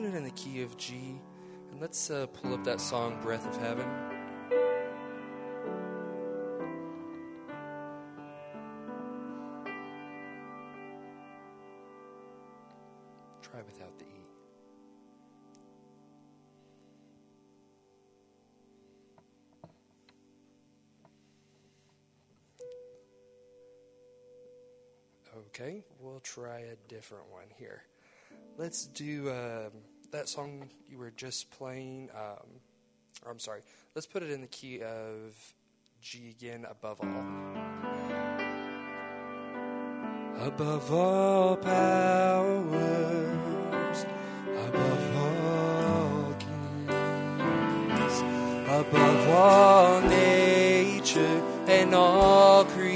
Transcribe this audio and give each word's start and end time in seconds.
tune 0.00 0.14
it 0.14 0.16
in 0.16 0.24
the 0.24 0.30
key 0.30 0.62
of 0.62 0.76
G, 0.76 1.20
and 1.70 1.80
let's 1.80 2.10
uh, 2.10 2.26
pull 2.26 2.54
up 2.54 2.64
that 2.64 2.80
song, 2.80 3.20
Breath 3.20 3.46
of 3.46 3.56
Heaven. 3.58 3.86
Try 13.42 13.60
without 13.66 13.98
the 13.98 14.04
E. 14.04 14.08
Okay, 25.48 25.84
we'll 25.98 26.20
try 26.20 26.60
a 26.60 26.76
different 26.88 27.30
one 27.30 27.44
here. 27.58 27.82
Let's 28.56 28.86
do. 28.86 29.30
Um, 29.30 29.89
that 30.12 30.28
song 30.28 30.68
you 30.88 30.98
were 30.98 31.10
just 31.10 31.50
playing, 31.50 32.10
um, 32.14 32.60
or 33.24 33.32
I'm 33.32 33.38
sorry, 33.38 33.60
let's 33.94 34.06
put 34.06 34.22
it 34.22 34.30
in 34.30 34.40
the 34.40 34.46
key 34.46 34.82
of 34.82 35.34
G 36.00 36.30
again 36.30 36.66
above 36.68 37.00
all. 37.00 37.24
Above 40.46 40.92
all 40.92 41.56
powers, 41.56 41.66
above 44.66 45.16
all 45.16 46.34
kings, 46.38 48.22
above 48.68 49.28
all 49.28 50.00
nature 50.02 51.42
and 51.68 51.94
all 51.94 52.64
creatures. 52.64 52.89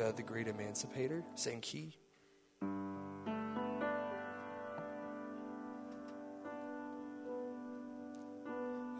Uh, 0.00 0.12
The 0.12 0.22
Great 0.22 0.48
Emancipator, 0.48 1.22
same 1.34 1.60
key. 1.60 1.96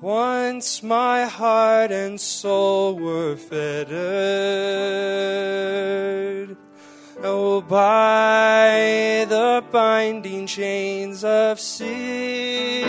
Once 0.01 0.83
my 0.83 1.27
heart 1.27 1.93
and 1.93 2.21
soul 2.21 2.97
were 2.97 3.37
fettered, 3.37 3.97
oh, 7.23 7.61
by 7.61 9.25
the 9.29 9.63
binding 9.71 10.47
chains 10.49 11.23
of 11.23 11.61
sin. 11.61 12.83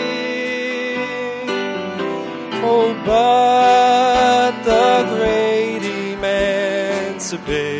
Oh, 2.66 2.92
but 3.06 4.62
the 4.64 5.04
great 5.16 5.84
emancipator 6.14 7.73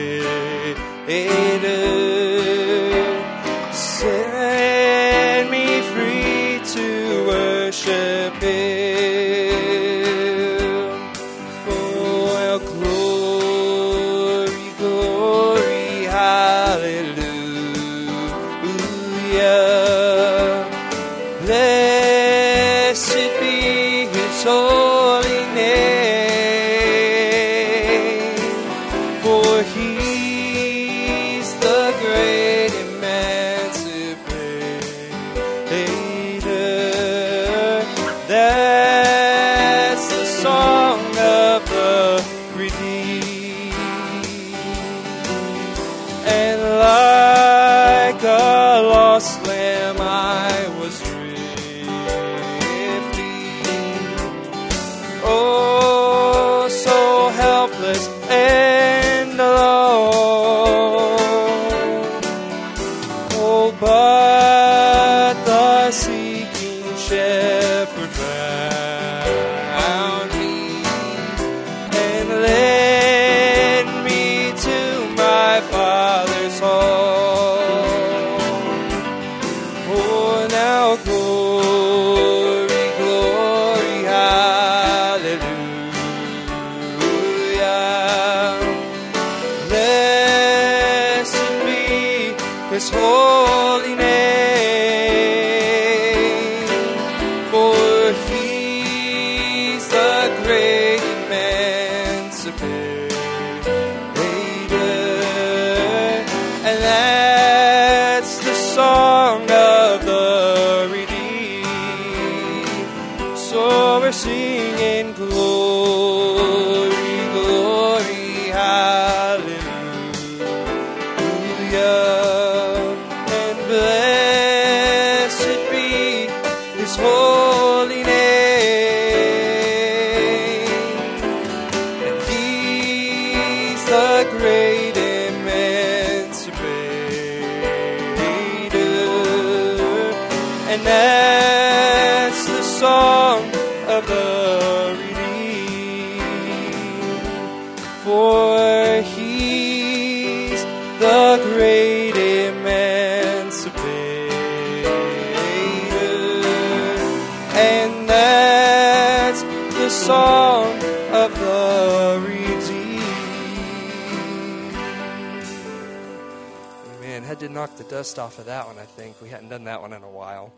the 167.84 167.96
dust 167.96 168.18
off 168.18 168.38
of 168.38 168.46
that 168.46 168.66
one, 168.66 168.78
I 168.78 168.84
think. 168.84 169.20
We 169.20 169.28
hadn't 169.28 169.48
done 169.48 169.64
that 169.64 169.80
one 169.80 169.92
in 169.92 170.02
a 170.02 170.10
while. 170.10 170.52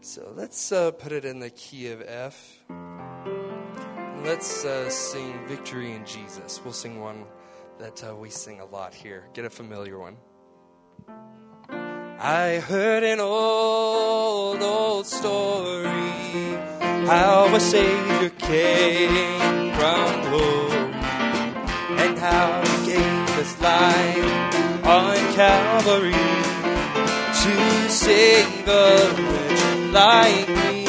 So 0.00 0.32
let's 0.36 0.72
uh, 0.72 0.90
put 0.90 1.12
it 1.12 1.24
in 1.24 1.38
the 1.38 1.50
key 1.50 1.88
of 1.88 2.02
F. 2.02 2.64
Let's 4.24 4.64
uh, 4.64 4.88
sing 4.88 5.46
Victory 5.46 5.92
in 5.92 6.04
Jesus. 6.04 6.60
We'll 6.62 6.72
sing 6.72 7.00
one 7.00 7.24
that 7.78 8.04
uh, 8.04 8.14
we 8.14 8.30
sing 8.30 8.60
a 8.60 8.64
lot 8.64 8.94
here. 8.94 9.28
Get 9.34 9.44
a 9.44 9.50
familiar 9.50 9.98
one. 9.98 10.16
I 12.18 12.62
heard 12.66 13.02
an 13.02 13.18
old, 13.18 14.62
old 14.62 15.06
story 15.06 15.82
how 17.06 17.52
a 17.52 17.60
Savior 17.60 18.30
came 18.30 19.74
from 19.74 20.30
glory 20.30 20.92
and 21.98 22.18
how 22.18 22.62
he 22.64 22.92
gave 22.92 23.36
his 23.36 23.60
life 23.60 24.52
on 24.84 25.16
Calvary 25.34 26.51
to 27.42 27.88
save 27.90 28.68
a 28.68 29.10
wretch 29.18 29.62
like 29.90 30.48
me. 30.48 30.86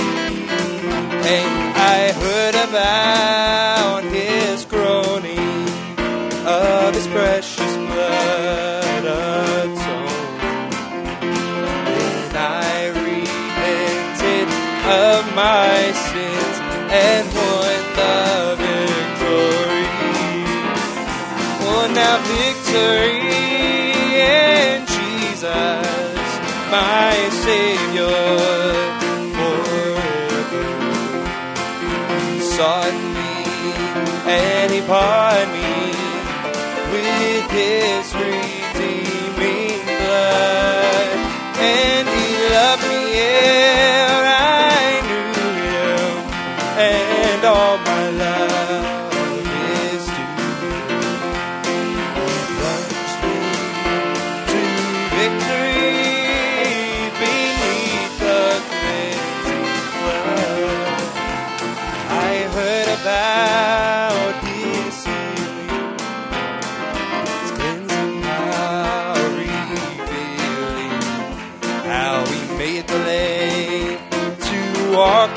And 1.25 1.53
I 1.75 2.11
heard 2.11 2.55
about 2.69 3.62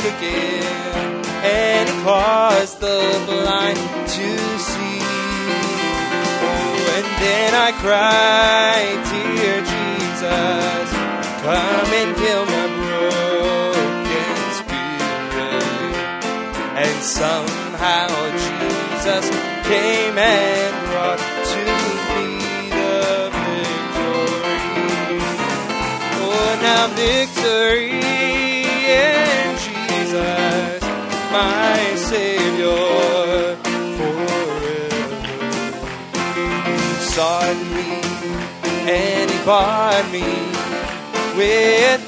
again, 0.06 1.24
and 1.42 1.88
he 1.88 2.02
caused 2.04 2.80
the 2.80 3.22
blind 3.26 3.78
to 4.08 4.58
see. 4.58 5.00
Oh, 6.42 6.94
and 6.96 7.08
then 7.22 7.54
I 7.54 7.70
cried, 7.82 8.99
Dear 9.10 9.75
Jesus, 10.26 10.91
come 11.43 11.91
and 12.00 12.12
heal 12.19 12.45
my 12.45 12.67
broken 12.82 14.36
spirit. 14.58 15.65
And 16.82 16.99
somehow 17.02 18.08
Jesus 18.32 19.25
came 19.67 20.19
and 20.19 20.75
brought 20.86 21.23
to 21.52 21.62
me 22.17 22.26
the 22.71 23.30
victory. 23.39 24.50
Oh, 26.19 26.50
now 26.62 26.84
victory 26.89 27.91
in 28.91 29.47
Jesus, 29.67 30.80
my 31.30 31.78
Savior 31.97 33.56
forever. 33.97 34.67
He 36.34 38.05
bought 39.47 40.11
me 40.11 40.25
with 41.39 42.05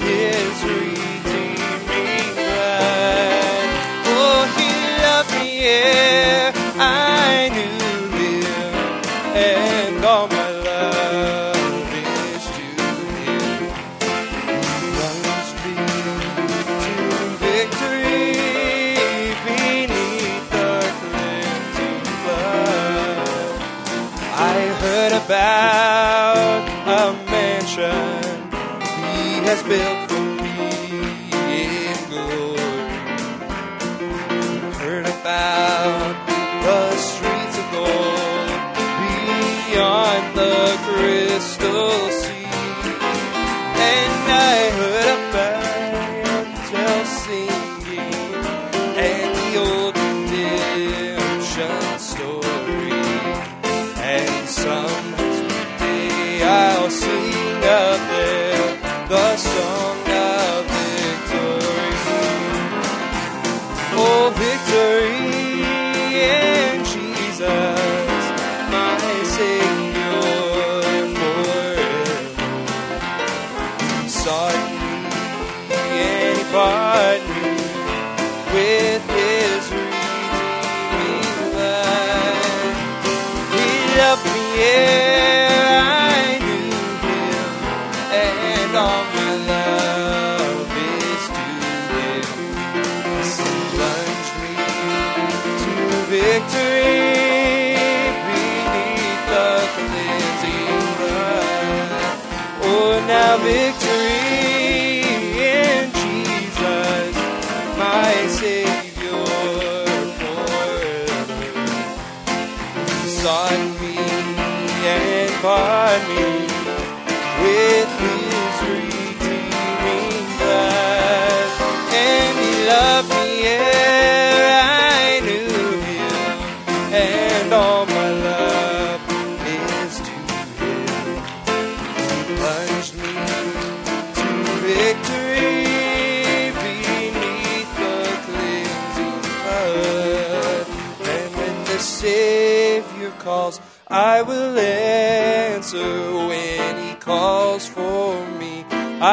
calls, 143.29 143.61
I 143.89 144.23
will 144.23 144.59
answer 144.59 145.93
when 146.31 146.71
he 146.85 146.95
calls 146.95 147.67
for 147.67 148.11
me. 148.41 148.55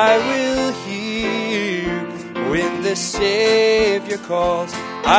I 0.08 0.12
will 0.30 0.72
hear 0.88 1.90
when 2.52 2.72
the 2.88 2.96
Savior 2.96 4.20
calls. 4.32 4.72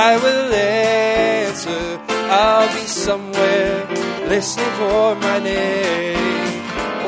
I 0.08 0.10
will 0.24 0.50
answer. 0.54 1.84
I'll 2.40 2.70
be 2.78 2.86
somewhere 3.06 3.84
listening 4.32 4.74
for 4.80 5.14
my 5.26 5.38
name. 5.40 6.52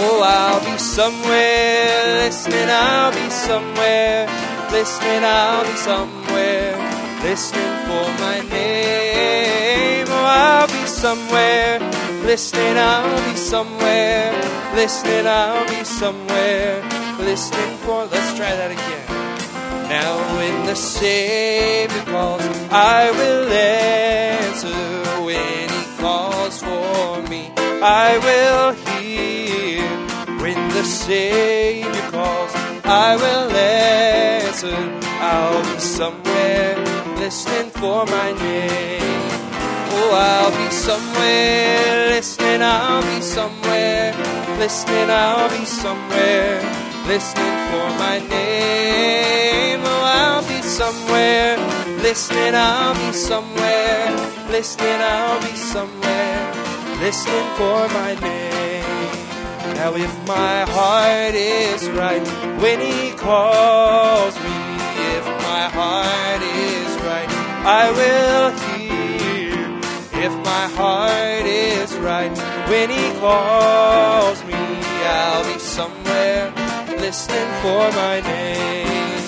Oh, 0.05 0.21
I'll 0.39 0.63
be 0.71 0.77
somewhere 0.79 1.97
listening. 2.23 2.69
I'll 2.69 3.15
be 3.21 3.29
somewhere 3.49 4.27
listening. 4.77 5.23
I'll 5.25 5.65
be 5.71 5.77
somewhere 5.91 6.75
listening 7.27 7.75
for 7.89 8.07
my 8.25 8.39
name. 8.57 10.07
Oh, 10.17 10.27
I'll 10.45 10.69
be 10.77 10.78
somewhere 10.99 11.79
listening. 12.27 12.77
I'll 12.77 13.31
be 13.31 13.37
somewhere 13.37 14.33
listening. 14.75 15.27
I'll 15.27 15.69
be 15.69 15.85
somewhere 15.85 16.83
listening 17.21 17.77
for. 17.85 18.05
Let's 18.07 18.37
try 18.37 18.53
that 18.61 18.73
again. 18.73 19.07
Now, 19.89 20.13
when 20.37 20.67
the 20.67 20.75
Savior 20.75 22.05
calls, 22.13 22.43
I 22.71 23.11
will 23.19 23.47
answer. 23.49 24.83
When 25.25 25.69
He 25.77 25.85
calls 26.03 26.59
for 26.61 27.23
me, 27.31 27.43
I 28.03 28.19
will 28.27 28.73
hear. 28.87 29.87
When 30.43 30.61
the 30.71 30.83
Savior 30.83 32.11
calls, 32.11 32.53
I 32.85 33.15
will 33.23 33.51
answer. 33.55 34.79
I'll 35.31 35.63
be 35.63 35.79
somewhere 35.79 36.77
listening 37.23 37.71
for 37.71 38.05
my 38.07 38.33
name. 38.33 39.28
Oh, 40.01 40.13
I'll 40.15 40.55
be 40.57 40.71
somewhere 40.71 42.11
listening. 42.15 42.63
I'll 42.63 43.03
be 43.03 43.21
somewhere 43.21 44.15
listening. 44.59 45.11
I'll 45.11 45.51
be 45.51 45.65
somewhere 45.65 46.63
listening 47.07 47.57
for 47.71 47.87
my 47.99 48.19
name. 48.31 49.81
Oh, 49.83 50.03
I'll 50.21 50.47
be 50.47 50.63
somewhere 50.63 51.57
listening. 52.07 52.55
I'll 52.55 52.95
be 52.95 53.13
somewhere 53.13 54.11
listening. 54.55 55.01
I'll 55.01 55.41
be 55.41 55.57
somewhere 55.57 56.41
listening 57.03 57.49
for 57.59 57.89
my 57.99 58.15
name. 58.15 58.85
Now 59.75 59.95
if 59.97 60.15
my 60.29 60.63
heart 60.77 61.35
is 61.35 61.89
right 61.91 62.25
when 62.63 62.79
he 62.81 63.11
calls 63.17 64.35
me, 64.45 64.57
if 65.17 65.25
my 65.49 65.65
heart 65.79 66.43
is 66.43 66.91
right, 67.03 67.31
I 67.67 67.91
will. 67.91 68.68
If 70.21 70.33
my 70.45 70.67
heart 70.75 71.47
is 71.47 71.95
right 71.99 72.33
when 72.69 72.91
he 72.91 73.07
calls 73.21 74.43
me, 74.45 74.55
I'll 74.55 75.45
be 75.53 75.59
somewhere 75.61 76.53
listening 76.99 77.51
for 77.63 77.85
my 78.03 78.21
name. 78.21 79.23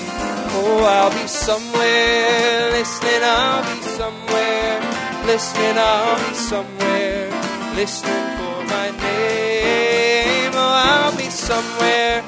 Oh, 0.52 0.82
I'll 0.84 1.10
be 1.10 1.28
somewhere 1.28 2.72
listening, 2.72 3.22
I'll 3.22 3.62
be 3.62 3.82
somewhere 3.82 4.80
listening, 5.26 5.78
I'll 5.78 6.28
be 6.28 6.34
somewhere 6.34 7.30
listening 7.76 8.26
for 8.38 8.58
my 8.74 8.90
name. 8.90 10.50
Oh, 10.54 10.74
I'll 10.90 11.16
be 11.16 11.30
somewhere 11.30 12.24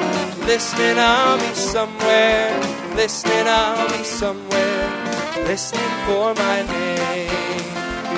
listening, 0.46 0.98
I'll 0.98 1.38
be 1.38 1.52
somewhere 1.54 2.60
listening, 2.94 3.48
I'll 3.48 3.88
be 3.88 4.04
somewhere 4.04 4.86
listening 5.48 5.94
for 6.06 6.32
my 6.34 6.62
name. 6.62 7.21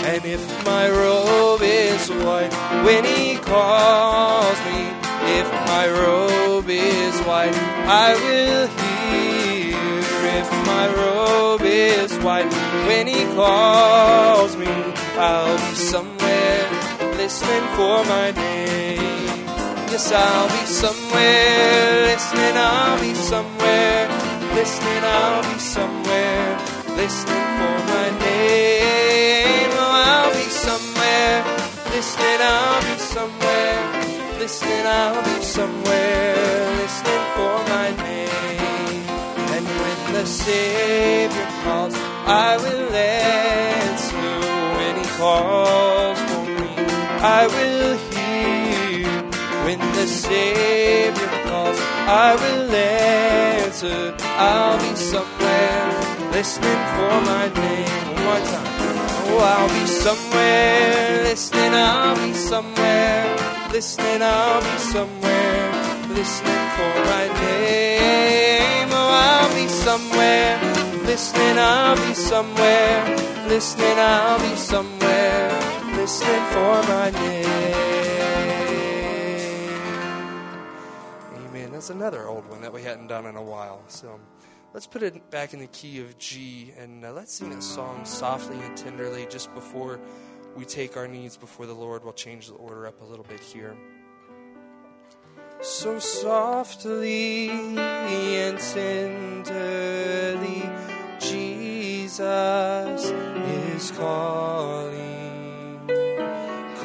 And 0.06 0.22
if 0.26 0.66
my 0.66 0.90
robe 0.90 1.62
is 1.62 2.10
white 2.10 2.52
when 2.84 3.04
he 3.04 3.36
calls 3.36 4.58
me, 4.68 4.80
if 5.38 5.48
my 5.72 5.88
robe 5.88 6.68
is 6.68 7.18
white, 7.22 7.56
I 7.88 8.12
will 8.12 8.66
hear. 8.66 8.94
If 10.36 10.50
my 10.66 10.86
robe 10.94 11.62
is 11.64 12.12
white 12.18 12.52
when 12.86 13.06
he 13.06 13.24
calls 13.34 14.56
me, 14.56 14.66
I'll 15.16 15.56
be 15.56 15.74
somewhere 15.74 16.68
listening 17.16 17.66
for 17.76 18.04
my 18.04 18.30
name. 18.32 19.46
Yes, 19.90 20.12
I'll 20.12 20.48
be 20.48 20.66
somewhere 20.66 22.02
listening, 22.12 22.56
I'll 22.56 23.00
be 23.00 23.14
somewhere 23.14 24.08
listening, 24.54 25.02
I'll 25.02 25.42
be 25.50 25.58
somewhere 25.58 26.58
listening 26.96 27.46
for 27.56 27.76
my 27.88 28.18
name. 28.18 29.53
Listening, 31.94 32.40
I'll 32.40 32.82
be 32.82 32.98
somewhere 32.98 33.84
listening, 34.40 34.84
I'll 34.84 35.22
be 35.22 35.42
somewhere 35.42 36.76
listening 36.82 37.24
for 37.36 37.56
my 37.74 37.88
name. 38.02 39.04
And 39.54 39.64
when 39.82 39.98
the 40.12 40.26
Savior 40.26 41.48
calls, 41.62 41.94
I 42.26 42.56
will 42.62 42.90
answer. 42.92 44.32
When 44.78 44.94
He 45.02 45.06
calls 45.18 46.18
for 46.30 46.44
me, 46.58 46.72
I 47.38 47.42
will 47.54 47.96
hear. 48.10 49.08
When 49.64 49.80
the 49.98 50.06
Savior 50.06 51.32
calls, 51.46 51.78
I 52.26 52.34
will 52.42 52.74
answer. 52.74 54.16
I'll 54.50 54.78
be 54.84 54.96
somewhere 54.96 56.30
listening 56.32 56.82
for 56.94 57.14
my 57.30 57.44
name. 57.54 58.14
One 58.14 58.24
more 58.24 58.40
time. 58.52 58.73
Oh, 59.26 59.38
I'll 59.38 59.68
be 59.68 59.86
somewhere 59.86 61.22
listening. 61.24 61.72
I'll 61.74 62.16
be 62.16 62.32
somewhere 62.34 63.36
listening. 63.72 64.22
I'll 64.22 64.60
be 64.60 64.78
somewhere 64.78 65.72
listening 66.08 66.68
for 66.76 66.94
my 67.12 67.24
name. 67.40 68.88
Oh, 68.92 69.10
I'll 69.10 69.54
be 69.54 69.66
somewhere 69.68 70.58
listening. 71.04 71.58
I'll 71.58 71.96
be 71.96 72.14
somewhere 72.14 73.04
listening. 73.48 73.98
I'll 73.98 74.38
be 74.38 74.56
somewhere 74.56 75.50
listening 75.96 76.44
for 76.54 76.82
my 76.88 77.10
name. 77.10 77.44
Amen. 81.46 81.72
That's 81.72 81.90
another 81.90 82.28
old 82.28 82.48
one 82.48 82.60
that 82.62 82.72
we 82.72 82.82
hadn't 82.82 83.08
done 83.08 83.26
in 83.26 83.36
a 83.36 83.42
while. 83.42 83.82
So 83.88 84.20
let's 84.74 84.86
put 84.88 85.02
it 85.04 85.30
back 85.30 85.54
in 85.54 85.60
the 85.60 85.68
key 85.68 86.00
of 86.00 86.18
G 86.18 86.74
and 86.76 87.04
uh, 87.04 87.12
let's 87.12 87.32
sing 87.32 87.52
a 87.52 87.62
song 87.62 88.04
softly 88.04 88.58
and 88.58 88.76
tenderly 88.76 89.24
just 89.30 89.54
before 89.54 90.00
we 90.56 90.64
take 90.64 90.96
our 90.96 91.06
needs 91.06 91.36
before 91.36 91.66
the 91.66 91.74
Lord. 91.74 92.02
We'll 92.02 92.12
change 92.12 92.48
the 92.48 92.54
order 92.54 92.88
up 92.88 93.00
a 93.00 93.04
little 93.04 93.24
bit 93.24 93.38
here. 93.40 93.76
So 95.60 96.00
softly 96.00 97.48
and 97.48 98.58
tenderly, 98.58 99.48
Jesus 101.20 102.20
is 102.20 103.90
calling, 103.92 105.80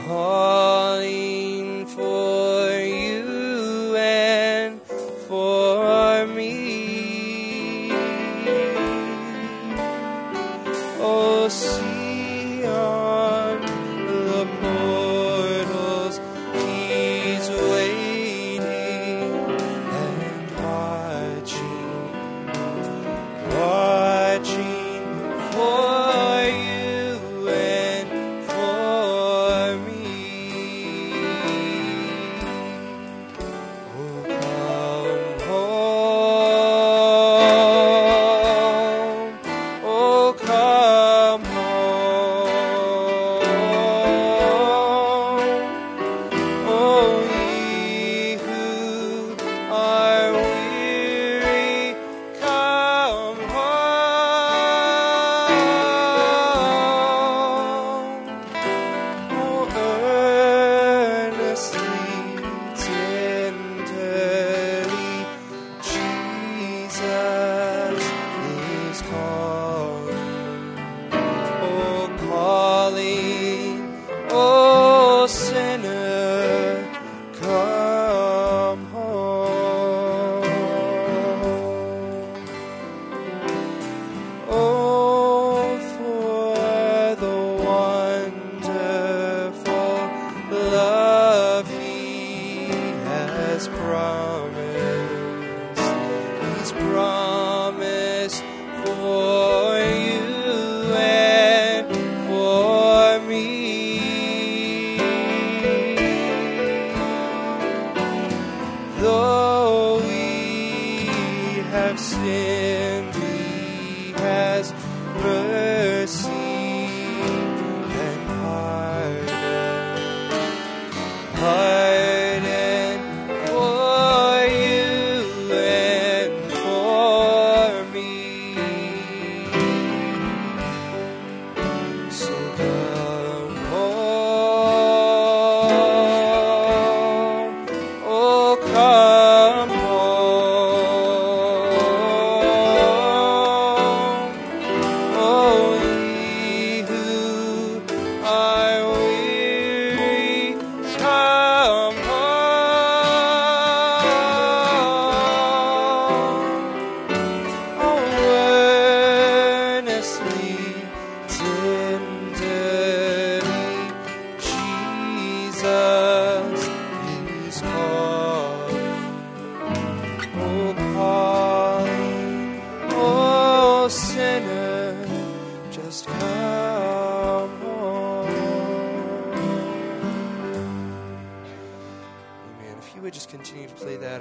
calling 0.05 0.88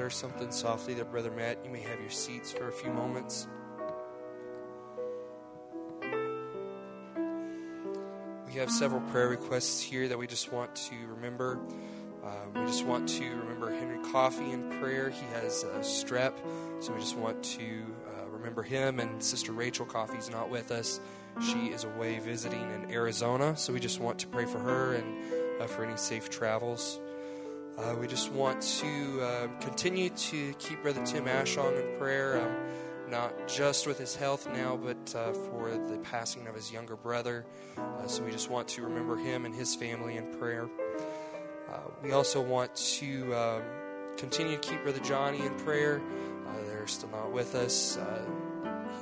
that 0.08 0.14
or 0.14 0.14
something 0.14 0.50
softly 0.50 0.94
there, 0.94 1.04
Brother 1.04 1.30
Matt, 1.30 1.58
you 1.64 1.70
may 1.70 1.80
have 1.80 2.00
your 2.00 2.10
seats 2.10 2.52
for 2.52 2.68
a 2.68 2.72
few 2.72 2.90
moments. 2.90 3.46
We 8.46 8.54
have 8.54 8.70
several 8.70 9.02
prayer 9.12 9.28
requests 9.28 9.80
here 9.82 10.08
that 10.08 10.18
we 10.18 10.26
just 10.26 10.52
want 10.52 10.74
to 10.74 10.94
remember. 11.08 11.60
Um, 12.24 12.54
we 12.54 12.66
just 12.66 12.84
want 12.84 13.08
to 13.10 13.24
remember 13.24 13.70
Henry 13.70 13.98
Coffey 14.10 14.50
in 14.50 14.70
prayer. 14.80 15.10
He 15.10 15.24
has 15.34 15.64
a 15.64 15.80
strep, 15.80 16.34
so 16.80 16.92
we 16.92 17.00
just 17.00 17.16
want 17.16 17.42
to 17.42 17.82
uh, 18.08 18.28
remember 18.30 18.62
him. 18.62 19.00
And 19.00 19.22
Sister 19.22 19.52
Rachel 19.52 19.86
Coffey's 19.86 20.30
not 20.30 20.50
with 20.50 20.70
us. 20.70 21.00
She 21.42 21.68
is 21.68 21.84
away 21.84 22.18
visiting 22.18 22.62
in 22.70 22.90
Arizona, 22.90 23.56
so 23.56 23.72
we 23.72 23.80
just 23.80 24.00
want 24.00 24.18
to 24.20 24.26
pray 24.26 24.46
for 24.46 24.58
her 24.58 24.94
and 24.94 25.62
uh, 25.62 25.66
for 25.66 25.84
any 25.84 25.96
safe 25.96 26.30
travels. 26.30 26.98
Uh, 27.78 27.94
we 27.94 28.08
just 28.08 28.32
want 28.32 28.60
to 28.60 29.22
uh, 29.22 29.46
continue 29.60 30.10
to 30.10 30.52
keep 30.54 30.82
Brother 30.82 31.04
Tim 31.06 31.26
Ashong 31.26 31.80
in 31.80 31.96
prayer, 31.96 32.40
um, 32.40 32.56
not 33.08 33.46
just 33.46 33.86
with 33.86 33.98
his 33.98 34.16
health 34.16 34.48
now, 34.52 34.76
but 34.76 35.14
uh, 35.14 35.32
for 35.32 35.70
the 35.70 35.96
passing 35.98 36.48
of 36.48 36.56
his 36.56 36.72
younger 36.72 36.96
brother. 36.96 37.46
Uh, 37.76 38.08
so 38.08 38.24
we 38.24 38.32
just 38.32 38.50
want 38.50 38.66
to 38.66 38.82
remember 38.82 39.16
him 39.16 39.44
and 39.44 39.54
his 39.54 39.76
family 39.76 40.16
in 40.16 40.26
prayer. 40.38 40.68
Uh, 41.70 41.78
we 42.02 42.10
also 42.10 42.40
want 42.42 42.74
to 42.74 43.32
um, 43.36 43.62
continue 44.16 44.56
to 44.56 44.68
keep 44.68 44.82
Brother 44.82 45.00
Johnny 45.00 45.46
in 45.46 45.54
prayer. 45.58 46.02
Uh, 46.48 46.66
they're 46.66 46.88
still 46.88 47.10
not 47.10 47.30
with 47.30 47.54
us. 47.54 47.96
Uh, 47.96 48.24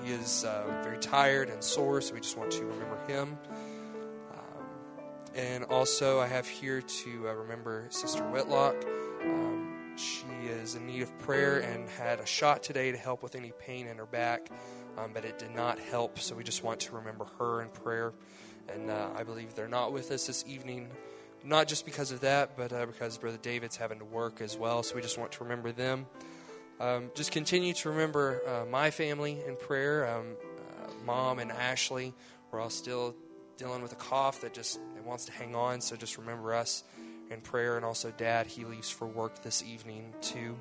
he 0.05 0.13
is 0.13 0.43
very 0.83 0.99
tired 0.99 1.49
and 1.49 1.65
sore, 1.65 2.03
so 2.03 2.13
we 2.13 2.21
just 2.21 2.37
want 2.37 2.51
to 2.51 2.65
remember 2.67 2.99
him. 3.07 3.39
And 5.37 5.65
also, 5.65 6.19
I 6.19 6.27
have 6.29 6.49
here 6.49 6.81
to 6.81 7.29
uh, 7.29 7.33
remember 7.35 7.87
Sister 7.91 8.23
Whitlock. 8.25 8.75
Um, 9.23 9.95
she 9.97 10.25
is 10.49 10.77
in 10.77 10.87
need 10.87 11.03
of 11.03 11.19
prayer 11.19 11.59
and 11.59 11.89
had 11.91 12.21
a 12.21 12.27
shot 12.27 12.63
today 12.63 12.91
to 12.91 12.97
help 12.97 13.23
with 13.23 13.35
any 13.35 13.53
pain 13.59 13.87
in 13.87 13.99
her 13.99 14.07
back, 14.07 14.49
um, 14.97 15.11
but 15.13 15.27
it 15.27 15.39
did 15.39 15.55
not 15.55 15.79
help, 15.79 16.19
so 16.19 16.35
we 16.35 16.43
just 16.43 16.65
want 16.65 16.81
to 16.81 16.95
remember 16.95 17.27
her 17.39 17.61
in 17.61 17.69
prayer. 17.69 18.15
And 18.73 18.91
uh, 18.91 19.11
I 19.15 19.25
believe 19.25 19.55
they're 19.55 19.69
not 19.69 19.93
with 19.93 20.11
us 20.11 20.27
this 20.27 20.43
evening 20.49 20.89
not 21.45 21.69
just 21.69 21.85
because 21.85 22.11
of 22.11 22.21
that, 22.21 22.57
but 22.57 22.73
uh, 22.73 22.87
because 22.87 23.19
Brother 23.19 23.39
David's 23.41 23.77
having 23.77 23.99
to 24.01 24.05
work 24.05 24.41
as 24.41 24.57
well. 24.57 24.83
So 24.83 24.97
we 24.97 25.03
just 25.03 25.17
want 25.17 25.33
to 25.33 25.45
remember 25.45 25.71
them. 25.71 26.07
Um, 26.81 27.11
just 27.15 27.31
continue 27.31 27.73
to 27.75 27.91
remember 27.91 28.43
uh, 28.47 28.67
my 28.71 28.91
family 28.91 29.39
in 29.47 29.57
prayer. 29.57 30.09
Um, 30.09 30.37
uh, 30.83 30.91
Mom 31.05 31.39
and 31.39 31.53
Ashley, 31.53 32.15
we're 32.51 32.61
all 32.61 32.71
still 32.71 33.15
dealing 33.57 33.81
with 33.81 33.93
a 33.93 33.97
cough 33.97 34.43
that 34.43 34.53
just 34.53 34.79
wants 35.07 35.25
to 35.27 35.33
hang 35.33 35.55
on. 35.55 35.81
So 35.81 35.97
just 35.97 36.19
remember 36.19 36.55
us 36.55 36.85
in 37.31 37.41
prayer. 37.41 37.77
And 37.77 37.85
also, 37.85 38.11
Dad, 38.11 38.47
he 38.47 38.65
leaves 38.65 38.91
for 38.91 39.07
work 39.07 39.43
this 39.43 39.63
evening 39.63 40.13
too. 40.21 40.57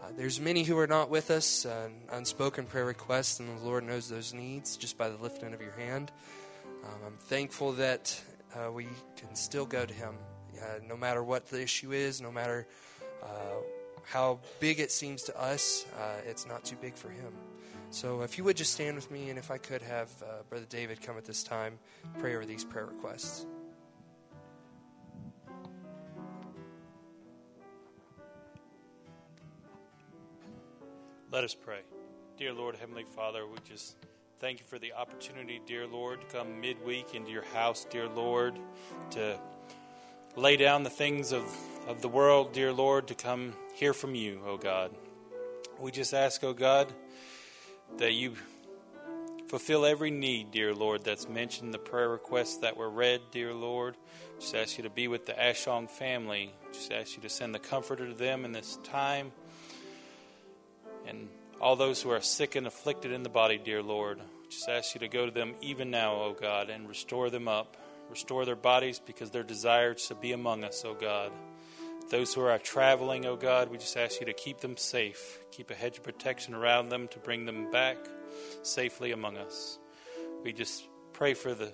Uh, 0.00 0.06
there's 0.16 0.40
many 0.40 0.64
who 0.64 0.76
are 0.78 0.86
not 0.86 1.10
with 1.10 1.30
us, 1.30 1.64
uh, 1.64 1.88
unspoken 2.10 2.66
prayer 2.66 2.84
requests, 2.84 3.38
and 3.38 3.58
the 3.58 3.64
Lord 3.64 3.84
knows 3.84 4.08
those 4.08 4.34
needs 4.34 4.76
just 4.76 4.98
by 4.98 5.08
the 5.08 5.16
lifting 5.22 5.54
of 5.54 5.60
your 5.60 5.72
hand. 5.72 6.10
Um, 6.84 7.00
I'm 7.06 7.16
thankful 7.18 7.72
that 7.74 8.20
uh, 8.54 8.72
we 8.72 8.88
can 9.16 9.34
still 9.34 9.64
go 9.64 9.86
to 9.86 9.94
Him. 9.94 10.14
No 10.88 10.96
matter 10.96 11.24
what 11.24 11.46
the 11.46 11.60
issue 11.60 11.90
is, 11.92 12.20
no 12.20 12.30
matter 12.30 12.68
uh, 13.22 13.26
how 14.04 14.38
big 14.60 14.78
it 14.78 14.92
seems 14.92 15.22
to 15.24 15.40
us, 15.40 15.86
uh, 15.98 16.20
it's 16.24 16.46
not 16.46 16.64
too 16.64 16.76
big 16.80 16.94
for 16.94 17.08
Him. 17.08 17.32
So 17.90 18.22
if 18.22 18.38
you 18.38 18.44
would 18.44 18.56
just 18.56 18.72
stand 18.72 18.94
with 18.96 19.10
me, 19.10 19.30
and 19.30 19.38
if 19.38 19.50
I 19.50 19.58
could 19.58 19.82
have 19.82 20.08
uh, 20.22 20.42
Brother 20.48 20.66
David 20.68 21.02
come 21.02 21.16
at 21.16 21.24
this 21.24 21.42
time, 21.42 21.78
pray 22.18 22.34
over 22.34 22.46
these 22.46 22.64
prayer 22.64 22.86
requests. 22.86 23.44
Let 31.32 31.44
us 31.44 31.54
pray. 31.54 31.80
Dear 32.36 32.52
Lord, 32.52 32.76
Heavenly 32.76 33.04
Father, 33.04 33.46
we 33.46 33.56
just 33.66 33.96
Thank 34.38 34.58
you 34.58 34.66
for 34.66 34.80
the 34.80 34.92
opportunity, 34.92 35.60
dear 35.66 35.86
Lord, 35.86 36.20
to 36.20 36.26
come 36.26 36.60
midweek 36.60 37.14
into 37.14 37.30
your 37.30 37.44
house, 37.54 37.86
dear 37.88 38.08
Lord, 38.08 38.58
to 39.12 39.38
lay 40.34 40.56
down 40.56 40.82
the 40.82 40.90
things 40.90 41.30
of, 41.30 41.44
of 41.86 42.02
the 42.02 42.08
world, 42.08 42.52
dear 42.52 42.72
Lord, 42.72 43.06
to 43.06 43.14
come 43.14 43.52
hear 43.76 43.94
from 43.94 44.16
you, 44.16 44.42
O 44.44 44.50
oh 44.50 44.56
God. 44.56 44.90
We 45.78 45.92
just 45.92 46.12
ask, 46.12 46.42
O 46.42 46.48
oh 46.48 46.54
God, 46.54 46.92
that 47.98 48.14
you 48.14 48.34
fulfill 49.46 49.86
every 49.86 50.10
need, 50.10 50.50
dear 50.50 50.74
Lord, 50.74 51.04
that's 51.04 51.28
mentioned 51.28 51.68
in 51.68 51.72
the 51.72 51.78
prayer 51.78 52.08
requests 52.08 52.56
that 52.58 52.76
were 52.76 52.90
read, 52.90 53.20
dear 53.30 53.54
Lord. 53.54 53.96
Just 54.40 54.56
ask 54.56 54.76
you 54.76 54.82
to 54.82 54.90
be 54.90 55.06
with 55.06 55.24
the 55.26 55.34
Ashong 55.34 55.88
family. 55.88 56.52
Just 56.72 56.90
ask 56.90 57.16
you 57.16 57.22
to 57.22 57.28
send 57.28 57.54
the 57.54 57.60
comforter 57.60 58.08
to 58.08 58.14
them 58.14 58.44
in 58.44 58.50
this 58.50 58.80
time. 58.82 59.30
And 61.06 61.28
all 61.60 61.76
those 61.76 62.02
who 62.02 62.10
are 62.10 62.20
sick 62.20 62.56
and 62.56 62.66
afflicted 62.66 63.12
in 63.12 63.22
the 63.22 63.28
body, 63.28 63.58
dear 63.58 63.82
Lord. 63.82 64.20
Just 64.48 64.68
ask 64.68 64.94
you 64.94 65.00
to 65.00 65.08
go 65.08 65.26
to 65.26 65.32
them 65.32 65.54
even 65.60 65.90
now, 65.90 66.14
O 66.14 66.36
God, 66.38 66.68
and 66.70 66.88
restore 66.88 67.30
them 67.30 67.48
up. 67.48 67.76
Restore 68.10 68.44
their 68.44 68.56
bodies 68.56 68.98
because 68.98 69.30
their 69.30 69.42
desire 69.42 69.94
to 69.94 70.14
be 70.14 70.32
among 70.32 70.64
us, 70.64 70.84
O 70.84 70.94
God. 70.94 71.32
Those 72.10 72.34
who 72.34 72.42
are 72.42 72.58
traveling, 72.58 73.24
O 73.24 73.36
God, 73.36 73.70
we 73.70 73.78
just 73.78 73.96
ask 73.96 74.20
you 74.20 74.26
to 74.26 74.34
keep 74.34 74.60
them 74.60 74.76
safe. 74.76 75.38
Keep 75.50 75.70
a 75.70 75.74
hedge 75.74 75.96
of 75.96 76.02
protection 76.02 76.52
around 76.52 76.90
them 76.90 77.08
to 77.08 77.18
bring 77.18 77.46
them 77.46 77.70
back 77.70 77.96
safely 78.62 79.12
among 79.12 79.38
us. 79.38 79.78
We 80.42 80.52
just 80.52 80.84
pray 81.12 81.34
for 81.34 81.54
the 81.54 81.72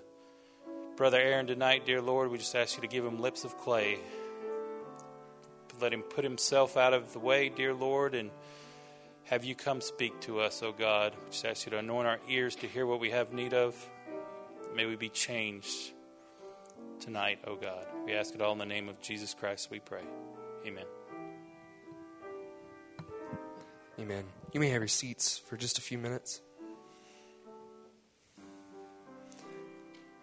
brother 0.96 1.18
Aaron 1.18 1.46
tonight, 1.46 1.86
dear 1.86 2.02
Lord. 2.02 2.30
We 2.30 2.38
just 2.38 2.54
ask 2.54 2.76
you 2.76 2.82
to 2.82 2.88
give 2.88 3.04
him 3.04 3.20
lips 3.20 3.44
of 3.44 3.56
clay. 3.56 3.98
Let 5.80 5.92
him 5.92 6.02
put 6.02 6.24
himself 6.24 6.76
out 6.76 6.92
of 6.92 7.12
the 7.12 7.18
way, 7.18 7.48
dear 7.48 7.72
Lord, 7.72 8.14
and 8.14 8.30
have 9.28 9.44
you 9.44 9.54
come 9.54 9.82
speak 9.82 10.18
to 10.20 10.40
us, 10.40 10.62
O 10.62 10.72
God. 10.72 11.12
We 11.24 11.30
just 11.30 11.44
ask 11.44 11.66
you 11.66 11.70
to 11.70 11.78
anoint 11.78 12.06
our 12.06 12.18
ears 12.30 12.56
to 12.56 12.66
hear 12.66 12.86
what 12.86 12.98
we 12.98 13.10
have 13.10 13.32
need 13.32 13.52
of. 13.52 13.76
May 14.74 14.86
we 14.86 14.96
be 14.96 15.10
changed 15.10 15.92
tonight, 16.98 17.40
O 17.46 17.56
God. 17.56 17.86
We 18.06 18.14
ask 18.14 18.34
it 18.34 18.40
all 18.40 18.52
in 18.52 18.58
the 18.58 18.66
name 18.66 18.88
of 18.88 19.00
Jesus 19.02 19.34
Christ, 19.34 19.70
we 19.70 19.80
pray. 19.80 20.02
Amen. 20.66 20.84
Amen. 24.00 24.24
You 24.52 24.60
may 24.60 24.70
have 24.70 24.80
your 24.80 24.88
seats 24.88 25.36
for 25.36 25.58
just 25.58 25.76
a 25.76 25.82
few 25.82 25.98
minutes. 25.98 26.40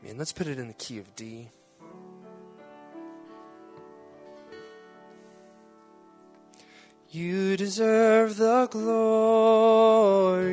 Man, 0.03 0.17
let's 0.17 0.33
put 0.33 0.47
it 0.47 0.57
in 0.57 0.67
the 0.67 0.73
key 0.73 0.97
of 0.97 1.15
D. 1.15 1.49
You 7.15 7.55
deserve 7.55 8.35
the 8.35 8.67
glory 8.69 10.45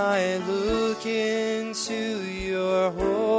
I 0.00 0.38
look 0.38 1.04
into 1.04 2.22
your 2.24 2.90
heart. 2.90 3.29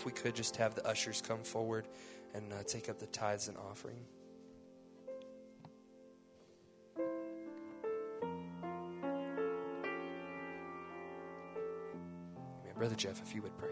if 0.00 0.06
we 0.06 0.12
could 0.12 0.34
just 0.34 0.56
have 0.56 0.74
the 0.74 0.86
ushers 0.86 1.20
come 1.20 1.42
forward 1.42 1.86
and 2.32 2.54
uh, 2.54 2.62
take 2.66 2.88
up 2.88 2.98
the 2.98 3.06
tithes 3.08 3.48
and 3.48 3.58
offering. 3.58 3.98
Brother 12.78 12.94
Jeff, 12.94 13.20
if 13.20 13.34
you 13.34 13.42
would 13.42 13.58
pray. 13.58 13.68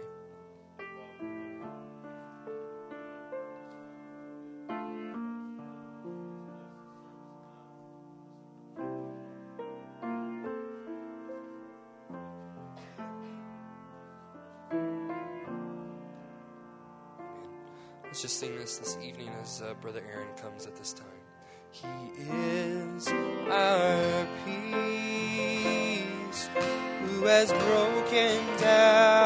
Sing 18.39 18.57
this 18.57 18.79
this 18.79 18.97
evening 19.03 19.29
as 19.43 19.63
uh, 19.63 19.75
Brother 19.81 20.01
Aaron 20.15 20.29
comes 20.41 20.65
at 20.65 20.77
this 20.77 20.93
time. 20.93 21.09
He 21.73 21.89
is 22.31 23.09
our 23.51 24.29
peace 24.45 26.49
who 27.03 27.25
has 27.25 27.53
broken 27.53 28.47
down 28.59 29.18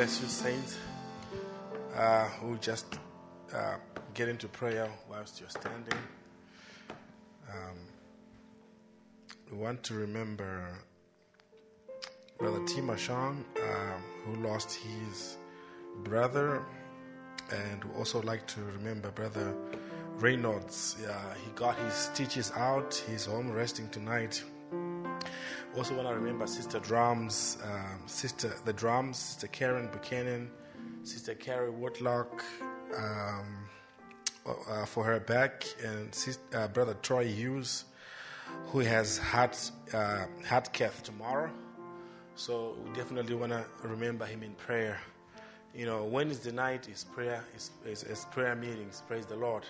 bless 0.00 0.22
you, 0.22 0.28
saints. 0.28 0.78
Uh, 1.94 2.26
we'll 2.42 2.56
just 2.56 2.98
uh, 3.54 3.74
get 4.14 4.30
into 4.30 4.48
prayer 4.48 4.88
whilst 5.10 5.38
you're 5.38 5.50
standing. 5.50 5.98
Um, 7.46 7.76
we 9.50 9.58
want 9.58 9.82
to 9.82 9.92
remember 9.92 10.66
Brother 12.38 12.66
Shang, 12.96 13.44
um, 13.62 14.02
who 14.24 14.36
lost 14.36 14.72
his 14.72 15.36
brother, 16.02 16.62
and 17.50 17.84
we 17.84 17.94
also 17.98 18.22
like 18.22 18.46
to 18.46 18.60
remember 18.78 19.10
Brother 19.10 19.54
Reynolds. 20.16 20.96
He 21.44 21.50
got 21.54 21.76
his 21.76 21.92
stitches 21.92 22.52
out. 22.56 22.94
He's 23.06 23.26
home 23.26 23.52
resting 23.52 23.90
tonight. 23.90 24.42
Also, 25.76 25.94
want 25.94 26.08
to 26.08 26.14
remember 26.14 26.48
Sister 26.48 26.80
Drums, 26.80 27.56
um, 27.64 28.00
Sister 28.06 28.52
the 28.64 28.72
Drums, 28.72 29.16
Sister 29.16 29.46
Karen 29.46 29.88
Buchanan, 29.92 30.50
Sister 31.04 31.34
Carrie 31.34 31.70
Whitlock 31.70 32.42
um, 32.98 33.68
uh, 34.46 34.84
for 34.84 35.04
her 35.04 35.20
back, 35.20 35.64
and 35.84 36.12
sister, 36.12 36.42
uh, 36.58 36.66
Brother 36.66 36.96
Troy 37.02 37.28
Hughes, 37.28 37.84
who 38.66 38.80
has 38.80 39.16
heart 39.18 39.70
uh, 39.94 40.26
heart 40.44 40.72
cath 40.72 41.04
tomorrow. 41.04 41.50
So 42.34 42.76
we 42.84 42.92
definitely 42.92 43.36
want 43.36 43.52
to 43.52 43.64
remember 43.84 44.26
him 44.26 44.42
in 44.42 44.54
prayer. 44.54 44.98
You 45.72 45.86
know, 45.86 46.02
Wednesday 46.02 46.50
night 46.50 46.88
is 46.88 47.04
prayer 47.04 47.44
is, 47.54 47.70
is, 47.86 48.02
is 48.02 48.26
prayer 48.32 48.56
meetings. 48.56 49.04
Praise 49.06 49.24
the 49.24 49.36
Lord. 49.36 49.62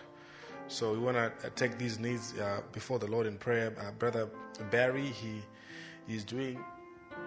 So 0.67 0.93
we 0.93 0.99
want 0.99 1.19
to 1.19 1.25
uh, 1.25 1.51
take 1.57 1.77
these 1.77 1.99
needs 1.99 2.39
uh, 2.39 2.63
before 2.73 2.99
the 2.99 3.07
Lord 3.07 3.27
in 3.27 3.37
prayer. 3.37 3.75
Uh, 3.79 3.91
Brother 3.91 4.31
Barry, 4.71 5.07
he 5.07 5.43
He's 6.11 6.25
doing 6.25 6.59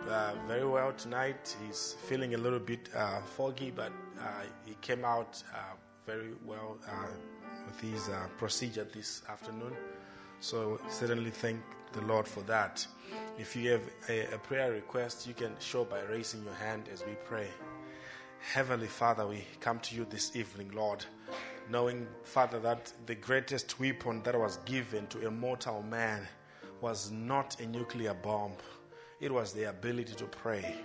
uh, 0.09 0.33
very 0.45 0.67
well 0.67 0.91
tonight. 0.91 1.55
He's 1.65 1.95
feeling 2.05 2.33
a 2.33 2.37
little 2.37 2.59
bit 2.59 2.89
uh, 2.93 3.21
foggy, 3.21 3.71
but 3.71 3.93
uh, 4.19 4.25
he 4.65 4.75
came 4.81 5.05
out 5.05 5.41
uh, 5.53 5.59
very 6.05 6.31
well 6.43 6.77
uh, 6.85 7.05
with 7.65 7.79
his 7.79 8.09
procedure 8.37 8.85
this 8.93 9.21
afternoon. 9.29 9.71
So 10.41 10.81
certainly 10.89 11.29
thank 11.29 11.61
the 11.93 12.01
Lord 12.01 12.27
for 12.27 12.41
that. 12.41 12.85
If 13.39 13.55
you 13.55 13.71
have 13.71 13.83
a, 14.09 14.33
a 14.33 14.37
prayer 14.37 14.73
request, 14.73 15.27
you 15.27 15.33
can 15.33 15.55
show 15.61 15.85
by 15.85 16.01
raising 16.01 16.43
your 16.43 16.55
hand 16.55 16.89
as 16.91 17.05
we 17.05 17.13
pray. 17.23 17.47
Heavenly 18.53 18.87
Father, 18.87 19.25
we 19.25 19.45
come 19.61 19.79
to 19.79 19.95
you 19.95 20.05
this 20.09 20.35
evening, 20.35 20.71
Lord, 20.75 21.05
knowing, 21.69 22.05
Father, 22.23 22.59
that 22.59 22.91
the 23.05 23.15
greatest 23.15 23.79
weapon 23.79 24.21
that 24.23 24.37
was 24.37 24.57
given 24.65 25.07
to 25.07 25.25
a 25.25 25.31
mortal 25.31 25.83
man 25.83 26.27
was 26.83 27.11
not 27.11 27.61
a 27.61 27.65
nuclear 27.65 28.13
bomb, 28.13 28.51
it 29.21 29.31
was 29.31 29.53
the 29.53 29.69
ability 29.69 30.13
to 30.15 30.25
pray. 30.25 30.75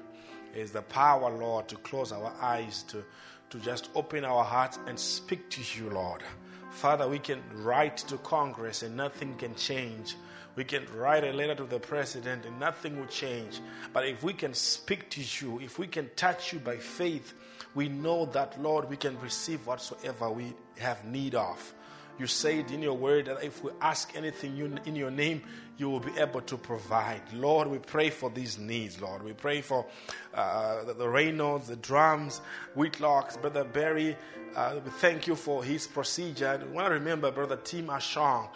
It's 0.55 0.71
the 0.71 0.83
power, 0.83 1.29
Lord, 1.29 1.67
to 1.69 1.77
close 1.79 2.13
our 2.13 2.33
eyes, 2.41 2.85
to, 2.85 3.05
to 3.51 3.59
just 3.59 3.91
open 3.97 4.25
our 4.25 4.45
hearts 4.45 4.79
and 4.87 4.97
speak 4.97 5.51
to 5.51 5.61
you, 5.77 5.91
Lord. 5.91 6.23
Father, 6.71 7.09
we 7.09 7.19
can 7.19 7.43
write 7.53 7.97
to 7.97 8.17
Congress 8.19 8.85
and 8.85 8.97
nothing 8.97 9.35
can 9.39 9.57
change. 9.57 10.15
We 10.55 10.63
can 10.63 10.87
write 10.95 11.25
a 11.25 11.33
letter 11.33 11.57
to 11.57 11.65
the 11.65 11.81
president 11.81 12.47
and 12.47 12.61
nothing 12.61 12.97
will 12.97 13.07
change. 13.07 13.59
But 13.93 14.07
if 14.07 14.23
we 14.23 14.35
can 14.35 14.55
speak 14.55 15.11
to 15.11 15.21
you, 15.21 15.59
if 15.61 15.81
we 15.81 15.89
can 15.89 16.11
touch 16.15 16.53
you 16.53 16.61
by 16.61 16.77
faith, 16.77 17.35
we 17.75 17.89
know 17.89 18.25
that, 18.27 18.61
Lord, 18.63 18.89
we 18.89 18.97
can 18.97 19.21
receive 19.21 19.67
whatsoever 19.67 20.31
we 20.31 20.55
have 20.79 21.05
need 21.05 21.35
of. 21.35 21.75
You 22.19 22.27
say 22.27 22.59
it 22.59 22.71
in 22.71 22.83
your 22.83 22.95
word 22.95 23.27
that 23.27 23.45
if 23.45 23.63
we 23.63 23.71
ask 23.81 24.17
anything 24.17 24.59
in 24.85 24.97
your 24.97 25.11
name, 25.11 25.43
you 25.77 25.89
will 25.89 26.01
be 26.01 26.19
able 26.19 26.41
to 26.43 26.57
provide. 26.57 27.23
Lord, 27.33 27.69
we 27.69 27.79
pray 27.79 28.11
for 28.11 28.29
these 28.29 28.59
needs, 28.59 29.01
Lord. 29.01 29.23
We 29.23 29.33
pray 29.33 29.61
for 29.61 29.87
uh, 30.35 30.85
the, 30.85 30.95
the 30.95 31.09
Reynolds, 31.09 31.69
the 31.69 31.77
drums, 31.77 32.41
Whitlocks, 32.77 33.41
Brother 33.41 33.63
Barry. 33.63 34.17
Uh, 34.57 34.81
we 34.85 34.91
thank 34.91 35.29
you 35.29 35.37
for 35.37 35.63
his 35.63 35.87
procedure. 35.87 36.61
We 36.67 36.75
want 36.75 36.89
to 36.89 36.95
remember 36.95 37.31
Brother 37.31 37.57
Tim 37.57 37.87
Ashong, 37.87 38.49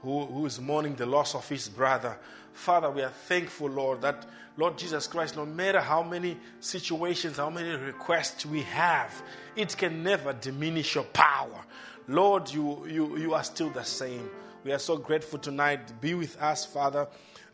who, 0.00 0.24
who 0.24 0.46
is 0.46 0.58
mourning 0.58 0.94
the 0.94 1.06
loss 1.06 1.34
of 1.34 1.46
his 1.46 1.68
brother. 1.68 2.18
Father, 2.54 2.90
we 2.90 3.02
are 3.02 3.10
thankful, 3.10 3.68
Lord, 3.68 4.00
that 4.00 4.26
Lord 4.56 4.76
Jesus 4.76 5.06
Christ, 5.06 5.36
no 5.36 5.46
matter 5.46 5.80
how 5.80 6.02
many 6.02 6.36
situations, 6.60 7.36
how 7.36 7.50
many 7.50 7.70
requests 7.70 8.44
we 8.44 8.62
have, 8.62 9.22
it 9.56 9.76
can 9.76 10.02
never 10.02 10.32
diminish 10.32 10.94
your 10.94 11.04
power. 11.04 11.64
Lord, 12.10 12.52
you, 12.52 12.84
you, 12.88 13.16
you 13.18 13.34
are 13.34 13.44
still 13.44 13.70
the 13.70 13.84
same. 13.84 14.28
We 14.64 14.72
are 14.72 14.80
so 14.80 14.96
grateful 14.96 15.38
tonight. 15.38 16.00
Be 16.00 16.14
with 16.14 16.36
us, 16.42 16.64
Father, 16.64 17.06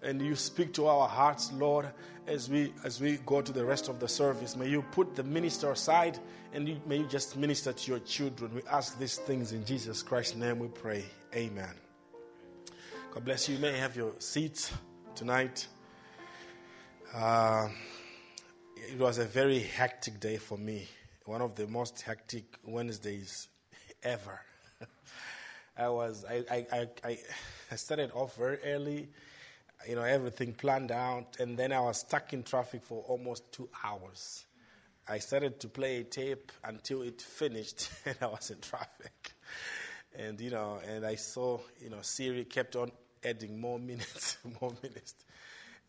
and 0.03 0.23
you 0.23 0.35
speak 0.35 0.73
to 0.75 0.87
our 0.87 1.07
hearts, 1.07 1.53
Lord, 1.53 1.91
as 2.27 2.49
we 2.49 2.73
as 2.83 2.99
we 2.99 3.19
go 3.27 3.43
to 3.43 3.53
the 3.53 3.67
rest 3.67 3.91
of 3.91 4.01
the 4.01 4.09
service. 4.09 4.57
May 4.57 4.71
you 4.71 4.81
put 4.81 5.15
the 5.15 5.23
minister 5.25 5.73
aside 5.73 6.19
and 6.55 6.67
you, 6.67 6.81
may 6.87 6.97
you 6.97 7.07
just 7.07 7.37
minister 7.37 7.75
to 7.75 7.91
your 7.91 8.01
children. 8.01 8.55
We 8.55 8.63
ask 8.71 8.99
these 8.99 9.19
things 9.19 9.53
in 9.53 9.63
Jesus 9.67 10.03
Christ's 10.03 10.37
name 10.37 10.59
we 10.59 10.69
pray. 10.69 11.05
Amen. 11.35 11.75
God 13.13 13.27
bless 13.27 13.51
you. 13.51 13.57
You 13.57 13.61
may 13.61 13.77
have 13.77 13.95
your 13.95 14.15
seats 14.21 14.73
tonight. 15.15 15.67
Uh, 17.13 17.69
it 18.75 18.99
was 18.99 19.19
a 19.19 19.27
very 19.27 19.61
hectic 19.61 20.19
day 20.19 20.39
for 20.39 20.57
me. 20.57 20.89
One 21.27 21.43
of 21.43 21.57
the 21.57 21.67
most 21.67 22.01
hectic 22.01 22.45
Wednesdays 22.65 23.49
ever. 24.03 24.41
I 25.79 25.89
was 25.89 26.25
I, 26.25 26.45
I, 26.51 26.89
I, 27.05 27.19
I 27.71 27.77
started 27.77 28.11
off 28.13 28.37
very 28.37 28.59
early, 28.65 29.09
you 29.89 29.95
know, 29.95 30.03
everything 30.03 30.53
planned 30.55 30.91
out, 30.91 31.37
and 31.39 31.57
then 31.57 31.73
I 31.73 31.81
was 31.81 32.01
stuck 32.01 32.33
in 32.33 32.43
traffic 32.43 32.83
for 32.83 33.03
almost 33.09 33.53
two 33.53 33.69
hours. 33.85 34.47
I 35.09 35.19
started 35.19 35.61
to 35.61 35.69
play 35.69 35.99
a 35.99 36.05
tape 36.05 36.51
until 36.65 37.03
it 37.03 37.21
finished, 37.21 37.91
and 38.07 38.17
I 38.21 38.27
was 38.27 38.51
in 38.51 38.61
traffic. 38.61 39.33
And 40.19 40.41
you 40.41 40.51
know, 40.51 40.81
and 40.89 41.05
I 41.05 41.17
saw, 41.17 41.61
you 41.81 41.91
know, 41.91 42.01
Siri 42.01 42.45
kept 42.45 42.75
on 42.75 42.91
adding 43.25 43.61
more 43.61 43.79
minutes, 43.91 44.39
more 44.61 44.73
minutes. 44.83 45.15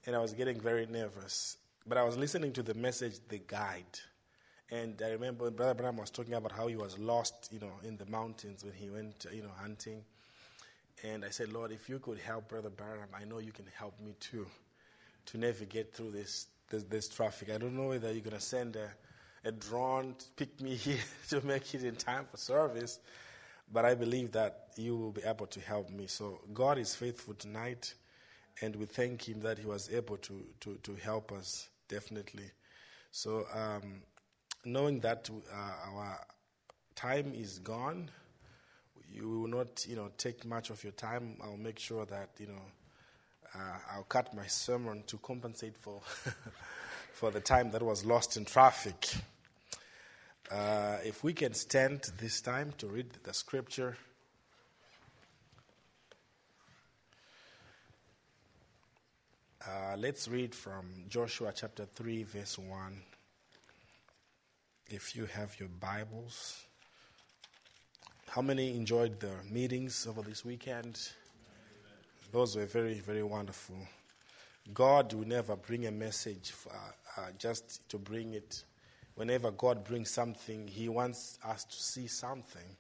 And 0.05 0.15
I 0.15 0.19
was 0.19 0.33
getting 0.33 0.59
very 0.59 0.85
nervous. 0.85 1.57
But 1.85 1.97
I 1.97 2.03
was 2.03 2.17
listening 2.17 2.51
to 2.53 2.63
the 2.63 2.73
message, 2.73 3.19
the 3.29 3.39
guide. 3.39 3.99
And 4.69 5.01
I 5.01 5.11
remember 5.11 5.49
Brother 5.49 5.73
Branham 5.73 5.97
was 5.97 6.09
talking 6.09 6.33
about 6.33 6.51
how 6.51 6.67
he 6.67 6.75
was 6.75 6.97
lost, 6.97 7.49
you 7.51 7.59
know, 7.59 7.71
in 7.83 7.95
the 7.95 8.05
mountains 8.07 8.65
when 8.65 8.73
he 8.73 8.89
went, 8.89 9.25
you 9.31 9.41
know, 9.41 9.51
hunting. 9.61 10.03
And 11.03 11.23
I 11.23 11.29
said, 11.29 11.53
Lord, 11.53 11.71
if 11.71 11.87
you 11.87 11.99
could 11.99 12.17
help 12.17 12.49
Brother 12.49 12.69
Branham, 12.69 13.09
I 13.13 13.23
know 13.23 13.39
you 13.39 13.51
can 13.51 13.65
help 13.77 13.99
me 14.01 14.15
too 14.19 14.45
to 15.27 15.37
navigate 15.37 15.93
through 15.93 16.11
this, 16.11 16.47
this, 16.69 16.83
this 16.83 17.07
traffic. 17.07 17.49
I 17.53 17.57
don't 17.57 17.75
know 17.77 17.89
whether 17.89 18.11
you're 18.11 18.21
going 18.21 18.35
to 18.35 18.41
send 18.41 18.75
a, 18.75 18.89
a 19.45 19.51
drone 19.51 20.15
to 20.17 20.25
pick 20.35 20.59
me 20.59 20.75
here 20.75 20.97
to 21.29 21.45
make 21.45 21.73
it 21.73 21.83
in 21.83 21.95
time 21.95 22.25
for 22.29 22.37
service. 22.37 22.99
But 23.71 23.85
I 23.85 23.95
believe 23.95 24.31
that 24.33 24.69
you 24.75 24.97
will 24.97 25.11
be 25.11 25.23
able 25.23 25.47
to 25.47 25.59
help 25.61 25.89
me. 25.89 26.07
So 26.07 26.39
God 26.53 26.77
is 26.77 26.95
faithful 26.95 27.33
tonight, 27.33 27.93
and 28.61 28.75
we 28.75 28.85
thank 28.85 29.27
Him 29.27 29.41
that 29.41 29.59
He 29.59 29.65
was 29.65 29.89
able 29.93 30.17
to, 30.17 30.45
to, 30.61 30.75
to 30.83 30.95
help 30.95 31.31
us, 31.33 31.67
definitely. 31.89 32.49
So, 33.11 33.45
um, 33.53 34.01
knowing 34.65 34.99
that 35.01 35.29
uh, 35.31 35.55
our 35.91 36.19
time 36.95 37.33
is 37.35 37.59
gone, 37.59 38.09
you 39.13 39.29
will 39.29 39.47
not, 39.47 39.85
you 39.87 39.95
know, 39.95 40.09
take 40.17 40.45
much 40.45 40.69
of 40.69 40.83
your 40.83 40.93
time. 40.93 41.37
I'll 41.43 41.57
make 41.57 41.79
sure 41.79 42.05
that, 42.05 42.29
you 42.39 42.47
know, 42.47 42.61
uh, 43.55 43.77
I'll 43.93 44.03
cut 44.03 44.33
my 44.35 44.47
sermon 44.47 45.03
to 45.07 45.17
compensate 45.17 45.77
for, 45.77 46.01
for 47.13 47.31
the 47.31 47.39
time 47.39 47.71
that 47.71 47.81
was 47.81 48.05
lost 48.05 48.37
in 48.37 48.45
traffic. 48.45 49.07
Uh, 50.51 50.97
if 51.03 51.23
we 51.23 51.33
can 51.33 51.53
stand 51.53 52.09
this 52.19 52.41
time 52.41 52.73
to 52.77 52.87
read 52.87 53.07
the 53.23 53.33
scripture. 53.33 53.97
Uh, 59.65 59.97
let's 59.97 60.29
read 60.29 60.55
from 60.55 60.85
Joshua 61.09 61.51
chapter 61.53 61.85
3, 61.85 62.23
verse 62.23 62.57
1. 62.57 63.01
If 64.89 65.17
you 65.17 65.25
have 65.25 65.59
your 65.59 65.67
Bibles. 65.67 66.65
How 68.29 68.41
many 68.41 68.73
enjoyed 68.73 69.19
the 69.19 69.33
meetings 69.51 70.07
over 70.07 70.21
this 70.21 70.45
weekend? 70.45 71.09
Those 72.31 72.55
were 72.55 72.65
very, 72.65 72.93
very 73.01 73.23
wonderful. 73.23 73.75
God 74.73 75.11
will 75.11 75.27
never 75.27 75.57
bring 75.57 75.87
a 75.87 75.91
message 75.91 76.51
for, 76.51 76.69
uh, 76.69 77.21
uh, 77.21 77.31
just 77.37 77.89
to 77.89 77.97
bring 77.97 78.33
it 78.33 78.63
whenever 79.15 79.51
God 79.51 79.83
brings 79.83 80.09
something, 80.09 80.65
He 80.69 80.87
wants 80.87 81.37
us 81.43 81.65
to 81.65 81.75
see 81.75 82.07
something. 82.07 82.77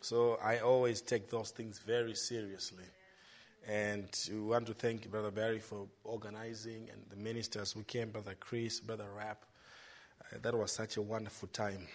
So 0.00 0.38
I 0.40 0.58
always 0.58 1.00
take 1.00 1.30
those 1.30 1.50
things 1.50 1.80
very 1.80 2.14
seriously. 2.14 2.84
And 3.66 4.08
we 4.30 4.40
want 4.40 4.68
to 4.68 4.74
thank 4.74 5.10
Brother 5.10 5.32
Barry 5.32 5.58
for 5.58 5.88
organizing 6.04 6.88
and 6.92 7.02
the 7.10 7.16
ministers 7.16 7.72
who 7.72 7.82
came, 7.82 8.10
Brother 8.10 8.36
Chris, 8.38 8.78
Brother 8.78 9.08
Rapp. 9.16 9.44
That 10.42 10.54
was 10.54 10.72
such 10.72 10.96
a 10.96 11.02
wonderful 11.02 11.48
time. 11.48 11.86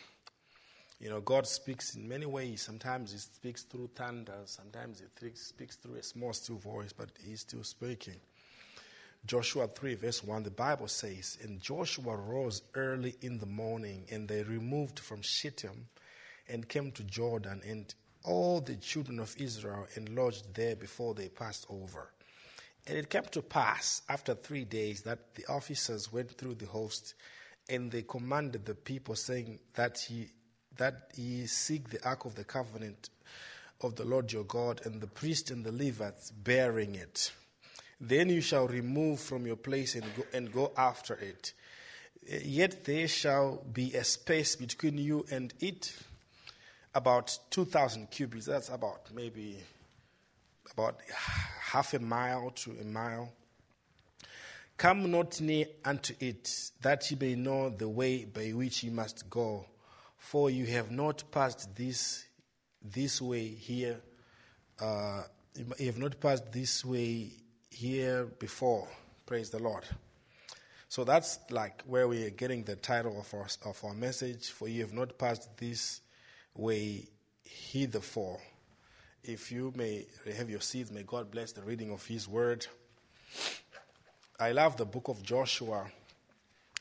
You 1.00 1.10
know, 1.10 1.22
God 1.22 1.46
speaks 1.48 1.96
in 1.96 2.08
many 2.08 2.26
ways. 2.26 2.62
Sometimes 2.62 3.12
He 3.12 3.18
speaks 3.18 3.64
through 3.64 3.90
thunder, 3.96 4.34
sometimes 4.46 5.02
He 5.02 5.30
speaks 5.36 5.76
through 5.76 5.96
a 5.96 6.04
small, 6.04 6.34
still 6.34 6.58
voice, 6.58 6.94
but 6.94 7.10
He's 7.24 7.42
still 7.42 7.64
speaking. 7.64 8.16
Joshua 9.26 9.68
3, 9.68 9.96
verse 9.96 10.24
1, 10.24 10.44
the 10.44 10.52
Bible 10.52 10.88
says, 10.88 11.38
And 11.44 11.60
Joshua 11.60 12.16
rose 12.16 12.62
early 12.76 13.16
in 13.22 13.40
the 13.40 13.48
morning, 13.48 14.06
and 14.12 14.28
they 14.28 14.44
removed 14.44 15.00
from 15.00 15.22
Shittim 15.22 15.88
and 16.48 16.70
came 16.70 16.92
to 16.92 17.04
Jordan, 17.04 17.62
and 17.68 17.94
all 18.24 18.62
the 18.62 18.76
children 18.76 19.20
of 19.20 19.36
Israel 19.40 19.88
and 19.96 20.10
lodged 20.16 20.54
there 20.54 20.76
before 20.76 21.14
they 21.14 21.30
passed 21.30 21.66
over. 21.70 22.12
And 22.88 22.98
it 22.98 23.10
came 23.10 23.24
to 23.32 23.42
pass 23.42 24.04
after 24.10 24.36
three 24.36 24.64
days 24.66 25.02
that 25.02 25.34
the 25.36 25.46
officers 25.48 26.12
went 26.12 26.32
through 26.38 26.56
the 26.56 26.68
host, 26.68 27.16
and 27.70 27.92
they 27.92 28.04
commanded 28.04 28.66
the 28.66 28.76
people, 28.76 29.16
saying 29.16 29.60
that 29.74 30.00
he 30.00 30.30
that 30.78 31.12
ye 31.16 31.46
seek 31.46 31.90
the 31.90 32.06
ark 32.06 32.26
of 32.26 32.36
the 32.36 32.44
covenant 32.44 33.10
of 33.82 33.96
the 33.96 34.06
Lord 34.06 34.32
your 34.32 34.44
God, 34.44 34.82
and 34.86 35.02
the 35.02 35.08
priest 35.08 35.52
and 35.52 35.66
the 35.66 35.72
Levites 35.72 36.32
bearing 36.32 36.96
it. 36.96 37.32
Then 38.00 38.30
you 38.30 38.42
shall 38.42 38.68
remove 38.68 39.20
from 39.20 39.46
your 39.46 39.56
place 39.56 39.96
and 39.96 40.04
go, 40.16 40.24
and 40.34 40.52
go 40.52 40.72
after 40.78 41.14
it. 41.16 41.54
Yet 42.28 42.84
there 42.86 43.08
shall 43.08 43.64
be 43.72 43.94
a 43.94 44.04
space 44.04 44.56
between 44.56 44.98
you 44.98 45.26
and 45.32 45.54
it, 45.60 45.96
about 46.94 47.38
2,000 47.52 48.10
cubits. 48.10 48.48
That's 48.48 48.70
about 48.70 49.14
maybe 49.14 49.60
about 50.74 51.00
half 51.60 51.94
a 51.94 52.00
mile 52.00 52.50
to 52.52 52.72
a 52.82 52.84
mile. 52.84 53.32
Come 54.78 55.10
not 55.10 55.40
near 55.40 55.68
unto 55.86 56.14
it, 56.20 56.72
that 56.82 57.10
ye 57.10 57.18
may 57.20 57.36
know 57.36 57.70
the 57.70 57.88
way 57.88 58.26
by 58.26 58.50
which 58.50 58.84
ye 58.84 58.90
must 58.90 59.30
go, 59.30 59.66
for 60.18 60.50
you 60.50 60.66
have 60.66 60.92
not 60.92 61.24
passed 61.32 61.74
this 61.76 62.26
this 62.84 63.22
way 63.22 63.48
here. 63.48 64.02
Uh, 64.80 65.24
you 65.80 65.86
have 65.86 65.98
not 65.98 66.20
passed 66.20 66.52
this 66.52 66.84
way 66.84 67.32
here 67.70 68.26
before. 68.26 68.88
Praise 69.26 69.50
the 69.50 69.60
Lord. 69.60 69.86
So 70.90 71.04
that's 71.04 71.40
like 71.50 71.82
where 71.84 72.08
we 72.08 72.26
are 72.26 72.30
getting 72.30 72.64
the 72.64 72.76
title 72.76 73.20
of 73.20 73.34
our, 73.34 73.48
of 73.70 73.84
our 73.84 73.94
message. 73.94 74.50
For 74.50 74.68
you 74.68 74.82
have 74.82 74.94
not 74.94 75.18
passed 75.18 75.58
this 75.58 76.02
way 76.54 77.08
hitherto. 77.44 78.38
If 79.24 79.52
you 79.52 79.74
may 79.76 80.06
have 80.38 80.50
your 80.50 80.62
seats, 80.62 80.92
may 80.92 81.04
God 81.04 81.32
bless 81.32 81.54
the 81.54 81.64
reading 81.64 81.92
of 81.92 82.06
His 82.06 82.28
word. 82.28 82.68
I 84.40 84.52
love 84.52 84.78
the 84.78 84.86
book 84.86 85.08
of 85.08 85.24
Joshua 85.24 85.86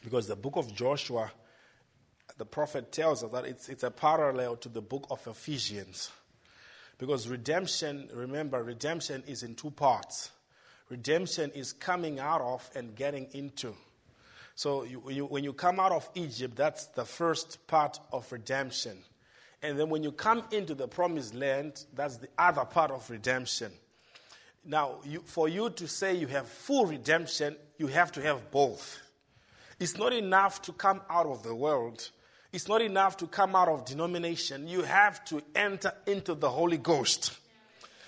because 0.02 0.26
the 0.26 0.36
book 0.36 0.56
of 0.56 0.74
Joshua, 0.74 1.30
the 2.36 2.44
prophet 2.44 2.92
tells 2.92 3.22
us 3.22 3.30
that 3.30 3.44
it's, 3.44 3.68
it's 3.68 3.82
a 3.82 3.90
parallel 3.90 4.56
to 4.56 4.68
the 4.68 4.82
book 4.82 5.06
of 5.10 5.26
Ephesians. 5.26 6.10
Because 6.98 7.28
redemption, 7.28 8.08
remember, 8.12 8.62
redemption 8.62 9.22
is 9.26 9.42
in 9.42 9.54
two 9.54 9.70
parts 9.70 10.30
redemption 10.90 11.50
is 11.54 11.72
coming 11.72 12.20
out 12.20 12.40
of 12.40 12.68
and 12.74 12.94
getting 12.94 13.26
into. 13.32 13.74
So 14.54 14.84
you, 14.84 15.02
you, 15.10 15.24
when 15.24 15.42
you 15.42 15.52
come 15.52 15.80
out 15.80 15.92
of 15.92 16.08
Egypt, 16.14 16.56
that's 16.56 16.86
the 16.86 17.04
first 17.04 17.66
part 17.66 17.98
of 18.12 18.30
redemption. 18.30 18.98
And 19.62 19.78
then 19.78 19.88
when 19.88 20.02
you 20.02 20.12
come 20.12 20.44
into 20.52 20.74
the 20.74 20.86
promised 20.86 21.34
land, 21.34 21.84
that's 21.94 22.18
the 22.18 22.28
other 22.38 22.64
part 22.64 22.90
of 22.90 23.08
redemption. 23.10 23.72
Now, 24.64 25.00
you, 25.04 25.20
for 25.24 25.48
you 25.48 25.70
to 25.70 25.86
say 25.86 26.14
you 26.14 26.26
have 26.28 26.48
full 26.48 26.86
redemption, 26.86 27.56
you 27.76 27.86
have 27.88 28.12
to 28.12 28.22
have 28.22 28.50
both. 28.50 29.00
It's 29.78 29.98
not 29.98 30.12
enough 30.12 30.62
to 30.62 30.72
come 30.72 31.02
out 31.10 31.26
of 31.26 31.42
the 31.42 31.54
world. 31.54 32.10
It's 32.52 32.68
not 32.68 32.80
enough 32.80 33.16
to 33.18 33.26
come 33.26 33.56
out 33.56 33.68
of 33.68 33.84
denomination. 33.84 34.68
You 34.68 34.82
have 34.82 35.24
to 35.26 35.42
enter 35.54 35.92
into 36.06 36.34
the 36.34 36.48
Holy 36.48 36.78
Ghost. 36.78 37.36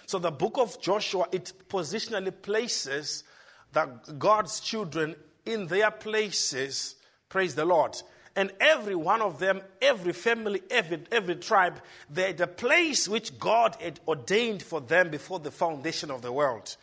So 0.06 0.18
the 0.18 0.30
book 0.30 0.56
of 0.56 0.80
Joshua, 0.80 1.26
it 1.32 1.52
positionally 1.68 2.30
places 2.40 3.24
that 3.72 4.18
God's 4.18 4.60
children 4.60 5.16
in 5.44 5.66
their 5.66 5.90
places. 5.90 6.94
Praise 7.28 7.54
the 7.54 7.64
Lord. 7.64 8.00
And 8.36 8.52
every 8.60 8.94
one 8.94 9.22
of 9.22 9.38
them, 9.38 9.62
every 9.80 10.12
family, 10.12 10.62
every, 10.70 11.02
every 11.10 11.36
tribe, 11.36 11.80
they're 12.10 12.34
the 12.34 12.46
place 12.46 13.08
which 13.08 13.38
God 13.38 13.76
had 13.80 13.98
ordained 14.06 14.62
for 14.62 14.80
them 14.80 15.10
before 15.10 15.40
the 15.40 15.50
foundation 15.50 16.10
of 16.10 16.20
the 16.20 16.30
world. 16.30 16.76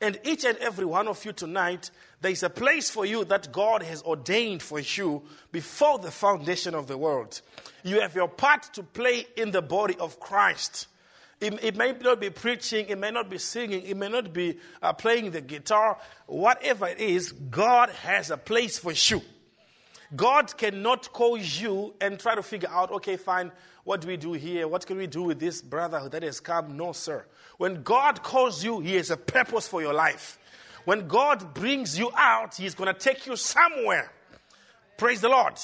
And 0.00 0.18
each 0.24 0.44
and 0.44 0.58
every 0.58 0.84
one 0.84 1.06
of 1.06 1.24
you 1.24 1.32
tonight, 1.32 1.90
there 2.20 2.32
is 2.32 2.42
a 2.42 2.50
place 2.50 2.90
for 2.90 3.06
you 3.06 3.24
that 3.26 3.52
God 3.52 3.84
has 3.84 4.02
ordained 4.02 4.62
for 4.62 4.80
you 4.80 5.22
before 5.52 5.98
the 5.98 6.10
foundation 6.10 6.74
of 6.74 6.88
the 6.88 6.98
world. 6.98 7.40
You 7.84 8.00
have 8.00 8.16
your 8.16 8.28
part 8.28 8.64
to 8.74 8.82
play 8.82 9.26
in 9.36 9.52
the 9.52 9.62
body 9.62 9.96
of 9.98 10.18
Christ. 10.18 10.88
It, 11.40 11.62
it, 11.62 11.76
may 11.76 11.92
not 11.92 12.20
be 12.20 12.30
preaching, 12.30 12.86
it 12.88 12.98
may 12.98 13.10
not 13.10 13.30
be 13.30 13.38
singing, 13.38 13.82
it 13.82 13.96
may 13.96 14.08
not 14.08 14.32
be 14.32 14.58
uh, 14.82 14.92
playing 14.94 15.30
the 15.30 15.42
guitar. 15.42 15.98
Whatever 16.26 16.88
it 16.88 16.98
is, 16.98 17.32
God 17.32 17.90
has 17.90 18.30
a 18.30 18.36
place 18.36 18.78
for 18.78 18.92
you. 18.92 19.22
God 20.14 20.56
cannot 20.56 21.12
call 21.12 21.36
you 21.36 21.94
and 22.00 22.18
try 22.18 22.34
to 22.34 22.42
figure 22.42 22.68
out, 22.70 22.90
okay, 22.92 23.16
fine, 23.16 23.50
what 23.84 24.00
do 24.00 24.08
we 24.08 24.16
do 24.16 24.32
here? 24.32 24.68
What 24.68 24.86
can 24.86 24.98
we 24.98 25.06
do 25.06 25.22
with 25.22 25.40
this 25.40 25.62
brother 25.62 26.08
that 26.08 26.22
has 26.22 26.40
come? 26.40 26.76
No, 26.76 26.92
sir. 26.92 27.26
When 27.56 27.82
God 27.82 28.22
calls 28.22 28.62
you, 28.62 28.80
He 28.80 28.94
has 28.96 29.10
a 29.10 29.16
purpose 29.16 29.66
for 29.66 29.80
your 29.82 29.94
life. 29.94 30.38
When 30.84 31.08
God 31.08 31.54
brings 31.54 31.98
you 31.98 32.10
out, 32.16 32.54
He's 32.54 32.74
going 32.74 32.92
to 32.92 32.98
take 32.98 33.26
you 33.26 33.36
somewhere. 33.36 34.12
Praise 34.96 35.20
the 35.20 35.28
Lord. 35.28 35.54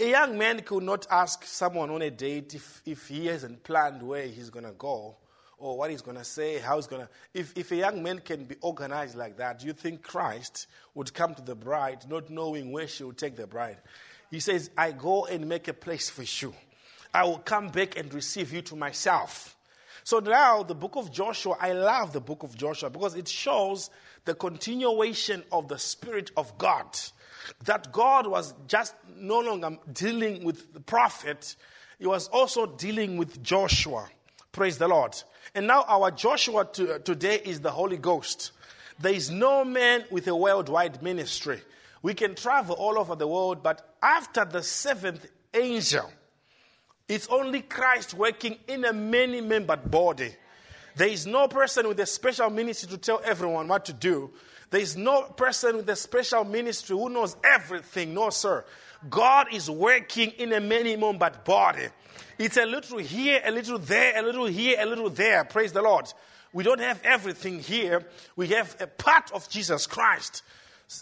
A 0.00 0.10
young 0.10 0.38
man 0.38 0.60
could 0.60 0.82
not 0.82 1.06
ask 1.10 1.44
someone 1.44 1.90
on 1.90 2.02
a 2.02 2.10
date 2.10 2.54
if, 2.54 2.82
if 2.84 3.08
he 3.08 3.26
hasn't 3.26 3.62
planned 3.62 4.02
where 4.02 4.26
he's 4.26 4.50
going 4.50 4.64
to 4.64 4.72
go 4.72 5.16
or 5.62 5.78
what 5.78 5.90
he's 5.90 6.02
going 6.02 6.16
to 6.16 6.24
say, 6.24 6.58
how 6.58 6.76
he's 6.76 6.88
going 6.88 7.02
to. 7.02 7.08
If, 7.32 7.56
if 7.56 7.70
a 7.70 7.76
young 7.76 8.02
man 8.02 8.18
can 8.18 8.44
be 8.44 8.56
organized 8.60 9.16
like 9.16 9.36
that, 9.36 9.60
do 9.60 9.66
you 9.66 9.72
think 9.72 10.02
Christ 10.02 10.66
would 10.94 11.14
come 11.14 11.34
to 11.36 11.42
the 11.42 11.54
bride 11.54 12.04
not 12.10 12.28
knowing 12.30 12.72
where 12.72 12.88
she 12.88 13.04
would 13.04 13.16
take 13.16 13.36
the 13.36 13.46
bride? 13.46 13.78
He 14.30 14.40
says, 14.40 14.70
I 14.76 14.90
go 14.90 15.26
and 15.26 15.48
make 15.48 15.68
a 15.68 15.72
place 15.72 16.10
for 16.10 16.24
you. 16.24 16.52
I 17.14 17.24
will 17.24 17.38
come 17.38 17.68
back 17.68 17.96
and 17.96 18.12
receive 18.12 18.52
you 18.52 18.62
to 18.62 18.76
myself. 18.76 19.56
So 20.04 20.18
now, 20.18 20.64
the 20.64 20.74
book 20.74 20.96
of 20.96 21.12
Joshua, 21.12 21.56
I 21.60 21.72
love 21.74 22.12
the 22.12 22.20
book 22.20 22.42
of 22.42 22.56
Joshua 22.56 22.90
because 22.90 23.14
it 23.14 23.28
shows 23.28 23.90
the 24.24 24.34
continuation 24.34 25.44
of 25.52 25.68
the 25.68 25.78
Spirit 25.78 26.32
of 26.36 26.58
God. 26.58 26.86
That 27.64 27.92
God 27.92 28.26
was 28.26 28.52
just 28.66 28.94
no 29.16 29.38
longer 29.38 29.78
dealing 29.92 30.42
with 30.42 30.72
the 30.72 30.80
prophet, 30.80 31.54
he 32.00 32.06
was 32.06 32.26
also 32.28 32.66
dealing 32.66 33.16
with 33.16 33.40
Joshua. 33.44 34.08
Praise 34.50 34.78
the 34.78 34.88
Lord. 34.88 35.14
And 35.54 35.66
now 35.66 35.84
our 35.86 36.10
Joshua 36.10 36.64
to, 36.72 36.94
uh, 36.94 36.98
today 36.98 37.40
is 37.44 37.60
the 37.60 37.70
Holy 37.70 37.98
Ghost. 37.98 38.52
There 38.98 39.12
is 39.12 39.30
no 39.30 39.64
man 39.64 40.04
with 40.10 40.28
a 40.28 40.36
worldwide 40.36 41.02
ministry. 41.02 41.60
We 42.02 42.14
can 42.14 42.34
travel 42.34 42.74
all 42.76 42.98
over 42.98 43.14
the 43.14 43.28
world, 43.28 43.62
but 43.62 43.96
after 44.02 44.44
the 44.44 44.62
seventh 44.62 45.26
angel, 45.54 46.10
it's 47.08 47.28
only 47.28 47.62
Christ 47.62 48.14
working 48.14 48.56
in 48.66 48.84
a 48.84 48.92
many 48.92 49.40
membered 49.40 49.90
body. 49.90 50.34
There 50.96 51.08
is 51.08 51.26
no 51.26 51.48
person 51.48 51.88
with 51.88 52.00
a 52.00 52.06
special 52.06 52.50
ministry 52.50 52.88
to 52.90 52.98
tell 52.98 53.20
everyone 53.24 53.68
what 53.68 53.84
to 53.86 53.92
do. 53.92 54.30
There 54.70 54.80
is 54.80 54.96
no 54.96 55.22
person 55.22 55.76
with 55.76 55.88
a 55.90 55.96
special 55.96 56.44
ministry 56.44 56.96
who 56.96 57.10
knows 57.10 57.36
everything. 57.44 58.14
No, 58.14 58.30
sir. 58.30 58.64
God 59.08 59.52
is 59.52 59.68
working 59.68 60.30
in 60.30 60.52
a 60.52 60.60
many 60.60 60.96
membered 60.96 61.44
body. 61.44 61.88
It's 62.38 62.56
a 62.56 62.66
little 62.66 62.98
here, 62.98 63.40
a 63.44 63.50
little 63.50 63.78
there, 63.78 64.18
a 64.18 64.22
little 64.22 64.46
here, 64.46 64.76
a 64.80 64.86
little 64.86 65.10
there. 65.10 65.44
Praise 65.44 65.72
the 65.72 65.82
Lord. 65.82 66.12
We 66.52 66.64
don't 66.64 66.80
have 66.80 67.00
everything 67.04 67.60
here. 67.60 68.04
We 68.36 68.48
have 68.48 68.76
a 68.80 68.86
part 68.86 69.32
of 69.32 69.48
Jesus 69.48 69.86
Christ. 69.86 70.42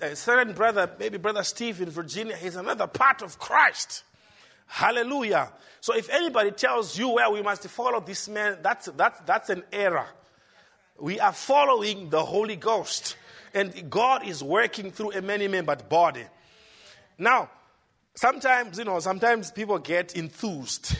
A 0.02 0.12
uh, 0.12 0.14
certain 0.14 0.54
brother, 0.54 0.88
maybe 0.98 1.18
brother 1.18 1.42
Steve 1.42 1.80
in 1.80 1.90
Virginia, 1.90 2.36
he's 2.36 2.54
another 2.54 2.86
part 2.86 3.22
of 3.22 3.38
Christ. 3.38 4.04
Hallelujah. 4.66 5.50
So 5.80 5.96
if 5.96 6.08
anybody 6.10 6.52
tells 6.52 6.96
you 6.96 7.08
well, 7.08 7.32
we 7.32 7.42
must 7.42 7.66
follow 7.66 7.98
this 7.98 8.28
man, 8.28 8.58
that's, 8.62 8.86
that's, 8.96 9.20
that's 9.26 9.50
an 9.50 9.64
error. 9.72 10.06
We 11.00 11.18
are 11.18 11.32
following 11.32 12.10
the 12.10 12.24
Holy 12.24 12.56
Ghost. 12.56 13.16
And 13.52 13.90
God 13.90 14.28
is 14.28 14.44
working 14.44 14.92
through 14.92 15.12
a 15.12 15.22
many 15.22 15.48
membered 15.48 15.88
body. 15.88 16.24
Now, 17.18 17.50
sometimes, 18.14 18.78
you 18.78 18.84
know, 18.84 19.00
sometimes 19.00 19.50
people 19.50 19.78
get 19.78 20.14
enthused. 20.14 20.96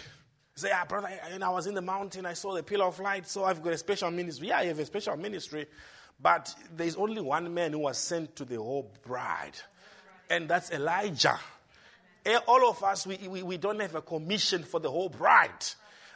Say, 0.61 0.71
ah, 0.75 0.85
brother, 0.87 1.09
I, 1.09 1.43
I 1.43 1.49
was 1.49 1.67
in 1.67 1.75
the 1.75 1.81
mountain, 1.81 2.27
I 2.27 2.35
saw 2.35 2.53
the 2.53 2.63
pillar 2.63 2.85
of 2.85 3.01
light, 3.01 3.27
so 3.27 3.45
I've 3.45 3.63
got 3.63 3.73
a 3.73 3.79
special 3.79 4.11
ministry. 4.11 4.49
Yeah, 4.49 4.61
you 4.61 4.69
have 4.69 4.79
a 4.79 4.85
special 4.85 5.17
ministry, 5.17 5.65
but 6.23 6.55
there's 6.77 6.97
only 6.97 7.23
one 7.23 7.55
man 7.55 7.73
who 7.73 7.79
was 7.79 7.97
sent 7.97 8.37
to 8.37 8.45
the 8.45 8.57
whole 8.57 8.93
bride, 9.07 9.57
and 10.29 10.51
that's 10.51 10.71
Elijah. 10.71 11.41
Eh, 12.27 12.39
all 12.47 12.69
of 12.69 12.85
us, 12.85 13.07
we, 13.07 13.17
we, 13.27 13.43
we 13.43 13.57
don't 13.57 13.81
have 13.81 13.95
a 13.95 14.03
commission 14.03 14.63
for 14.63 14.81
the 14.81 14.91
whole 14.91 15.09
bride. 15.09 15.65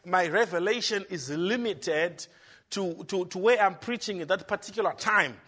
My 0.04 0.26
revelation 0.26 1.06
is 1.08 1.30
limited 1.30 2.26
to, 2.72 3.02
to, 3.04 3.24
to 3.24 3.38
where 3.38 3.62
I'm 3.62 3.76
preaching 3.76 4.20
at 4.20 4.28
that 4.28 4.46
particular 4.46 4.92
time. 4.92 5.38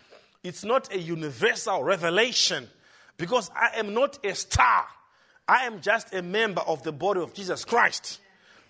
It's 0.42 0.64
not 0.64 0.90
a 0.90 0.98
universal 0.98 1.84
revelation 1.84 2.66
because 3.18 3.50
I 3.54 3.78
am 3.78 3.92
not 3.92 4.24
a 4.24 4.34
star. 4.34 4.86
I 5.46 5.66
am 5.66 5.82
just 5.82 6.14
a 6.14 6.22
member 6.22 6.62
of 6.62 6.82
the 6.82 6.92
body 6.92 7.20
of 7.20 7.34
Jesus 7.34 7.62
Christ. 7.66 8.20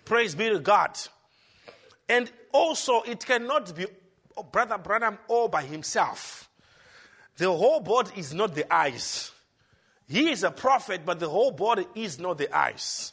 Praise 0.07 0.35
be 0.35 0.47
to 0.47 0.59
God. 0.59 0.97
And 2.07 2.31
also, 2.53 3.01
it 3.01 3.25
cannot 3.25 3.75
be 3.75 3.87
Brother 4.53 4.77
Branham 4.77 5.17
all 5.27 5.49
by 5.49 5.63
himself. 5.63 6.49
The 7.35 7.51
whole 7.51 7.81
body 7.81 8.11
is 8.15 8.33
not 8.33 8.55
the 8.55 8.73
eyes. 8.73 9.31
He 10.07 10.29
is 10.29 10.43
a 10.43 10.51
prophet, 10.51 11.01
but 11.05 11.19
the 11.19 11.27
whole 11.27 11.51
body 11.51 11.85
is 11.93 12.19
not 12.19 12.37
the 12.37 12.55
eyes. 12.57 13.11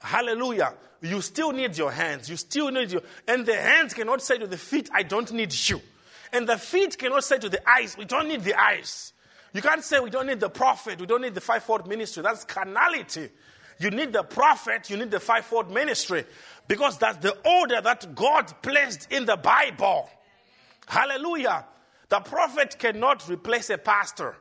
Hallelujah. 0.00 0.72
You 1.02 1.20
still 1.20 1.52
need 1.52 1.76
your 1.76 1.90
hands. 1.90 2.30
You 2.30 2.36
still 2.36 2.70
need 2.70 2.92
your, 2.92 3.02
and 3.28 3.44
the 3.44 3.54
hands 3.54 3.92
cannot 3.92 4.22
say 4.22 4.38
to 4.38 4.46
the 4.46 4.56
feet, 4.56 4.88
I 4.90 5.02
don't 5.02 5.30
need 5.32 5.52
you. 5.68 5.82
And 6.32 6.48
the 6.48 6.56
feet 6.56 6.96
cannot 6.96 7.24
say 7.24 7.36
to 7.40 7.50
the 7.50 7.68
eyes, 7.68 7.94
we 7.98 8.06
don't 8.06 8.28
need 8.28 8.42
the 8.42 8.58
eyes. 8.58 9.12
You 9.52 9.60
can't 9.60 9.84
say 9.84 10.00
we 10.00 10.08
don't 10.08 10.26
need 10.26 10.40
the 10.40 10.48
prophet, 10.48 10.98
we 10.98 11.04
don't 11.06 11.20
need 11.20 11.34
the 11.34 11.42
fivefold 11.42 11.86
ministry. 11.86 12.22
That's 12.22 12.44
carnality. 12.44 13.28
You 13.82 13.90
need 13.90 14.12
the 14.12 14.22
prophet, 14.22 14.88
you 14.90 14.96
need 14.96 15.10
the 15.10 15.18
fivefold 15.18 15.72
ministry. 15.72 16.24
Because 16.68 16.98
that's 16.98 17.18
the 17.18 17.36
order 17.44 17.80
that 17.80 18.14
God 18.14 18.52
placed 18.62 19.10
in 19.10 19.26
the 19.26 19.36
Bible. 19.36 20.08
Hallelujah. 20.86 21.66
The 22.08 22.20
prophet 22.20 22.76
cannot 22.78 23.28
replace 23.28 23.70
a 23.70 23.78
pastor. 23.78 24.36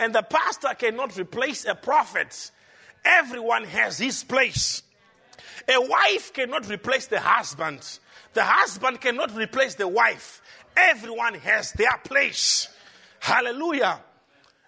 And 0.00 0.12
the 0.12 0.22
pastor 0.22 0.74
cannot 0.76 1.16
replace 1.16 1.64
a 1.66 1.76
prophet. 1.76 2.50
Everyone 3.04 3.64
has 3.64 3.98
his 3.98 4.24
place. 4.24 4.82
A 5.68 5.80
wife 5.80 6.32
cannot 6.32 6.68
replace 6.68 7.06
the 7.06 7.20
husband. 7.20 8.00
The 8.32 8.42
husband 8.42 9.00
cannot 9.00 9.36
replace 9.36 9.76
the 9.76 9.86
wife. 9.86 10.42
Everyone 10.76 11.34
has 11.34 11.72
their 11.72 11.96
place. 12.02 12.68
Hallelujah. 13.20 14.00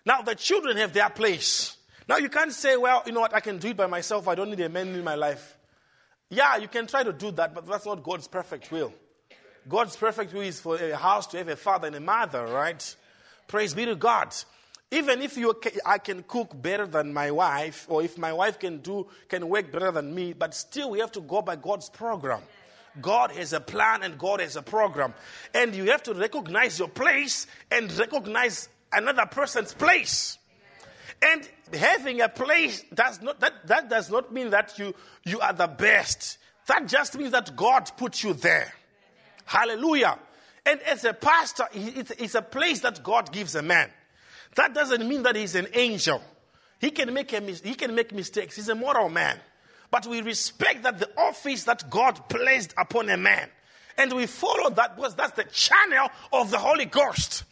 Now 0.05 0.23
the 0.23 0.35
children 0.35 0.77
have 0.77 0.93
their 0.93 1.11
place. 1.11 1.77
Now 2.13 2.19
you 2.19 2.29
can't 2.29 2.53
say, 2.53 2.77
well, 2.77 3.03
you 3.07 3.13
know 3.13 3.21
what, 3.21 3.35
I 3.35 3.41
can 3.41 3.57
do 3.57 3.69
it 3.69 3.77
by 3.79 3.87
myself. 3.87 4.29
I 4.29 4.35
don't 4.35 4.51
need 4.51 4.61
a 4.61 4.69
man 4.69 4.89
in 4.89 5.03
my 5.03 5.15
life. 5.15 5.57
Yeah, 6.29 6.59
you 6.59 6.69
can 6.69 6.87
try 6.87 7.03
to 7.03 7.11
do 7.11 7.31
that, 7.31 7.55
but 7.55 7.67
that's 7.67 7.87
not 7.87 8.03
God's 8.03 8.29
perfect 8.29 8.71
will. 8.71 8.93
God's 9.67 9.97
perfect 9.97 10.35
will 10.35 10.43
is 10.43 10.61
for 10.61 10.77
a 10.77 10.95
house 10.95 11.27
to 11.29 11.39
have 11.39 11.49
a 11.49 11.57
father 11.57 11.87
and 11.87 11.97
a 11.97 12.01
mother, 12.01 12.45
right? 12.49 12.97
Praise 13.49 13.73
be 13.73 13.87
to 13.87 13.97
God 13.97 14.35
even 14.91 15.23
if 15.23 15.39
you, 15.39 15.59
I 15.87 15.97
can 15.97 16.23
cook 16.23 16.53
better 16.61 16.87
than 16.87 17.15
my 17.15 17.31
wife, 17.31 17.87
or 17.89 18.03
if 18.03 18.19
my 18.19 18.35
wife 18.35 18.59
can 18.59 18.79
do, 18.79 19.07
can 19.27 19.49
work 19.49 19.73
better 19.73 19.91
than 19.91 20.15
me, 20.15 20.35
but 20.35 20.55
still 20.55 20.91
we 20.91 20.99
have 20.99 21.13
to 21.13 21.23
go 21.23 21.41
by 21.41 21.57
God's 21.57 21.89
program. 21.89 22.43
God 23.01 23.31
has 23.31 23.55
a 23.55 23.61
plan 23.61 24.03
and 24.03 24.19
God 24.19 24.41
has 24.41 24.57
a 24.57 24.61
program. 24.61 25.15
And 25.55 25.75
you 25.75 25.91
have 25.91 26.03
to 26.03 26.13
recognize 26.13 26.79
your 26.79 26.89
place 26.89 27.47
and 27.71 27.91
recognize 27.99 28.69
another 28.93 29.25
person's 29.25 29.73
place. 29.73 30.37
And 31.23 31.49
having 31.73 32.21
a 32.21 32.29
place 32.29 32.85
does 32.93 33.23
not, 33.23 33.41
that, 33.41 33.67
that 33.69 33.89
does 33.89 34.11
not 34.11 34.33
mean 34.33 34.51
that 34.51 34.79
you, 34.79 34.95
you 35.25 35.41
are 35.41 35.53
the 35.53 35.69
best. 35.69 36.39
That 36.67 36.89
just 36.89 37.17
means 37.17 37.31
that 37.31 37.55
God 37.55 37.91
put 37.97 38.23
you 38.23 38.35
there. 38.35 38.73
Hallelujah. 39.45 40.19
And 40.67 40.81
as 40.83 41.05
a 41.05 41.13
pastor, 41.13 41.65
it's, 41.73 42.35
a 42.35 42.43
place 42.43 42.81
that 42.81 43.03
God 43.03 43.33
gives 43.33 43.55
a 43.55 43.63
man. 43.63 43.91
That 44.57 44.75
doesn't 44.75 45.07
mean 45.09 45.23
that 45.23 45.37
he's 45.37 45.55
an 45.55 45.69
angel. 45.75 46.23
He 46.81 46.91
can 46.91 47.13
make, 47.15 47.33
a, 47.33 47.41
he 47.41 47.75
can 47.75 47.95
make 47.95 48.13
mistakes. 48.13 48.57
He's 48.57 48.69
a 48.69 48.75
moral 48.75 49.09
man. 49.09 49.39
But 49.91 50.07
we 50.07 50.21
respect 50.23 50.83
that 50.83 50.99
the 50.99 51.11
office 51.17 51.65
that 51.65 51.89
God 51.91 52.29
placed 52.29 52.75
upon 52.77 53.09
a 53.09 53.17
man. 53.17 53.49
And 53.99 54.13
we 54.13 54.27
follow 54.27 54.71
that 54.71 54.97
because 54.97 55.15
that's 55.15 55.37
the 55.37 55.45
channel 55.45 56.09
of 56.33 56.51
the 56.51 56.59
Holy 56.59 56.87
Ghost. 56.87 57.45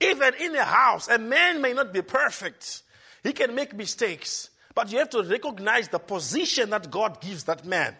Even 0.00 0.34
in 0.34 0.54
a 0.54 0.64
house, 0.64 1.08
a 1.08 1.18
man 1.18 1.60
may 1.60 1.72
not 1.72 1.92
be 1.92 2.02
perfect. 2.02 2.82
He 3.22 3.32
can 3.32 3.54
make 3.54 3.74
mistakes. 3.74 4.50
But 4.74 4.90
you 4.92 4.98
have 4.98 5.10
to 5.10 5.22
recognize 5.22 5.88
the 5.88 5.98
position 5.98 6.70
that 6.70 6.90
God 6.90 7.20
gives 7.20 7.44
that 7.44 7.64
man. 7.64 7.96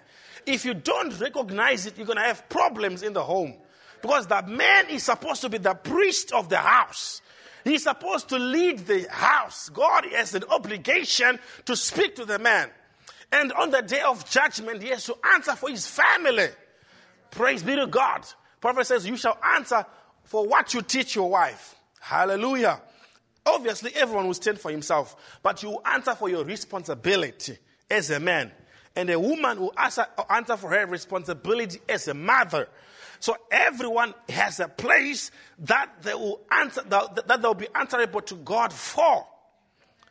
If 0.46 0.64
you 0.64 0.74
don't 0.74 1.18
recognize 1.20 1.86
it, 1.86 1.96
you're 1.96 2.06
going 2.06 2.18
to 2.18 2.24
have 2.24 2.48
problems 2.48 3.02
in 3.02 3.12
the 3.12 3.22
home. 3.22 3.54
Because 4.00 4.26
the 4.26 4.42
man 4.42 4.88
is 4.88 5.02
supposed 5.02 5.42
to 5.42 5.48
be 5.48 5.58
the 5.58 5.74
priest 5.74 6.32
of 6.32 6.48
the 6.48 6.56
house. 6.56 7.20
He's 7.64 7.82
supposed 7.82 8.30
to 8.30 8.38
lead 8.38 8.86
the 8.86 9.06
house. 9.10 9.68
God 9.68 10.06
has 10.12 10.34
an 10.34 10.44
obligation 10.48 11.38
to 11.66 11.76
speak 11.76 12.16
to 12.16 12.24
the 12.24 12.38
man. 12.38 12.70
And 13.32 13.52
on 13.52 13.70
the 13.70 13.82
day 13.82 14.00
of 14.00 14.28
judgment, 14.28 14.82
he 14.82 14.88
has 14.88 15.04
to 15.06 15.16
answer 15.34 15.54
for 15.54 15.68
his 15.68 15.86
family. 15.86 16.48
Praise 17.30 17.62
be 17.62 17.76
to 17.76 17.86
God. 17.86 18.26
Prophet 18.60 18.86
says, 18.86 19.06
You 19.06 19.16
shall 19.16 19.38
answer 19.54 19.84
for 20.24 20.46
what 20.46 20.74
you 20.74 20.82
teach 20.82 21.14
your 21.14 21.30
wife. 21.30 21.76
Hallelujah. 22.00 22.80
Obviously, 23.46 23.92
everyone 23.94 24.26
will 24.26 24.34
stand 24.34 24.60
for 24.60 24.70
himself, 24.70 25.38
but 25.42 25.62
you 25.62 25.78
answer 25.84 26.14
for 26.14 26.28
your 26.28 26.44
responsibility 26.44 27.56
as 27.90 28.10
a 28.10 28.20
man. 28.20 28.52
And 28.94 29.08
a 29.08 29.18
woman 29.18 29.60
will 29.60 29.74
answer, 29.78 30.06
for 30.56 30.70
her 30.70 30.86
responsibility 30.86 31.80
as 31.88 32.08
a 32.08 32.14
mother. 32.14 32.68
So 33.20 33.36
everyone 33.50 34.14
has 34.28 34.60
a 34.60 34.68
place 34.68 35.30
that 35.60 36.02
they 36.02 36.14
will 36.14 36.40
answer, 36.50 36.82
that, 36.88 37.28
that 37.28 37.42
they'll 37.42 37.54
be 37.54 37.68
answerable 37.74 38.22
to 38.22 38.34
God 38.36 38.72
for. 38.72 39.26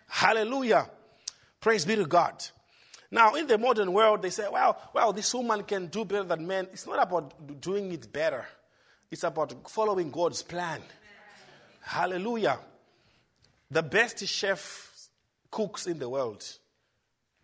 Hallelujah. 0.07 0.89
Praise 1.59 1.85
be 1.85 1.95
to 1.95 2.05
God. 2.05 2.43
Now, 3.11 3.33
in 3.35 3.47
the 3.47 3.57
modern 3.57 3.91
world, 3.91 4.21
they 4.21 4.29
say, 4.29 4.47
well, 4.51 4.77
well, 4.93 5.11
this 5.11 5.33
woman 5.33 5.63
can 5.63 5.87
do 5.87 6.05
better 6.05 6.23
than 6.23 6.45
men. 6.45 6.67
It's 6.71 6.85
not 6.85 7.01
about 7.01 7.59
doing 7.59 7.91
it 7.91 8.11
better, 8.11 8.45
it's 9.11 9.23
about 9.23 9.69
following 9.69 10.11
God's 10.11 10.43
plan. 10.43 10.81
Hallelujah. 11.81 12.59
The 13.71 13.83
best 13.83 14.25
chef 14.25 14.89
cooks 15.51 15.87
in 15.87 15.99
the 15.99 16.09
world 16.09 16.43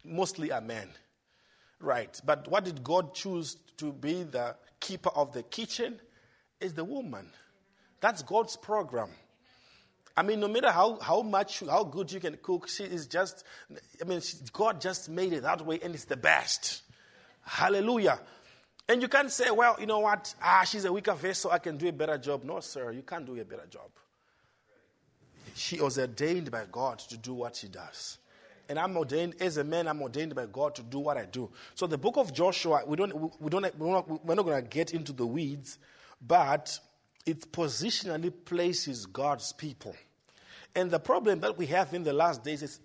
mostly 0.04 0.52
are 0.52 0.62
men. 0.62 0.90
Right. 1.80 2.20
But 2.26 2.48
what 2.48 2.66
did 2.66 2.84
God 2.84 3.14
choose 3.14 3.58
to 3.78 3.92
be 3.92 4.24
the 4.24 4.56
keeper 4.80 5.10
of 5.10 5.34
the 5.34 5.44
kitchen? 5.44 6.00
Is 6.62 6.74
the 6.74 6.86
woman. 6.86 7.30
That's 8.00 8.24
God's 8.24 8.56
program. 8.56 9.10
I 10.18 10.24
mean, 10.24 10.40
no 10.40 10.48
matter 10.48 10.72
how, 10.72 10.98
how 11.00 11.22
much, 11.22 11.60
how 11.60 11.84
good 11.84 12.12
you 12.12 12.22
can 12.22 12.38
cook, 12.42 12.70
she 12.70 12.86
is 12.86 13.06
just, 13.06 13.44
I 14.02 14.06
mean, 14.06 14.22
she, 14.22 14.38
God 14.54 14.80
just 14.80 15.10
made 15.10 15.34
it 15.34 15.44
that 15.44 15.66
way 15.66 15.80
and 15.84 15.94
it's 15.94 16.06
the 16.06 16.16
best. 16.16 16.84
Hallelujah. 17.44 18.20
And 18.88 19.02
you 19.02 19.10
can't 19.10 19.32
say, 19.32 19.52
well, 19.52 19.76
you 19.80 19.86
know 19.86 20.00
what? 20.00 20.34
Ah, 20.42 20.64
she's 20.66 20.86
a 20.86 20.94
weaker 20.94 21.14
vessel. 21.14 21.52
I 21.52 21.60
can 21.60 21.78
do 21.78 21.88
a 21.88 21.92
better 21.92 22.18
job. 22.18 22.44
No, 22.44 22.62
sir, 22.62 22.92
you 22.92 23.02
can't 23.02 23.26
do 23.26 23.40
a 23.40 23.44
better 23.44 23.66
job. 23.70 23.90
She 25.56 25.80
was 25.80 25.98
ordained 25.98 26.52
by 26.52 26.66
God 26.70 27.00
to 27.00 27.18
do 27.18 27.34
what 27.34 27.56
she 27.56 27.68
does. 27.68 28.18
And 28.68 28.78
I'm 28.78 28.98
ordained 28.98 29.36
as 29.40 29.56
a 29.56 29.64
man, 29.64 29.88
I'm 29.88 30.02
ordained 30.02 30.36
by 30.36 30.48
God 30.48 30.76
to 30.76 30.84
do 30.84 31.00
what 31.00 31.18
I 31.18 31.26
do. 31.26 31.50
So 31.76 31.88
the 31.88 31.98
book 31.98 32.18
of 32.18 32.34
Joshua, 32.34 32.84
we 32.86 32.98
don't, 32.98 33.14
we 33.42 33.50
don't, 33.50 33.80
we're 33.80 33.92
not, 33.92 34.26
we're 34.26 34.36
not 34.36 34.46
going 34.46 34.62
to 34.62 34.68
get 34.68 34.94
into 34.94 35.14
the 35.14 35.26
weeds, 35.26 35.78
but 36.22 36.78
it 37.26 37.52
positionally 37.54 38.34
places 38.44 39.06
God's 39.06 39.54
people. 39.54 39.96
And 40.76 40.92
the 40.92 41.00
problem 41.00 41.40
that 41.40 41.58
we 41.58 41.68
have 41.68 41.94
in 41.94 42.04
the 42.04 42.12
last 42.12 42.44
days 42.44 42.62
is 42.62 42.80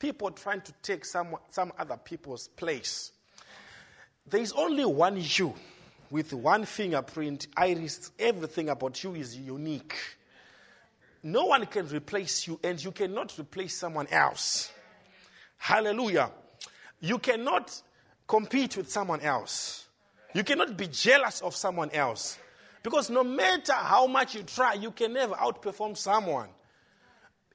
people 0.00 0.32
trying 0.32 0.62
to 0.62 0.72
take 0.82 1.04
some, 1.04 1.36
some 1.50 1.72
other 1.78 1.96
people's 1.96 2.48
place. 2.48 3.12
There 4.26 4.40
is 4.40 4.52
only 4.52 4.84
one 4.84 5.18
you 5.20 5.54
with 6.10 6.32
one 6.32 6.64
fingerprint, 6.64 7.46
iris, 7.56 8.10
everything 8.18 8.70
about 8.70 9.04
you 9.04 9.14
is 9.14 9.36
unique. 9.36 9.94
No 11.28 11.44
one 11.44 11.66
can 11.66 11.86
replace 11.88 12.46
you, 12.46 12.58
and 12.64 12.82
you 12.82 12.90
cannot 12.90 13.38
replace 13.38 13.76
someone 13.76 14.06
else. 14.06 14.72
Hallelujah. 15.58 16.30
You 17.00 17.18
cannot 17.18 17.82
compete 18.26 18.78
with 18.78 18.90
someone 18.90 19.20
else. 19.20 19.86
You 20.34 20.42
cannot 20.42 20.76
be 20.76 20.86
jealous 20.86 21.42
of 21.42 21.54
someone 21.54 21.90
else. 21.90 22.38
Because 22.82 23.10
no 23.10 23.22
matter 23.22 23.74
how 23.74 24.06
much 24.06 24.34
you 24.34 24.42
try, 24.42 24.74
you 24.74 24.90
can 24.90 25.12
never 25.12 25.34
outperform 25.34 25.98
someone. 25.98 26.48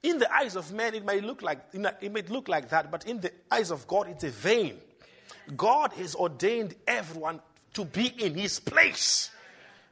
In 0.03 0.19
the 0.19 0.31
eyes 0.31 0.55
of 0.55 0.71
men, 0.71 0.93
it 0.93 1.03
may 1.03 1.19
look 1.19 1.41
like 1.41 1.61
it 1.73 2.11
may 2.11 2.21
look 2.23 2.47
like 2.47 2.69
that, 2.69 2.91
but 2.91 3.07
in 3.07 3.21
the 3.21 3.31
eyes 3.49 3.71
of 3.71 3.87
God, 3.87 4.07
it's 4.07 4.23
a 4.23 4.29
vain. 4.29 4.77
God 5.57 5.93
has 5.93 6.13
ordained 6.13 6.75
everyone 6.85 7.41
to 7.73 7.85
be 7.85 8.07
in 8.07 8.35
His 8.35 8.59
place. 8.59 9.31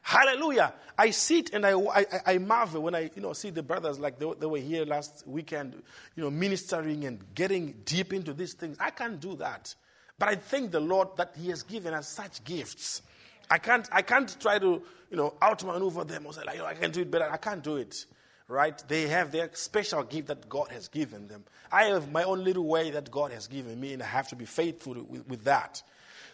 Hallelujah. 0.01 0.73
I 0.97 1.11
sit 1.11 1.53
and 1.53 1.65
I, 1.65 1.73
I, 1.73 2.05
I, 2.25 2.37
marvel 2.37 2.81
when 2.81 2.95
I 2.95 3.11
you 3.15 3.21
know, 3.21 3.33
see 3.33 3.49
the 3.49 3.63
brothers 3.63 3.99
like 3.99 4.19
they, 4.19 4.31
they 4.39 4.45
were 4.45 4.57
here 4.57 4.85
last 4.85 5.23
weekend, 5.27 5.81
you 6.15 6.23
know, 6.23 6.31
ministering 6.31 7.05
and 7.05 7.23
getting 7.33 7.75
deep 7.85 8.11
into 8.11 8.33
these 8.33 8.53
things. 8.53 8.77
I 8.79 8.89
can't 8.89 9.19
do 9.19 9.35
that. 9.37 9.73
But 10.17 10.29
I 10.29 10.35
thank 10.35 10.71
the 10.71 10.79
Lord 10.79 11.09
that 11.17 11.35
He 11.39 11.49
has 11.49 11.63
given 11.63 11.93
us 11.93 12.07
such 12.07 12.43
gifts. 12.43 13.01
I 13.49 13.57
can't, 13.57 13.87
I 13.91 14.01
can't 14.01 14.35
try 14.39 14.59
to, 14.59 14.81
you 15.09 15.17
know, 15.17 15.33
outmaneuver 15.41 16.03
them 16.03 16.25
or 16.25 16.33
say, 16.33 16.43
like, 16.45 16.59
oh, 16.59 16.65
I 16.65 16.73
can 16.73 16.91
do 16.91 17.01
it 17.01 17.11
better. 17.11 17.29
I 17.29 17.37
can't 17.37 17.63
do 17.63 17.77
it. 17.77 18.05
Right? 18.47 18.83
They 18.87 19.07
have 19.07 19.31
their 19.31 19.49
special 19.53 20.03
gift 20.03 20.27
that 20.27 20.49
God 20.49 20.69
has 20.71 20.87
given 20.89 21.27
them. 21.27 21.45
I 21.71 21.85
have 21.85 22.11
my 22.11 22.23
own 22.23 22.43
little 22.43 22.65
way 22.65 22.91
that 22.91 23.09
God 23.09 23.31
has 23.31 23.47
given 23.47 23.79
me, 23.79 23.93
and 23.93 24.03
I 24.03 24.07
have 24.07 24.27
to 24.29 24.35
be 24.35 24.45
faithful 24.45 24.93
with, 25.07 25.27
with 25.27 25.43
that. 25.45 25.81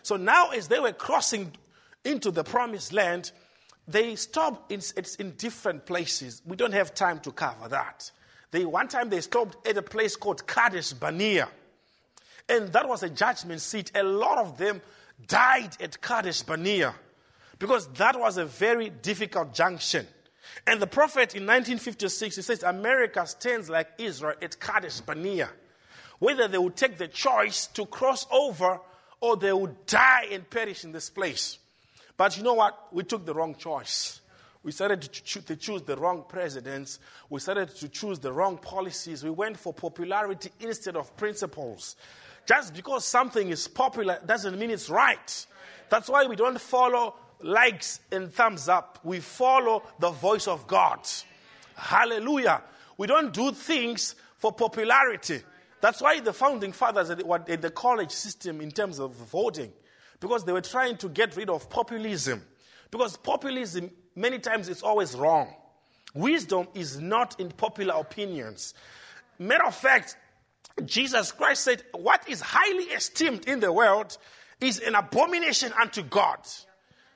So 0.02 0.16
now, 0.16 0.50
as 0.50 0.68
they 0.68 0.80
were 0.80 0.94
crossing 0.94 1.52
into 2.04 2.32
the 2.32 2.44
promised 2.44 2.92
land, 2.92 3.32
they 3.88 4.16
stopped 4.16 4.72
in, 4.72 4.82
in 5.20 5.32
different 5.32 5.86
places. 5.86 6.42
We 6.46 6.58
don't 6.58 6.74
have 6.74 6.94
time 6.94 7.20
to 7.22 7.32
cover 7.32 7.70
that. 7.70 8.12
They, 8.52 8.66
one 8.66 8.88
time 8.88 9.10
they 9.10 9.22
stopped 9.22 9.68
at 9.68 9.78
a 9.78 9.82
place 9.82 10.16
called 10.16 10.46
Kadesh 10.46 10.94
Barnea. 10.94 11.50
And 12.50 12.72
that 12.74 12.88
was 12.88 13.04
a 13.04 13.10
judgment 13.10 13.62
seat. 13.62 13.92
A 13.96 14.04
lot 14.04 14.38
of 14.38 14.58
them 14.58 14.82
died 15.26 15.72
at 15.82 16.02
Kadesh 16.02 16.42
Barnea 16.44 16.96
because 17.60 17.88
that 17.94 18.20
was 18.20 18.38
a 18.38 18.46
very 18.46 18.90
difficult 18.90 19.54
junction. 19.54 20.06
And 20.66 20.82
the 20.82 20.88
prophet 20.88 21.36
in 21.36 21.44
1956, 21.44 22.36
he 22.36 22.42
says, 22.42 22.64
America 22.64 23.26
stands 23.28 23.70
like 23.70 23.90
Israel 23.98 24.36
at 24.42 24.60
Kadesh 24.60 25.02
Barnea. 25.02 25.50
Whether 26.20 26.48
they 26.48 26.58
would 26.58 26.76
take 26.76 26.98
the 26.98 27.08
choice 27.08 27.68
to 27.68 27.86
cross 27.86 28.26
over 28.32 28.80
or 29.20 29.38
they 29.38 29.54
would 29.54 29.86
die 29.86 30.28
and 30.32 30.50
perish 30.50 30.84
in 30.84 30.92
this 30.92 31.10
place. 31.10 31.60
But 32.18 32.36
you 32.36 32.44
know 32.44 32.56
what? 32.56 32.88
We 32.92 33.04
took 33.04 33.26
the 33.26 33.34
wrong 33.34 33.56
choice. 33.56 34.22
We 34.64 34.72
started 34.72 35.02
to, 35.04 35.56
choose 35.56 35.84
the 35.84 35.96
wrong 35.96 36.26
presidents. 36.28 37.00
We 37.30 37.40
started 37.40 37.70
to 37.76 37.88
choose 37.88 38.20
the 38.20 38.34
wrong 38.34 38.58
policies. 38.58 39.24
We 39.24 39.30
went 39.30 39.58
for 39.58 39.72
popularity 39.72 40.50
instead 40.60 40.98
of 40.98 41.16
principles. 41.16 41.96
Just 42.46 42.74
because 42.74 43.06
something 43.06 43.50
is 43.50 43.68
popular 43.68 44.20
doesn't 44.26 44.58
mean 44.58 44.72
it's 44.72 44.90
right. 44.90 45.46
That's 45.90 46.10
why 46.10 46.26
we 46.26 46.36
don't 46.36 46.60
follow 46.60 47.16
likes 47.40 48.02
and 48.12 48.34
thumbs 48.34 48.68
up. 48.68 49.00
We 49.04 49.20
follow 49.20 49.84
the 50.00 50.10
voice 50.10 50.48
of 50.48 50.68
God. 50.68 51.00
Hallelujah. 51.76 52.64
We 52.98 53.08
don't 53.08 53.32
do 53.32 53.52
things 53.52 54.16
for 54.38 54.52
popularity. 54.52 55.44
That's 55.80 56.02
why 56.02 56.20
the 56.20 56.34
founding 56.34 56.72
fathers 56.72 57.12
at 57.12 57.20
the 57.20 57.72
college 57.74 58.12
system, 58.12 58.60
in 58.60 58.72
terms 58.72 59.00
of 59.00 59.14
voting, 59.14 59.72
because 60.20 60.44
they 60.44 60.52
were 60.52 60.62
trying 60.62 60.98
to 60.98 61.10
get 61.10 61.36
rid 61.36 61.50
of 61.50 61.70
populism. 61.70 62.42
Because 62.92 63.18
populism, 63.18 63.92
many 64.16 64.40
times, 64.40 64.70
is 64.70 64.82
always 64.82 65.16
wrong. 65.16 65.54
Wisdom 66.14 66.68
is 66.74 67.00
not 67.00 67.40
in 67.40 67.50
popular 67.50 67.96
opinions. 67.96 68.74
Matter 69.40 69.66
of 69.66 69.76
fact, 69.76 70.16
Jesus 70.86 71.32
Christ 71.32 71.64
said, 71.64 71.84
What 71.94 72.28
is 72.28 72.42
highly 72.42 72.86
esteemed 72.86 73.48
in 73.48 73.60
the 73.60 73.72
world 73.72 74.18
is 74.60 74.80
an 74.80 74.96
abomination 74.96 75.72
unto 75.80 76.02
God. 76.04 76.40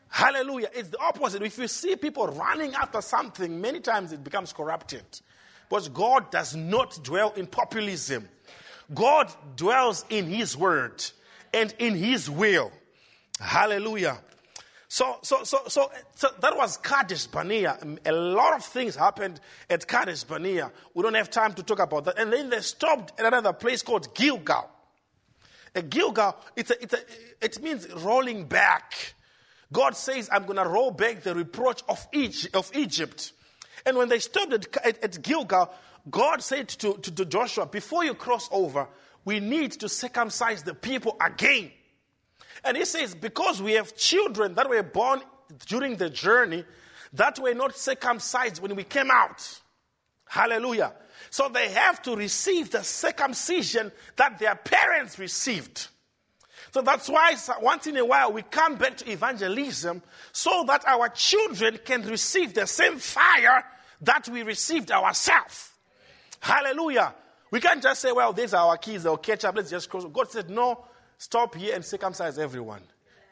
Hallelujah. 0.10 0.70
It's 0.74 0.90
the 0.90 1.00
opposite. 1.00 1.42
If 1.42 1.58
you 1.58 1.68
see 1.68 1.96
people 1.96 2.28
running 2.28 2.74
after 2.74 3.02
something, 3.02 3.62
many 3.62 3.80
times 3.80 4.12
it 4.12 4.24
becomes 4.24 4.52
corrupted. 4.52 5.04
But 5.70 5.94
God 5.94 6.32
does 6.32 6.56
not 6.56 7.00
dwell 7.02 7.32
in 7.32 7.48
populism. 7.48 8.28
God 8.94 9.32
dwells 9.56 10.04
in 10.10 10.26
His 10.26 10.58
word 10.58 11.04
and 11.54 11.74
in 11.80 11.96
His 11.96 12.30
will. 12.30 12.72
Hallelujah. 13.42 14.20
So, 14.88 15.18
so, 15.24 15.44
so, 15.44 15.60
so, 15.68 15.90
so 16.16 16.28
that 16.42 16.56
was 16.56 16.78
Kadesh 16.78 17.26
Barnea. 17.26 17.78
A 18.06 18.12
lot 18.12 18.56
of 18.56 18.64
things 18.64 18.96
happened 18.96 19.40
at 19.70 19.88
Kadesh 19.88 20.24
Barnea. 20.24 20.72
We 20.94 21.02
don't 21.02 21.16
have 21.16 21.30
time 21.30 21.54
to 21.56 21.64
talk 21.64 21.80
about 21.80 22.06
that. 22.06 22.20
And 22.20 22.32
then 22.32 22.50
they 22.50 22.60
stopped 22.62 23.20
at 23.20 23.26
another 23.26 23.54
place 23.54 23.82
called 23.82 24.14
Gilgal. 24.14 24.70
A 25.74 25.82
Gilgal, 25.82 26.36
it's 26.56 26.70
a, 26.70 26.84
it's 26.84 26.94
a, 26.94 27.00
it 27.42 27.64
means 27.64 27.90
rolling 27.94 28.46
back. 28.46 29.14
God 29.72 29.96
says, 29.96 30.30
I'm 30.32 30.44
going 30.44 30.58
to 30.58 30.68
roll 30.68 30.92
back 30.92 31.24
the 31.24 31.34
reproach 31.34 31.82
of, 31.90 32.06
Egypt, 32.12 32.56
of 32.56 32.70
Egypt. 32.76 33.32
And 33.86 33.98
when 33.98 34.10
they 34.10 34.20
stopped 34.20 34.54
at, 34.54 34.86
at, 34.86 35.04
at 35.04 35.22
Gilgal, 35.22 35.74
God 36.10 36.44
said 36.44 36.68
to, 36.68 36.96
to, 36.96 37.12
to 37.12 37.26
Joshua, 37.26 37.66
before 37.66 38.04
you 38.04 38.14
cross 38.14 38.50
over, 38.52 38.88
we 39.26 39.40
need 39.40 39.72
to 39.80 39.90
circumcise 39.90 40.64
the 40.64 40.74
people 40.74 41.16
again. 41.22 41.72
And 42.64 42.78
he 42.78 42.86
says, 42.86 43.16
because 43.16 43.62
we 43.62 43.74
have 43.74 43.96
children 43.96 44.54
that 44.56 44.70
were 44.70 44.84
born 44.84 45.22
during 45.68 45.98
the 45.98 46.10
journey 46.10 46.66
that 47.14 47.40
were 47.40 47.54
not 47.54 47.76
circumcised 47.76 48.62
when 48.62 48.76
we 48.76 48.84
came 48.84 49.12
out. 49.12 49.60
Hallelujah. 50.28 50.94
So 51.30 51.50
they 51.50 51.70
have 51.70 52.02
to 52.04 52.16
receive 52.16 52.72
the 52.72 52.84
circumcision 52.84 53.92
that 54.16 54.40
their 54.40 54.56
parents 54.56 55.20
received. 55.20 55.88
So 56.74 56.82
that's 56.82 57.10
why 57.10 57.36
once 57.62 57.88
in 57.88 57.98
a 57.98 58.06
while 58.06 58.32
we 58.32 58.44
come 58.44 58.76
back 58.76 58.98
to 58.98 59.12
evangelism 59.12 60.02
so 60.32 60.64
that 60.68 60.88
our 60.88 61.10
children 61.10 61.80
can 61.84 62.04
receive 62.04 62.54
the 62.54 62.66
same 62.66 62.98
fire 62.98 63.66
that 64.02 64.30
we 64.30 64.44
received 64.44 64.90
ourselves. 64.92 65.72
Hallelujah. 66.40 67.14
We 67.52 67.60
can't 67.60 67.84
just 67.84 68.02
say, 68.02 68.14
well, 68.14 68.32
these 68.32 68.54
are 68.54 68.70
our 68.70 68.78
kids, 68.78 69.04
they'll 69.04 69.18
catch 69.18 69.44
up, 69.44 69.56
let's 69.58 69.70
just 69.70 69.90
cross. 69.90 70.06
God 70.06 70.32
said, 70.32 70.50
no, 70.50 70.86
stop 71.22 71.54
here 71.54 71.76
and 71.76 71.86
circumcise 71.86 72.40
everyone 72.40 72.82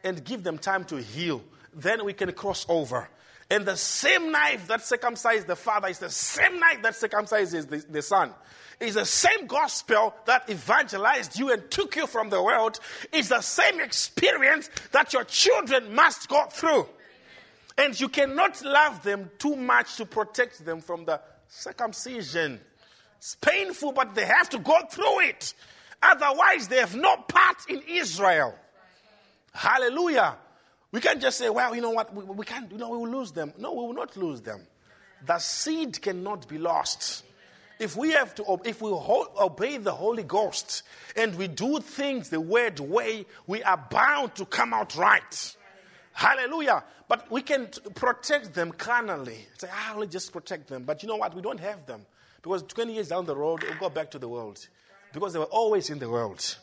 and 0.04 0.24
give 0.24 0.44
them 0.44 0.60
time 0.60 0.86
to 0.86 0.98
heal. 0.98 1.42
Then 1.74 2.06
we 2.06 2.14
can 2.14 2.32
cross 2.34 2.64
over. 2.70 3.10
And 3.50 3.66
the 3.66 3.76
same 3.76 4.32
knife 4.32 4.68
that 4.68 4.86
circumcised 4.86 5.48
the 5.48 5.56
father 5.56 5.88
is 5.88 5.98
the 5.98 6.12
same 6.12 6.60
knife 6.60 6.84
that 6.84 6.94
circumcises 6.94 7.68
the, 7.68 7.84
the 7.90 8.04
son. 8.04 8.32
It's 8.80 8.94
the 8.94 9.06
same 9.08 9.48
gospel 9.48 10.14
that 10.26 10.48
evangelized 10.48 11.40
you 11.40 11.52
and 11.52 11.70
took 11.72 11.96
you 11.96 12.06
from 12.06 12.30
the 12.30 12.42
world. 12.42 12.80
It's 13.12 13.30
the 13.30 13.42
same 13.42 13.80
experience 13.80 14.70
that 14.92 15.12
your 15.12 15.24
children 15.24 15.96
must 15.96 16.30
go 16.30 16.46
through. 16.46 16.88
And 17.76 18.00
you 18.00 18.08
cannot 18.08 18.64
love 18.64 19.02
them 19.02 19.32
too 19.40 19.56
much 19.56 19.96
to 19.96 20.06
protect 20.06 20.64
them 20.64 20.82
from 20.82 21.06
the 21.06 21.20
circumcision. 21.48 22.60
it's 23.18 23.34
painful, 23.34 23.94
but 23.94 24.14
they 24.14 24.26
have 24.26 24.50
to 24.52 24.60
go 24.60 24.78
through 24.92 25.22
it. 25.22 25.56
Otherwise, 26.02 26.68
they 26.68 26.78
have 26.78 26.96
no 26.96 27.18
part 27.18 27.58
in 27.68 27.82
Israel. 27.88 28.56
Hallelujah. 29.54 30.38
We 30.92 31.02
can't 31.02 31.22
just 31.22 31.38
say, 31.38 31.50
well, 31.50 31.76
you 31.76 31.82
know 31.82 31.92
what, 31.92 32.14
we, 32.14 32.24
we 32.24 32.46
can't, 32.46 32.72
you 32.72 32.78
know, 32.78 32.90
we 32.90 32.98
will 32.98 33.20
lose 33.20 33.32
them. 33.32 33.54
No, 33.58 33.74
we 33.74 33.80
will 33.80 33.94
not 33.94 34.16
lose 34.18 34.42
them. 34.42 34.62
The 35.26 35.38
seed 35.40 36.02
cannot 36.02 36.48
be 36.48 36.58
lost. 36.58 37.24
If 37.80 37.96
we 37.96 38.12
have 38.12 38.36
to, 38.36 38.60
if 38.66 38.82
we 38.82 38.90
obey 38.92 39.78
the 39.78 39.94
Holy 39.94 40.24
Ghost 40.24 40.84
and 41.16 41.36
we 41.36 41.48
do 41.48 41.80
things 41.80 42.30
the 42.30 42.42
word 42.42 42.80
way, 42.80 43.26
we 43.48 43.64
are 43.64 43.78
bound 43.90 44.36
to 44.36 44.46
come 44.46 44.74
out 44.74 44.96
right. 44.96 45.56
Hallelujah. 46.12 46.84
But 47.08 47.32
we 47.32 47.42
can 47.42 47.68
protect 47.96 48.54
them 48.54 48.72
carnally. 48.72 49.48
Say, 49.58 49.70
ah, 49.72 49.96
let's 49.98 50.12
just 50.12 50.34
protect 50.34 50.68
them. 50.68 50.84
But 50.84 51.02
you 51.04 51.08
know 51.10 51.16
what? 51.16 51.34
We 51.34 51.42
don't 51.42 51.60
have 51.60 51.86
them. 51.86 52.06
Because 52.42 52.64
20 52.64 52.94
years 52.94 53.08
down 53.10 53.26
the 53.26 53.36
road, 53.36 53.64
we'll 53.64 53.80
go 53.80 53.90
back 53.90 54.12
to 54.12 54.20
the 54.20 54.28
world. 54.28 54.68
Because 55.14 55.34
they 55.34 55.40
were 55.40 55.46
always 55.46 55.90
in 55.90 56.00
the 56.00 56.10
world. 56.10 56.58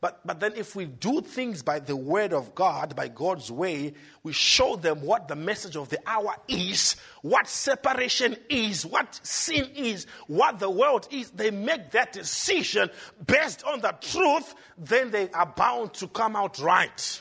But, 0.00 0.26
but 0.26 0.40
then, 0.40 0.54
if 0.56 0.74
we 0.74 0.86
do 0.86 1.20
things 1.20 1.62
by 1.62 1.78
the 1.78 1.94
word 1.94 2.32
of 2.32 2.54
God, 2.54 2.96
by 2.96 3.08
God's 3.08 3.52
way, 3.52 3.92
we 4.22 4.32
show 4.32 4.76
them 4.76 5.02
what 5.02 5.28
the 5.28 5.36
message 5.36 5.76
of 5.76 5.90
the 5.90 5.98
hour 6.06 6.34
is, 6.48 6.96
what 7.20 7.46
separation 7.46 8.34
is, 8.48 8.86
what 8.86 9.20
sin 9.22 9.68
is, 9.74 10.06
what 10.26 10.58
the 10.58 10.70
world 10.70 11.06
is. 11.10 11.30
They 11.30 11.50
make 11.50 11.90
that 11.90 12.14
decision 12.14 12.88
based 13.26 13.62
on 13.64 13.82
the 13.82 13.94
truth, 14.00 14.54
then 14.78 15.10
they 15.10 15.28
are 15.32 15.52
bound 15.54 15.92
to 15.94 16.08
come 16.08 16.34
out 16.34 16.58
right. 16.60 17.20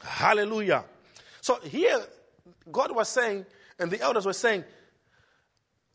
Hallelujah. 0.00 0.84
So 1.40 1.58
here, 1.62 2.00
God 2.70 2.94
was 2.94 3.08
saying, 3.08 3.44
and 3.80 3.90
the 3.90 4.00
elders 4.00 4.24
were 4.24 4.32
saying, 4.32 4.62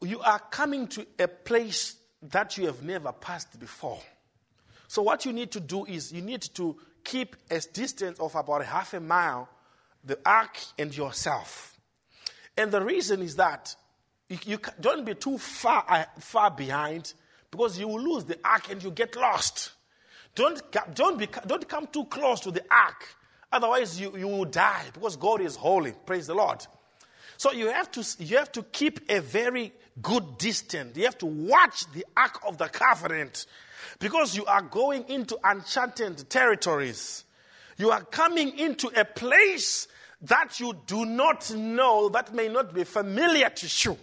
You 0.01 0.19
are 0.19 0.39
coming 0.39 0.87
to 0.87 1.07
a 1.17 1.29
place 1.29 1.95
that 2.29 2.57
you 2.57 2.65
have 2.65 2.83
never 2.83 3.11
passed 3.11 3.59
before. 3.59 3.99
So, 4.87 5.01
what 5.01 5.25
you 5.25 5.33
need 5.33 5.51
to 5.51 5.59
do 5.59 5.85
is 5.85 6.11
you 6.11 6.21
need 6.21 6.41
to 6.53 6.75
keep 7.03 7.35
a 7.49 7.59
distance 7.59 8.19
of 8.19 8.35
about 8.35 8.63
half 8.65 8.93
a 8.93 8.99
mile, 8.99 9.49
the 10.03 10.17
ark 10.25 10.57
and 10.77 10.95
yourself. 10.95 11.77
And 12.55 12.71
the 12.71 12.81
reason 12.81 13.21
is 13.21 13.35
that 13.37 13.75
you, 14.29 14.37
you 14.45 14.59
don't 14.79 15.05
be 15.05 15.15
too 15.15 15.37
far, 15.37 15.85
uh, 15.87 16.05
far 16.19 16.51
behind 16.51 17.13
because 17.51 17.77
you 17.77 17.87
will 17.87 18.01
lose 18.01 18.23
the 18.25 18.37
ark 18.43 18.71
and 18.71 18.83
you 18.83 18.91
get 18.91 19.15
lost. 19.15 19.71
Don't, 20.35 20.61
don't, 20.95 21.19
be, 21.19 21.27
don't 21.45 21.67
come 21.67 21.87
too 21.87 22.05
close 22.05 22.39
to 22.41 22.51
the 22.51 22.63
ark, 22.71 23.15
otherwise, 23.51 23.99
you, 23.99 24.17
you 24.17 24.27
will 24.27 24.45
die 24.45 24.85
because 24.93 25.15
God 25.15 25.41
is 25.41 25.55
holy. 25.55 25.93
Praise 26.05 26.27
the 26.27 26.33
Lord. 26.33 26.65
So 27.37 27.51
you 27.51 27.67
have 27.67 27.91
to 27.91 28.23
you 28.23 28.37
have 28.37 28.51
to 28.53 28.63
keep 28.63 28.99
a 29.09 29.19
very 29.19 29.73
good 30.01 30.37
distance. 30.37 30.97
You 30.97 31.05
have 31.05 31.17
to 31.19 31.25
watch 31.25 31.91
the 31.93 32.05
ark 32.15 32.39
of 32.47 32.57
the 32.57 32.67
covenant 32.67 33.45
because 33.99 34.35
you 34.35 34.45
are 34.45 34.61
going 34.61 35.07
into 35.09 35.37
enchanted 35.49 36.29
territories. 36.29 37.23
You 37.77 37.91
are 37.91 38.03
coming 38.03 38.57
into 38.57 38.87
a 38.99 39.05
place 39.05 39.87
that 40.23 40.59
you 40.59 40.73
do 40.87 41.05
not 41.05 41.53
know, 41.53 42.09
that 42.09 42.33
may 42.33 42.47
not 42.47 42.73
be 42.73 42.83
familiar 42.83 43.49
to 43.49 43.89
you. 43.89 43.97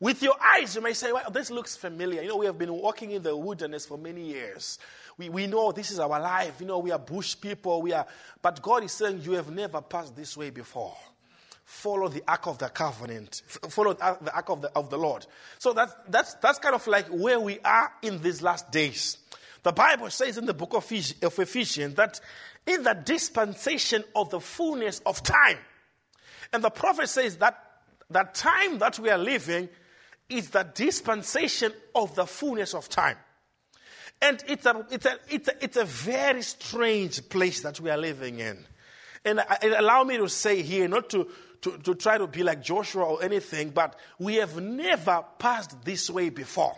With 0.00 0.22
your 0.22 0.36
eyes, 0.40 0.76
you 0.76 0.80
may 0.80 0.92
say, 0.92 1.12
well, 1.12 1.30
this 1.30 1.50
looks 1.50 1.76
familiar. 1.76 2.22
You 2.22 2.28
know, 2.28 2.36
we 2.36 2.46
have 2.46 2.58
been 2.58 2.72
walking 2.72 3.10
in 3.10 3.22
the 3.22 3.36
wilderness 3.36 3.84
for 3.84 3.98
many 3.98 4.22
years. 4.22 4.78
We, 5.16 5.28
we 5.28 5.46
know 5.48 5.72
this 5.72 5.90
is 5.90 5.98
our 5.98 6.20
life. 6.20 6.60
You 6.60 6.66
know, 6.66 6.78
we 6.78 6.92
are 6.92 6.98
bush 6.98 7.34
people. 7.40 7.82
We 7.82 7.92
are, 7.92 8.06
but 8.40 8.62
God 8.62 8.84
is 8.84 8.92
saying, 8.92 9.22
you 9.22 9.32
have 9.32 9.50
never 9.50 9.80
passed 9.80 10.14
this 10.14 10.36
way 10.36 10.50
before 10.50 10.96
follow 11.68 12.08
the 12.08 12.22
ark 12.26 12.46
of 12.46 12.56
the 12.56 12.68
covenant, 12.70 13.42
follow 13.68 13.92
the 13.92 14.34
ark 14.34 14.48
of 14.48 14.62
the, 14.62 14.72
of 14.74 14.88
the 14.88 14.96
Lord. 14.96 15.26
So 15.58 15.74
that's, 15.74 15.92
that's, 16.08 16.32
that's 16.34 16.58
kind 16.58 16.74
of 16.74 16.86
like 16.86 17.06
where 17.08 17.38
we 17.38 17.58
are 17.60 17.92
in 18.00 18.22
these 18.22 18.40
last 18.40 18.72
days. 18.72 19.18
The 19.64 19.72
Bible 19.72 20.08
says 20.08 20.38
in 20.38 20.46
the 20.46 20.54
book 20.54 20.72
of 20.72 20.90
Ephesians 20.90 21.94
that 21.96 22.20
in 22.66 22.82
the 22.84 22.94
dispensation 22.94 24.02
of 24.16 24.30
the 24.30 24.40
fullness 24.40 25.00
of 25.04 25.22
time, 25.22 25.58
and 26.54 26.64
the 26.64 26.70
prophet 26.70 27.10
says 27.10 27.36
that 27.36 27.62
the 28.08 28.26
time 28.32 28.78
that 28.78 28.98
we 28.98 29.10
are 29.10 29.18
living 29.18 29.68
is 30.30 30.48
the 30.48 30.62
dispensation 30.74 31.70
of 31.94 32.14
the 32.14 32.24
fullness 32.26 32.72
of 32.72 32.88
time. 32.88 33.18
And 34.22 34.42
it's 34.48 34.64
a, 34.64 34.86
it's 34.90 35.04
a, 35.04 35.18
it's 35.28 35.48
a, 35.48 35.64
it's 35.64 35.76
a 35.76 35.84
very 35.84 36.40
strange 36.40 37.28
place 37.28 37.60
that 37.60 37.78
we 37.78 37.90
are 37.90 37.98
living 37.98 38.40
in. 38.40 38.64
And 39.22 39.40
uh, 39.40 39.44
allow 39.76 40.04
me 40.04 40.16
to 40.16 40.28
say 40.28 40.62
here, 40.62 40.88
not 40.88 41.10
to, 41.10 41.28
to, 41.62 41.78
to 41.78 41.94
try 41.94 42.18
to 42.18 42.26
be 42.26 42.42
like 42.42 42.62
Joshua 42.62 43.04
or 43.04 43.22
anything, 43.22 43.70
but 43.70 43.98
we 44.18 44.36
have 44.36 44.60
never 44.60 45.24
passed 45.38 45.84
this 45.84 46.08
way 46.08 46.28
before. 46.28 46.76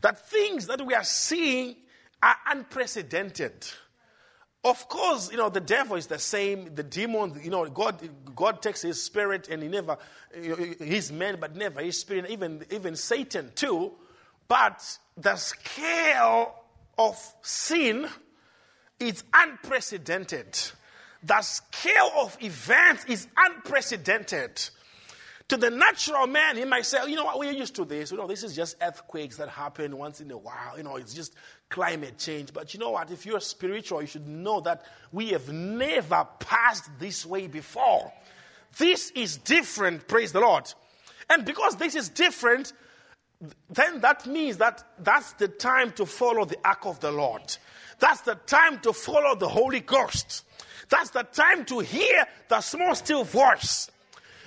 That 0.00 0.28
things 0.28 0.66
that 0.66 0.84
we 0.84 0.94
are 0.94 1.04
seeing 1.04 1.76
are 2.22 2.36
unprecedented. 2.48 3.66
Of 4.64 4.88
course, 4.88 5.30
you 5.30 5.36
know, 5.36 5.48
the 5.48 5.60
devil 5.60 5.96
is 5.96 6.08
the 6.08 6.18
same. 6.18 6.74
The 6.74 6.82
demon, 6.82 7.40
you 7.42 7.50
know, 7.50 7.66
God, 7.66 8.08
God 8.34 8.62
takes 8.62 8.82
his 8.82 9.02
spirit 9.02 9.48
and 9.48 9.62
he 9.62 9.68
never, 9.68 9.96
he's 10.82 11.12
man, 11.12 11.38
but 11.40 11.54
never 11.54 11.80
his 11.80 12.00
spirit, 12.00 12.28
even, 12.30 12.64
even 12.70 12.96
Satan 12.96 13.52
too. 13.54 13.92
But 14.48 14.98
the 15.16 15.36
scale 15.36 16.54
of 16.98 17.16
sin 17.42 18.08
is 18.98 19.22
unprecedented 19.32 20.58
the 21.26 21.42
scale 21.42 22.12
of 22.18 22.36
events 22.40 23.04
is 23.06 23.26
unprecedented. 23.36 24.68
To 25.48 25.56
the 25.56 25.70
natural 25.70 26.26
man, 26.26 26.56
he 26.56 26.64
might 26.64 26.86
say, 26.86 26.98
oh, 27.00 27.06
you 27.06 27.14
know 27.14 27.24
what, 27.24 27.38
we're 27.38 27.52
used 27.52 27.76
to 27.76 27.84
this. 27.84 28.10
You 28.10 28.16
know, 28.16 28.26
this 28.26 28.42
is 28.42 28.54
just 28.54 28.76
earthquakes 28.82 29.36
that 29.36 29.48
happen 29.48 29.96
once 29.96 30.20
in 30.20 30.30
a 30.30 30.38
while. 30.38 30.76
You 30.76 30.82
know, 30.82 30.96
it's 30.96 31.14
just 31.14 31.34
climate 31.68 32.18
change. 32.18 32.52
But 32.52 32.74
you 32.74 32.80
know 32.80 32.90
what, 32.90 33.10
if 33.10 33.24
you're 33.24 33.40
spiritual, 33.40 34.00
you 34.00 34.08
should 34.08 34.26
know 34.26 34.60
that 34.62 34.82
we 35.12 35.28
have 35.28 35.52
never 35.52 36.26
passed 36.40 36.90
this 36.98 37.24
way 37.24 37.46
before. 37.46 38.12
This 38.78 39.10
is 39.14 39.36
different, 39.36 40.08
praise 40.08 40.32
the 40.32 40.40
Lord. 40.40 40.72
And 41.30 41.44
because 41.44 41.76
this 41.76 41.94
is 41.94 42.08
different, 42.08 42.72
then 43.70 44.00
that 44.00 44.26
means 44.26 44.56
that 44.58 44.82
that's 44.98 45.32
the 45.34 45.48
time 45.48 45.92
to 45.92 46.06
follow 46.06 46.44
the 46.44 46.58
ark 46.64 46.86
of 46.86 47.00
the 47.00 47.12
Lord. 47.12 47.56
That's 48.00 48.22
the 48.22 48.34
time 48.34 48.80
to 48.80 48.92
follow 48.92 49.36
the 49.36 49.48
Holy 49.48 49.80
Ghost. 49.80 50.44
That's 50.88 51.10
the 51.10 51.22
time 51.22 51.64
to 51.66 51.80
hear 51.80 52.26
the 52.48 52.60
small, 52.60 52.94
still 52.94 53.24
voice. 53.24 53.90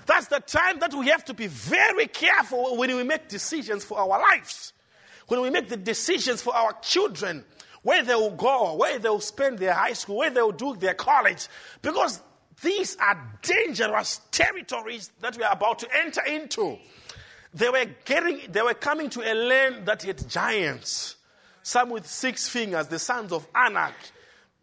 That's 0.06 0.28
the 0.28 0.40
time 0.40 0.80
that 0.80 0.94
we 0.94 1.08
have 1.08 1.26
to 1.26 1.34
be 1.34 1.48
very 1.48 2.08
careful 2.08 2.78
when 2.78 2.96
we 2.96 3.04
make 3.04 3.28
decisions 3.28 3.84
for 3.84 4.00
our 4.00 4.08
lives. 4.20 4.74
When 5.28 5.42
we 5.42 5.50
make 5.50 5.70
the 5.70 5.78
decisions 5.78 6.42
for 6.42 6.56
our 6.56 6.74
children, 6.82 7.46
where 7.84 8.04
they 8.04 8.16
will 8.16 8.32
go, 8.32 8.76
where 8.76 8.98
they 8.98 9.10
will 9.10 9.20
spend 9.20 9.60
their 9.60 9.74
high 9.74 9.94
school, 9.94 10.18
where 10.18 10.32
they 10.32 10.42
will 10.42 10.52
do 10.52 10.76
their 10.76 10.96
college. 10.96 11.48
Because 11.82 12.22
these 12.62 12.98
are 12.98 13.40
dangerous 13.42 14.22
territories 14.32 15.12
that 15.22 15.38
we 15.38 15.44
are 15.44 15.54
about 15.54 15.80
to 15.80 15.88
enter 15.96 16.26
into. 16.26 16.78
They 17.54 17.70
were 17.70 17.86
getting, 18.06 18.52
they 18.52 18.62
were 18.62 18.74
coming 18.74 19.10
to 19.12 19.22
a 19.22 19.34
land 19.34 19.86
that 19.86 20.04
had 20.04 20.28
giants, 20.30 21.16
some 21.64 21.90
with 21.90 22.08
six 22.08 22.48
fingers, 22.50 22.88
the 22.88 23.00
sons 23.00 23.32
of 23.32 23.48
Anak 23.56 23.94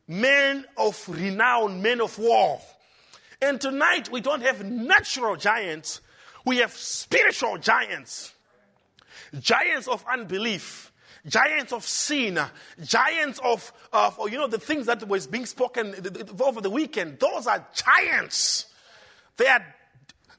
men 0.09 0.65
of 0.77 1.09
renown, 1.09 1.83
men 1.83 2.01
of 2.01 2.19
war. 2.19 2.61
And 3.41 3.61
tonight 3.61 4.11
we 4.11 4.21
don't 4.21 4.43
have 4.43 4.65
natural 4.65 5.37
giants, 5.37 6.01
we 6.45 6.59
have 6.59 6.73
spiritual 6.73 7.59
giants. 7.59 8.33
Giants 9.41 9.89
of 9.89 10.05
unbelief, 10.09 10.93
giants 11.27 11.73
of 11.73 11.85
sin, 11.85 12.39
giants 12.83 13.41
of, 13.43 13.73
of 13.93 14.17
oh, 14.19 14.27
you 14.29 14.39
know, 14.39 14.47
the 14.47 14.59
things 14.59 14.87
that 14.87 15.07
was 15.09 15.27
being 15.27 15.47
spoken 15.47 15.95
over 16.41 16.61
the 16.61 16.71
weekend. 16.71 17.19
Those 17.19 17.47
are 17.47 17.67
giants. 17.75 18.67
They 19.37 19.49
are, 19.49 19.67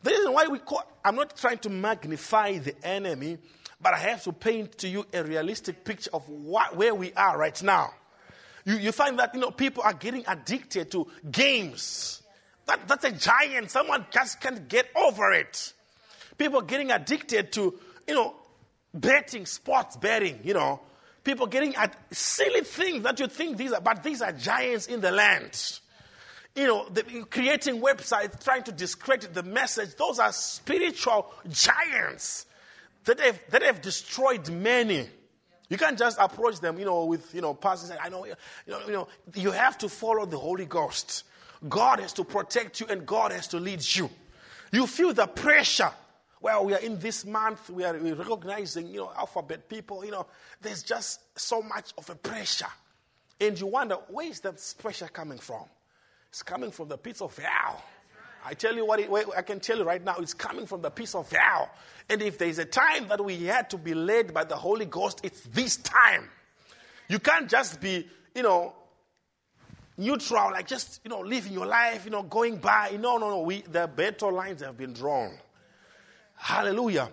the 0.02 0.12
reason 0.12 0.34
why 0.34 0.48
we 0.48 0.60
call, 0.60 0.84
I'm 1.04 1.16
not 1.16 1.36
trying 1.36 1.60
to 1.60 1.70
magnify 1.70 2.58
the 2.60 2.76
enemy, 2.86 3.38
but 3.80 3.94
I 3.94 3.98
have 3.98 4.24
to 4.24 4.32
paint 4.32 4.78
to 4.80 4.88
you 4.88 5.06
a 5.14 5.24
realistic 5.24 5.84
picture 5.84 6.10
of 6.14 6.28
what, 6.30 6.76
where 6.76 6.96
we 6.96 7.14
are 7.14 7.38
right 7.38 7.62
now. 7.62 7.94
You, 8.68 8.76
you 8.76 8.92
find 8.92 9.18
that, 9.20 9.34
you 9.34 9.40
know, 9.40 9.50
people 9.50 9.82
are 9.82 9.94
getting 9.94 10.26
addicted 10.28 10.92
to 10.92 11.08
games. 11.32 12.22
That, 12.66 12.86
that's 12.86 13.06
a 13.06 13.14
giant. 13.14 13.72
Someone 13.72 14.06
just 14.12 14.42
can't 14.42 14.68
get 14.68 14.90
over 14.94 15.32
it. 15.32 15.72
People 16.38 16.60
getting 16.60 16.92
addicted 16.92 17.54
to, 17.54 17.80
you 18.06 18.14
know, 18.14 18.36
betting, 18.94 19.46
sports 19.46 19.96
betting, 19.96 20.42
you 20.44 20.54
know. 20.54 20.82
People 21.24 21.48
getting 21.48 21.76
at 21.76 21.96
silly 22.12 22.60
things 22.60 23.04
that 23.04 23.18
you 23.22 23.28
think 23.28 23.56
these 23.56 23.72
are, 23.72 23.80
but 23.80 24.04
these 24.04 24.22
are 24.22 24.34
giants 24.34 24.88
in 24.88 25.00
the 25.00 25.12
land. 25.12 25.80
You 26.54 26.68
know, 26.68 26.90
the, 26.90 27.04
creating 27.30 27.80
websites, 27.80 28.44
trying 28.44 28.64
to 28.64 28.74
discredit 28.74 29.34
the 29.34 29.44
message. 29.44 29.96
Those 29.96 30.20
are 30.20 30.34
spiritual 30.34 31.32
giants 31.50 32.46
that 33.06 33.22
have, 33.22 33.40
that 33.52 33.62
have 33.62 33.82
destroyed 33.82 34.50
many. 34.50 35.08
You 35.70 35.78
can't 35.78 35.98
just 35.98 36.18
approach 36.20 36.60
them, 36.60 36.80
you 36.80 36.86
know, 36.86 37.06
with, 37.06 37.34
you 37.36 37.42
know, 37.42 37.54
passes. 37.54 37.92
I 38.02 38.10
know, 38.10 38.26
you 38.26 38.36
know, 38.68 38.80
you 38.86 38.94
know, 38.94 39.08
you 39.36 39.52
have 39.52 39.78
to 39.80 39.90
follow 39.90 40.26
the 40.26 40.38
Holy 40.38 40.66
Ghost. 40.66 41.24
God 41.68 42.00
has 42.00 42.14
to 42.14 42.24
protect 42.24 42.80
you 42.80 42.88
and 42.88 43.06
God 43.06 43.32
has 43.32 43.48
to 43.50 43.60
lead 43.60 43.84
you. 43.96 44.10
You 44.72 44.88
feel 44.88 45.14
the 45.14 45.28
pressure 45.28 45.92
Well, 46.40 46.66
we 46.66 46.74
are 46.74 46.80
in 46.80 47.00
this 47.00 47.26
month, 47.26 47.70
we 47.70 47.84
are 47.84 47.96
recognizing, 47.98 48.88
you 48.88 49.00
know, 49.00 49.12
alphabet 49.18 49.68
people, 49.68 50.06
you 50.06 50.12
know, 50.12 50.28
there's 50.62 50.84
just 50.84 51.20
so 51.38 51.62
much 51.62 51.94
of 51.98 52.10
a 52.10 52.16
pressure. 52.16 52.68
And 53.40 53.60
you 53.60 53.68
wonder, 53.68 53.96
where 54.10 54.28
is 54.28 54.40
that 54.42 54.62
pressure 54.80 55.08
coming 55.08 55.40
from? 55.40 55.64
It's 56.30 56.44
coming 56.44 56.72
from 56.72 56.90
the 56.90 56.98
pits 56.98 57.22
of 57.22 57.36
hell. 57.38 57.84
I 58.48 58.54
tell 58.54 58.74
you 58.74 58.86
what, 58.86 59.02
it, 59.02 59.10
I 59.36 59.42
can 59.42 59.60
tell 59.60 59.78
you 59.78 59.84
right 59.84 60.02
now, 60.02 60.16
it's 60.20 60.34
coming 60.34 60.66
from 60.66 60.82
the 60.82 60.90
peace 60.90 61.16
of 61.16 61.30
hell. 61.30 61.70
And 62.10 62.22
if 62.22 62.38
there's 62.38 62.60
a 62.60 62.66
time 62.66 63.10
that 63.10 63.24
we 63.24 63.44
had 63.44 63.70
to 63.72 63.78
be 63.78 63.94
led 63.94 64.34
by 64.34 64.46
the 64.46 64.56
Holy 64.56 64.86
Ghost, 64.86 65.20
it's 65.22 65.42
this 65.42 65.76
time. 65.76 66.30
You 67.10 67.20
can't 67.20 67.50
just 67.50 67.82
be, 67.82 68.08
you 68.34 68.44
know, 68.44 68.74
neutral, 69.98 70.52
like 70.52 70.66
just, 70.66 71.02
you 71.04 71.10
know, 71.10 71.20
living 71.20 71.52
your 71.52 71.66
life, 71.66 72.06
you 72.06 72.12
know, 72.12 72.24
going 72.24 72.56
by. 72.56 72.98
No, 72.98 73.18
no, 73.18 73.30
no. 73.30 73.42
We, 73.42 73.64
the 73.64 73.86
battle 73.86 74.32
lines 74.32 74.62
have 74.62 74.78
been 74.78 74.94
drawn. 74.94 75.38
Hallelujah. 76.36 77.10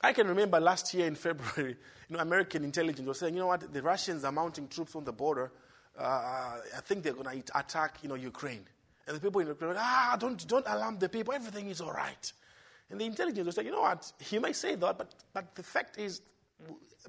I 0.00 0.12
can 0.12 0.28
remember 0.28 0.60
last 0.60 0.94
year 0.94 1.08
in 1.08 1.16
February, 1.16 1.76
you 2.08 2.16
know, 2.16 2.22
American 2.22 2.62
intelligence 2.62 3.08
was 3.08 3.18
saying, 3.18 3.34
you 3.34 3.40
know 3.40 3.48
what, 3.48 3.72
the 3.72 3.82
Russians 3.82 4.22
are 4.22 4.30
mounting 4.30 4.68
troops 4.68 4.94
on 4.94 5.02
the 5.02 5.12
border. 5.12 5.50
Uh, 5.98 6.60
I 6.76 6.80
think 6.84 7.02
they're 7.02 7.14
going 7.14 7.42
to 7.42 7.58
attack, 7.58 7.98
you 8.02 8.08
know, 8.08 8.14
Ukraine. 8.14 8.64
And 9.08 9.16
the 9.16 9.20
people 9.20 9.40
in 9.40 9.48
Ukraine, 9.48 9.74
ah, 9.78 10.16
don't, 10.20 10.46
don't 10.46 10.66
alarm 10.68 10.98
the 10.98 11.08
people. 11.08 11.32
Everything 11.32 11.70
is 11.70 11.80
all 11.80 11.92
right. 11.92 12.32
And 12.90 13.00
the 13.00 13.06
intelligence 13.06 13.46
was 13.46 13.54
saying, 13.54 13.66
you 13.66 13.72
know 13.72 13.80
what, 13.80 14.12
he 14.20 14.38
may 14.38 14.52
say 14.52 14.74
that, 14.74 14.98
but, 14.98 15.14
but 15.32 15.54
the 15.54 15.62
fact 15.62 15.98
is, 15.98 16.20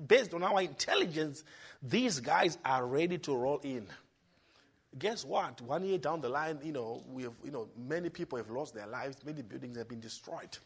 based 0.08 0.34
on 0.34 0.43
our 0.43 0.62
intelligence, 0.62 1.43
these 1.84 2.20
guys 2.20 2.58
are 2.64 2.86
ready 2.86 3.18
to 3.20 3.36
roll 3.36 3.60
in. 3.64 3.86
Guess 4.97 5.26
what? 5.26 5.62
One 5.62 5.84
year 5.84 5.97
down 5.97 6.22
the 6.22 6.30
line, 6.30 6.60
you 6.64 6.72
know, 6.72 7.04
we 7.12 7.24
have, 7.24 7.34
you 7.43 7.52
know, 7.52 7.68
many 7.78 8.10
people 8.10 8.38
have 8.38 8.50
lost 8.50 8.74
their 8.74 8.88
lives, 8.88 9.18
many 9.26 9.41
buildings 9.41 9.78
have 9.78 9.88
been 9.88 10.00
destroyed. 10.00 10.58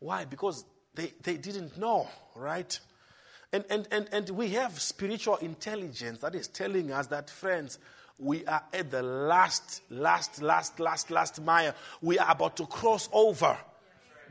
Why? 0.00 0.24
Because 0.24 0.64
they, 0.94 1.12
they 1.22 1.36
didn't 1.36 1.78
know, 1.78 2.08
right? 2.34 2.78
And, 3.52 3.64
and, 3.70 3.88
and, 3.90 4.08
and 4.12 4.30
we 4.30 4.50
have 4.50 4.78
spiritual 4.80 5.36
intelligence 5.36 6.18
that 6.20 6.34
is 6.34 6.48
telling 6.48 6.92
us 6.92 7.06
that, 7.06 7.30
friends, 7.30 7.78
we 8.18 8.44
are 8.46 8.62
at 8.72 8.90
the 8.90 9.02
last, 9.02 9.82
last, 9.90 10.42
last, 10.42 10.80
last, 10.80 11.10
last 11.10 11.40
mile. 11.40 11.74
We 12.02 12.18
are 12.18 12.30
about 12.30 12.56
to 12.56 12.66
cross 12.66 13.08
over. 13.12 13.56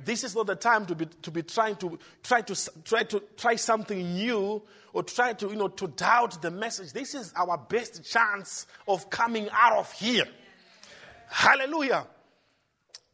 This 0.04 0.24
is 0.24 0.36
not 0.36 0.48
the 0.48 0.56
time 0.56 0.86
to 0.88 0.96
be, 0.96 1.06
to 1.06 1.32
be 1.32 1.42
trying 1.42 1.78
to 1.78 1.98
try 2.22 2.42
to 2.42 2.72
try 2.84 3.04
to 3.04 3.24
try 3.36 3.56
something 3.56 4.14
new 4.14 4.62
or 4.94 5.04
try 5.04 5.34
to 5.34 5.48
you 5.48 5.56
know 5.56 5.70
to 5.70 5.88
doubt 5.88 6.42
the 6.42 6.52
message. 6.52 6.94
This 6.94 7.16
is 7.16 7.34
our 7.36 7.58
best 7.58 8.04
chance 8.04 8.68
of 8.88 9.10
coming 9.10 9.48
out 9.52 9.78
of 9.78 9.92
here. 9.94 10.28
Hallelujah. 11.30 12.06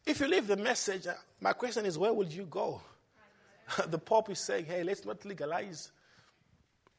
If 0.04 0.20
you 0.20 0.28
leave 0.28 0.46
the 0.46 0.56
message, 0.56 1.06
uh, 1.06 1.14
my 1.40 1.54
question 1.54 1.86
is, 1.86 1.96
where 1.96 2.12
will 2.12 2.28
you 2.28 2.44
go? 2.44 2.82
the 3.86 3.98
Pope 3.98 4.30
is 4.30 4.40
saying, 4.40 4.66
hey, 4.66 4.82
let's 4.82 5.04
not 5.06 5.24
legalize. 5.24 5.90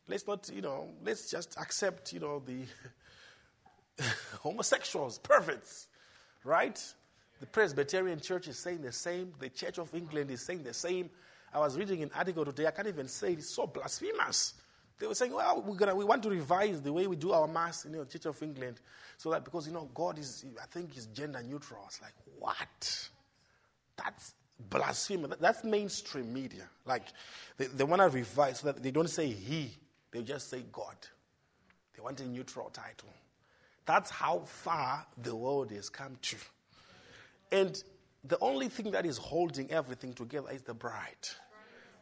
Let's 0.08 0.26
not, 0.28 0.50
you 0.54 0.62
know, 0.62 0.90
let's 1.04 1.30
just 1.30 1.56
accept, 1.60 2.14
you 2.14 2.20
know, 2.20 2.42
the 2.46 2.64
homosexuals, 4.42 5.20
perverts, 5.20 5.88
right? 6.44 6.82
The 7.40 7.46
Presbyterian 7.46 8.20
Church 8.20 8.48
is 8.48 8.58
saying 8.58 8.82
the 8.82 8.92
same. 8.92 9.34
The 9.40 9.50
Church 9.50 9.78
of 9.78 9.94
England 9.94 10.32
is 10.32 10.42
saying 10.42 10.64
the 10.64 10.74
same. 10.74 11.10
I 11.54 11.60
was 11.60 11.78
reading 11.78 12.04
an 12.04 12.12
article 12.16 12.46
today. 12.46 12.68
I 12.68 12.72
can't 12.72 12.88
even 12.88 13.08
say 13.08 13.34
it. 13.34 13.40
It's 13.40 13.50
so 13.50 13.68
blasphemous. 13.68 14.54
They 14.98 15.08
were 15.08 15.16
saying, 15.16 15.34
well, 15.34 15.62
we're 15.66 15.76
gonna, 15.76 15.96
we 15.96 16.06
want 16.06 16.24
to 16.24 16.30
revise 16.30 16.82
the 16.82 16.92
way 16.92 17.06
we 17.08 17.18
do 17.18 17.34
our 17.34 17.48
Mass 17.48 17.86
in 17.86 17.92
the 17.92 18.06
Church 18.06 18.26
of 18.26 18.42
England. 18.42 18.80
So 19.18 19.30
that 19.32 19.44
because, 19.44 19.68
you 19.68 19.74
know, 19.74 19.90
God 19.94 20.18
is, 20.18 20.46
I 20.62 20.66
think, 20.68 20.96
is 20.98 21.08
gender 21.08 21.42
neutral. 21.44 21.82
It's 21.88 22.02
like, 22.02 22.14
what? 22.40 23.10
That's 23.98 24.34
blasphemy. 24.70 25.28
That's 25.40 25.64
mainstream 25.64 26.34
media. 26.34 26.64
Like, 26.86 27.04
they, 27.58 27.68
they 27.68 27.84
want 27.84 28.02
to 28.02 28.10
revise 28.10 28.60
so 28.60 28.68
that 28.72 28.82
they 28.82 28.92
don't 28.92 29.10
say 29.10 29.28
he, 29.28 29.72
they 30.12 30.22
just 30.22 30.50
say 30.50 30.64
God. 30.72 30.96
They 31.96 32.02
want 32.02 32.20
a 32.22 32.26
neutral 32.26 32.70
title. 32.70 33.10
That's 33.86 34.10
how 34.10 34.40
far 34.46 35.06
the 35.22 35.36
world 35.36 35.72
has 35.72 35.90
come 35.90 36.18
to. 36.22 36.38
And 37.52 37.84
the 38.24 38.38
only 38.40 38.70
thing 38.70 38.92
that 38.92 39.06
is 39.06 39.18
holding 39.18 39.72
everything 39.72 40.14
together 40.14 40.50
is 40.52 40.64
the 40.64 40.74
bride. 40.74 41.30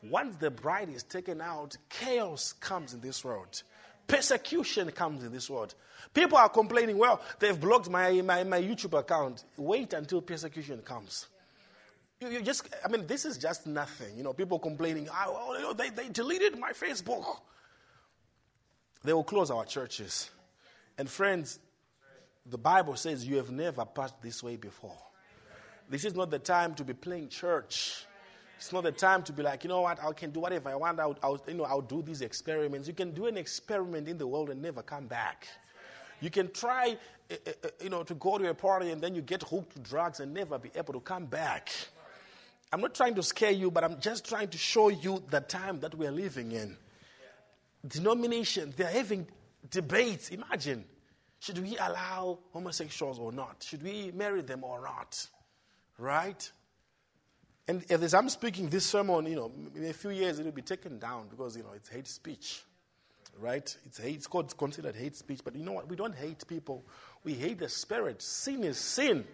Once 0.01 0.35
the 0.37 0.51
bride 0.51 0.89
is 0.89 1.03
taken 1.03 1.41
out, 1.41 1.77
chaos 1.89 2.53
comes 2.53 2.93
in 2.93 3.01
this 3.01 3.23
world. 3.23 3.63
Persecution 4.07 4.91
comes 4.91 5.23
in 5.23 5.31
this 5.31 5.49
world. 5.49 5.75
People 6.13 6.37
are 6.37 6.49
complaining, 6.49 6.97
well, 6.97 7.21
they've 7.39 7.59
blocked 7.59 7.89
my, 7.89 8.21
my, 8.21 8.43
my 8.43 8.61
YouTube 8.61 8.97
account. 8.97 9.45
Wait 9.57 9.93
until 9.93 10.21
persecution 10.21 10.81
comes. 10.81 11.27
You, 12.19 12.29
you, 12.29 12.41
just, 12.41 12.67
I 12.83 12.89
mean, 12.89 13.07
this 13.07 13.23
is 13.25 13.37
just 13.37 13.65
nothing. 13.65 14.17
You 14.17 14.23
know, 14.23 14.33
people 14.33 14.59
complaining, 14.59 15.07
oh, 15.13 15.73
they, 15.77 15.89
they 15.89 16.09
deleted 16.09 16.57
my 16.59 16.71
Facebook. 16.71 17.39
They 19.03 19.13
will 19.13 19.23
close 19.23 19.51
our 19.51 19.65
churches. 19.65 20.29
And 20.97 21.09
friends, 21.09 21.59
the 22.45 22.57
Bible 22.57 22.95
says 22.95 23.25
you 23.25 23.37
have 23.37 23.51
never 23.51 23.85
passed 23.85 24.21
this 24.21 24.43
way 24.43 24.55
before. 24.57 24.97
This 25.89 26.05
is 26.05 26.15
not 26.15 26.29
the 26.31 26.39
time 26.39 26.73
to 26.75 26.83
be 26.83 26.93
playing 26.93 27.29
church. 27.29 28.05
It's 28.57 28.71
not 28.71 28.83
the 28.83 28.91
time 28.91 29.23
to 29.23 29.33
be 29.33 29.43
like, 29.43 29.63
you 29.63 29.69
know 29.69 29.81
what, 29.81 30.01
I 30.03 30.11
can 30.13 30.31
do 30.31 30.39
whatever 30.39 30.69
I 30.69 30.75
want. 30.75 30.99
I'll, 30.99 31.17
I'll, 31.21 31.41
you 31.47 31.55
know, 31.55 31.65
I'll 31.65 31.81
do 31.81 32.01
these 32.01 32.21
experiments. 32.21 32.87
You 32.87 32.93
can 32.93 33.11
do 33.11 33.25
an 33.25 33.37
experiment 33.37 34.07
in 34.07 34.17
the 34.17 34.27
world 34.27 34.49
and 34.49 34.61
never 34.61 34.81
come 34.81 35.07
back. 35.07 35.47
You 36.21 36.29
can 36.29 36.49
try, 36.51 36.97
uh, 37.29 37.35
uh, 37.45 37.67
you 37.81 37.89
know, 37.89 38.03
to 38.03 38.13
go 38.13 38.37
to 38.37 38.49
a 38.49 38.53
party 38.53 38.91
and 38.91 39.01
then 39.01 39.15
you 39.15 39.21
get 39.21 39.43
hooked 39.43 39.73
to 39.73 39.79
drugs 39.79 40.21
and 40.21 40.33
never 40.33 40.57
be 40.57 40.71
able 40.75 40.93
to 40.93 41.01
come 41.01 41.25
back. 41.25 41.69
I'm 42.71 42.79
not 42.79 42.95
trying 42.95 43.15
to 43.15 43.23
scare 43.23 43.51
you, 43.51 43.69
but 43.69 43.83
I'm 43.83 43.99
just 43.99 44.27
trying 44.27 44.47
to 44.47 44.57
show 44.57 44.87
you 44.87 45.21
the 45.29 45.41
time 45.41 45.81
that 45.81 45.93
we're 45.95 46.11
living 46.11 46.53
in. 46.53 46.77
Denominations, 47.85 48.75
they're 48.75 48.87
having 48.87 49.27
debates. 49.69 50.29
Imagine, 50.29 50.85
should 51.43 51.59
we 51.59 51.75
allow 51.75 52.39
homosexuals 52.53 53.19
or 53.19 53.33
not? 53.33 53.65
Should 53.67 53.83
we 53.83 54.11
marry 54.15 54.41
them 54.41 54.63
or 54.63 54.81
not? 54.81 55.27
Right? 55.97 56.51
And 57.67 57.83
as 57.91 58.13
I'm 58.13 58.29
speaking 58.29 58.69
this 58.69 58.85
sermon, 58.85 59.25
you 59.25 59.35
know, 59.35 59.51
in 59.75 59.83
a 59.83 59.93
few 59.93 60.11
years 60.11 60.39
it 60.39 60.45
will 60.45 60.53
be 60.53 60.61
taken 60.61 60.99
down 60.99 61.27
because, 61.29 61.57
you 61.57 61.63
know, 61.63 61.73
it's 61.75 61.89
hate 61.89 62.07
speech. 62.07 62.61
Right? 63.37 63.75
It's 63.85 63.97
hate, 63.97 64.15
it's 64.15 64.27
called, 64.27 64.57
considered 64.57 64.95
hate 64.95 65.17
speech. 65.17 65.41
But 65.43 65.57
you 65.57 65.65
know 65.65 65.73
what? 65.73 65.89
We 65.89 65.97
don't 65.97 66.15
hate 66.15 66.47
people. 66.47 66.85
We 67.25 67.33
hate 67.33 67.59
the 67.59 67.67
spirit. 67.67 68.21
Sin 68.21 68.63
is 68.63 68.77
sin. 68.77 69.25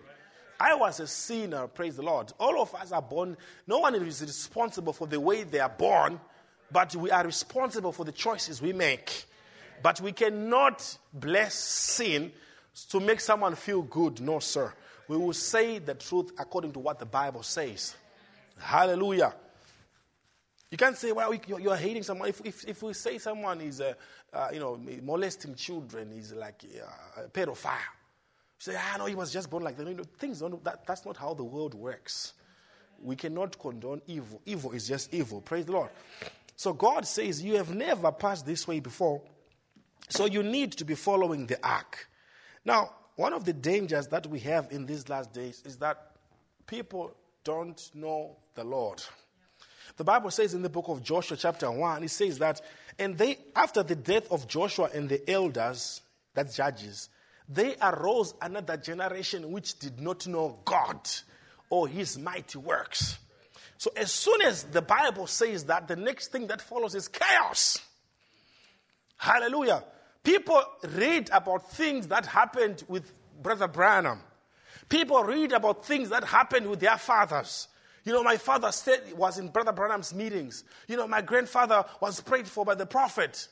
I 0.59 0.73
was 0.73 0.99
a 0.99 1.05
sinner, 1.05 1.67
praise 1.67 1.95
the 1.95 2.01
Lord. 2.01 2.33
All 2.39 2.59
of 2.59 2.73
us 2.73 2.91
are 2.91 3.03
born, 3.03 3.37
no 3.67 3.79
one 3.79 3.93
is 3.93 4.21
responsible 4.21 4.93
for 4.93 5.05
the 5.05 5.19
way 5.19 5.43
they 5.43 5.59
are 5.59 5.69
born, 5.69 6.19
but 6.71 6.95
we 6.95 7.11
are 7.11 7.23
responsible 7.23 7.91
for 7.91 8.03
the 8.03 8.11
choices 8.11 8.63
we 8.63 8.73
make. 8.73 9.25
But 9.81 10.01
we 10.01 10.11
cannot 10.11 10.97
bless 11.13 11.53
sin 11.55 12.31
to 12.89 12.99
make 12.99 13.19
someone 13.19 13.55
feel 13.55 13.81
good. 13.81 14.21
No, 14.21 14.39
sir. 14.39 14.73
We 15.07 15.17
will 15.17 15.33
say 15.33 15.79
the 15.79 15.95
truth 15.95 16.31
according 16.37 16.73
to 16.73 16.79
what 16.79 16.99
the 16.99 17.05
Bible 17.05 17.43
says. 17.43 17.95
Hallelujah. 18.59 19.33
You 20.69 20.77
can't 20.77 20.95
say, 20.95 21.11
well, 21.11 21.33
you're 21.33 21.75
hating 21.75 22.03
someone. 22.03 22.29
If, 22.29 22.45
if, 22.45 22.67
if 22.67 22.83
we 22.83 22.93
say 22.93 23.17
someone 23.17 23.59
is, 23.61 23.81
uh, 23.81 23.93
uh, 24.31 24.49
you 24.53 24.59
know, 24.59 24.79
molesting 25.01 25.55
children, 25.55 26.11
is 26.11 26.33
like 26.33 26.63
uh, 26.63 27.23
a 27.23 27.27
pedophile. 27.27 27.71
You 27.71 28.73
say, 28.73 28.75
ah, 28.77 28.97
no, 28.99 29.05
he 29.05 29.15
was 29.15 29.33
just 29.33 29.49
born 29.49 29.63
like 29.63 29.77
that. 29.77 29.87
You 29.87 29.95
know, 29.95 30.03
things 30.19 30.39
don't, 30.41 30.63
that, 30.63 30.85
that's 30.85 31.05
not 31.05 31.17
how 31.17 31.33
the 31.33 31.43
world 31.43 31.73
works. 31.73 32.33
We 33.01 33.15
cannot 33.15 33.57
condone 33.57 34.01
evil. 34.05 34.41
Evil 34.45 34.73
is 34.73 34.87
just 34.87 35.11
evil. 35.11 35.41
Praise 35.41 35.65
the 35.65 35.71
Lord. 35.71 35.89
So 36.55 36.73
God 36.73 37.07
says, 37.07 37.41
you 37.41 37.55
have 37.55 37.73
never 37.73 38.11
passed 38.11 38.45
this 38.45 38.67
way 38.67 38.79
before. 38.79 39.21
So 40.07 40.25
you 40.25 40.43
need 40.43 40.73
to 40.73 40.85
be 40.85 40.95
following 40.95 41.45
the 41.45 41.63
ark. 41.65 42.07
Now, 42.65 42.91
one 43.15 43.33
of 43.33 43.43
the 43.43 43.53
dangers 43.53 44.07
that 44.07 44.27
we 44.27 44.39
have 44.39 44.71
in 44.71 44.85
these 44.85 45.09
last 45.09 45.33
days 45.33 45.61
is 45.65 45.77
that 45.77 46.11
people 46.65 47.11
don't 47.43 47.79
know 47.93 48.37
the 48.55 48.63
Lord. 48.63 49.03
The 49.97 50.03
Bible 50.03 50.31
says 50.31 50.53
in 50.53 50.61
the 50.61 50.69
book 50.69 50.87
of 50.87 51.03
Joshua, 51.03 51.35
chapter 51.35 51.69
1, 51.69 52.03
it 52.03 52.09
says 52.09 52.39
that, 52.39 52.61
and 52.97 53.17
they, 53.17 53.37
after 53.55 53.83
the 53.83 53.95
death 53.95 54.31
of 54.31 54.47
Joshua 54.47 54.89
and 54.93 55.09
the 55.09 55.29
elders, 55.29 56.01
that's 56.33 56.55
judges, 56.55 57.09
they 57.49 57.75
arose 57.81 58.33
another 58.41 58.77
generation 58.77 59.51
which 59.51 59.77
did 59.79 59.99
not 59.99 60.25
know 60.27 60.59
God 60.63 61.09
or 61.69 61.87
his 61.87 62.17
mighty 62.17 62.59
works. 62.59 63.17
So, 63.77 63.91
as 63.95 64.11
soon 64.11 64.41
as 64.41 64.63
the 64.63 64.81
Bible 64.81 65.27
says 65.27 65.65
that, 65.65 65.87
the 65.87 65.95
next 65.95 66.31
thing 66.31 66.47
that 66.47 66.61
follows 66.61 66.95
is 66.95 67.07
chaos. 67.07 67.79
Hallelujah. 69.19 69.83
People 70.23 70.63
read 70.95 71.29
about 71.33 71.69
things 71.71 72.07
that 72.07 72.25
happened 72.25 72.83
with 72.87 73.11
Brother 73.41 73.67
Branham. 73.67 74.21
People 74.87 75.23
read 75.23 75.51
about 75.51 75.85
things 75.85 76.09
that 76.09 76.23
happened 76.23 76.69
with 76.69 76.79
their 76.79 76.97
fathers. 76.97 77.67
You 78.05 78.13
know, 78.13 78.23
my 78.23 78.37
father 78.37 78.71
said 78.71 79.01
was 79.15 79.37
in 79.37 79.49
Brother 79.49 79.73
Branham's 79.73 80.13
meetings. 80.13 80.63
You 80.87 80.95
know, 80.95 81.05
my 81.05 81.21
grandfather 81.21 81.83
was 81.99 82.21
prayed 82.21 82.47
for 82.47 82.63
by 82.63 82.75
the 82.75 82.85
prophet. 82.85 83.49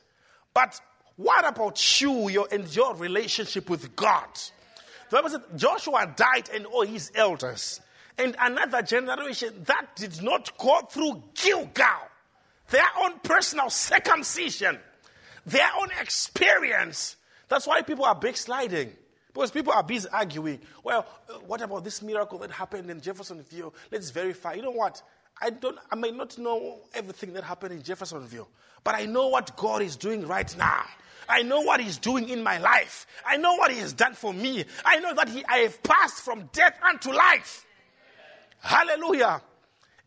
But 0.54 0.80
what 1.18 1.46
about 1.46 2.02
you 2.02 2.30
your, 2.30 2.48
and 2.50 2.74
your 2.74 2.96
relationship 2.96 3.70
with 3.70 3.94
God? 3.94 4.30
The 5.10 5.18
Bible 5.18 5.30
said 5.30 5.42
Joshua 5.58 6.14
died 6.16 6.50
and 6.54 6.66
all 6.66 6.86
his 6.86 7.12
elders. 7.14 7.82
and 8.18 8.38
another 8.40 8.82
generation 8.82 9.54
that 9.66 9.96
did 9.98 10.22
not 10.24 10.58
go 10.58 10.80
through 10.90 11.24
Gilgal, 11.36 12.08
their 12.70 12.88
own 13.02 13.20
personal 13.20 13.70
circumcision, 13.70 14.80
their 15.48 15.70
own 15.80 15.90
experience. 16.00 17.16
That's 17.48 17.66
why 17.66 17.82
people 17.82 18.06
are 18.06 18.16
backsliding. 18.16 18.94
Because 19.34 19.52
people 19.52 19.72
are 19.72 19.84
busy 19.84 20.10
arguing. 20.12 20.60
Well, 20.84 21.06
uh, 21.30 21.34
what 21.46 21.62
about 21.62 21.84
this 21.84 22.02
miracle 22.02 22.40
that 22.40 22.52
happened 22.52 22.90
in 22.90 23.00
Jeffersonville? 23.00 23.74
Let's 23.92 24.10
verify. 24.10 24.54
You 24.54 24.64
know 24.64 24.72
what? 24.72 25.02
I 25.42 25.52
don't 25.52 25.78
I 25.92 25.96
may 25.96 26.12
not 26.12 26.38
know 26.38 26.80
everything 26.94 27.34
that 27.34 27.44
happened 27.44 27.74
in 27.74 27.84
Jeffersonville, 27.84 28.50
but 28.84 28.96
I 28.96 29.06
know 29.06 29.28
what 29.28 29.56
God 29.56 29.84
is 29.84 29.96
doing 29.96 30.28
right 30.28 30.56
now. 30.58 30.84
I 31.30 31.44
know 31.44 31.62
what 31.62 31.80
He's 31.80 31.98
doing 31.98 32.30
in 32.30 32.42
my 32.42 32.58
life. 32.58 33.06
I 33.26 33.38
know 33.38 33.56
what 33.56 33.72
He 33.72 33.78
has 33.80 33.94
done 33.94 34.16
for 34.16 34.34
me. 34.34 34.66
I 34.84 35.00
know 35.00 35.14
that 35.14 35.30
he, 35.30 35.46
I 35.46 35.60
have 35.60 35.84
passed 35.84 36.24
from 36.24 36.50
death 36.52 36.78
unto 36.82 37.12
life. 37.12 37.66
Hallelujah. 38.60 39.42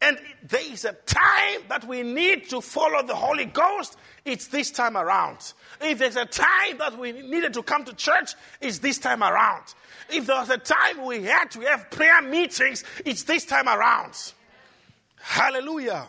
And 0.02 0.18
there 0.42 0.72
is 0.72 0.86
a 0.86 0.92
time 0.92 1.62
that 1.68 1.86
we 1.86 2.02
need 2.02 2.48
to 2.50 2.62
follow 2.62 3.06
the 3.06 3.14
Holy 3.14 3.44
Ghost. 3.44 3.98
It's 4.24 4.46
this 4.46 4.70
time 4.70 4.96
around. 4.96 5.52
If 5.80 5.98
there's 5.98 6.16
a 6.16 6.24
time 6.24 6.78
that 6.78 6.98
we 6.98 7.12
needed 7.12 7.52
to 7.54 7.62
come 7.62 7.84
to 7.84 7.92
church, 7.94 8.34
it's 8.62 8.78
this 8.78 8.98
time 8.98 9.22
around. 9.22 9.62
If 10.08 10.26
there 10.26 10.36
was 10.36 10.48
a 10.48 10.56
time 10.56 11.04
we 11.04 11.24
had 11.24 11.50
to 11.52 11.60
have 11.60 11.90
prayer 11.90 12.22
meetings, 12.22 12.82
it's 13.04 13.24
this 13.24 13.44
time 13.44 13.68
around. 13.68 14.14
Hallelujah. 15.20 16.08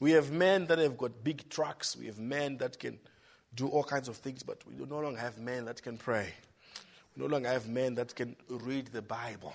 We 0.00 0.10
have 0.12 0.32
men 0.32 0.66
that 0.66 0.78
have 0.78 0.98
got 0.98 1.22
big 1.22 1.48
trucks. 1.48 1.96
We 1.96 2.06
have 2.06 2.18
men 2.18 2.58
that 2.58 2.80
can 2.80 2.98
do 3.54 3.68
all 3.68 3.84
kinds 3.84 4.08
of 4.08 4.16
things, 4.16 4.42
but 4.42 4.58
we 4.66 4.84
no 4.84 4.98
longer 4.98 5.20
have 5.20 5.38
men 5.38 5.66
that 5.66 5.80
can 5.80 5.96
pray. 5.96 6.28
We 7.14 7.22
no 7.22 7.28
longer 7.28 7.48
have 7.48 7.68
men 7.68 7.94
that 7.94 8.16
can 8.16 8.34
read 8.48 8.88
the 8.88 9.02
Bible. 9.02 9.54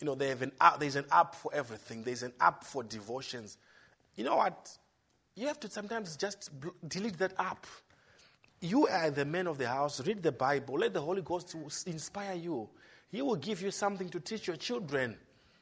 You 0.00 0.06
know, 0.06 0.14
an 0.14 0.52
app, 0.60 0.80
there's 0.80 0.96
an 0.96 1.04
app 1.12 1.34
for 1.34 1.52
everything. 1.54 2.02
There's 2.02 2.22
an 2.22 2.32
app 2.40 2.64
for 2.64 2.82
devotions. 2.82 3.58
You 4.16 4.24
know 4.24 4.36
what? 4.36 4.76
You 5.36 5.46
have 5.46 5.60
to 5.60 5.70
sometimes 5.70 6.16
just 6.16 6.50
delete 6.88 7.18
that 7.18 7.34
app. 7.38 7.66
You 8.60 8.86
are 8.88 9.10
the 9.10 9.24
man 9.24 9.46
of 9.46 9.58
the 9.58 9.68
house. 9.68 10.04
Read 10.06 10.22
the 10.22 10.32
Bible. 10.32 10.78
Let 10.78 10.94
the 10.94 11.00
Holy 11.00 11.22
Ghost 11.22 11.54
inspire 11.86 12.34
you. 12.34 12.68
He 13.10 13.22
will 13.22 13.36
give 13.36 13.60
you 13.60 13.70
something 13.70 14.08
to 14.10 14.20
teach 14.20 14.46
your 14.46 14.56
children. 14.56 15.16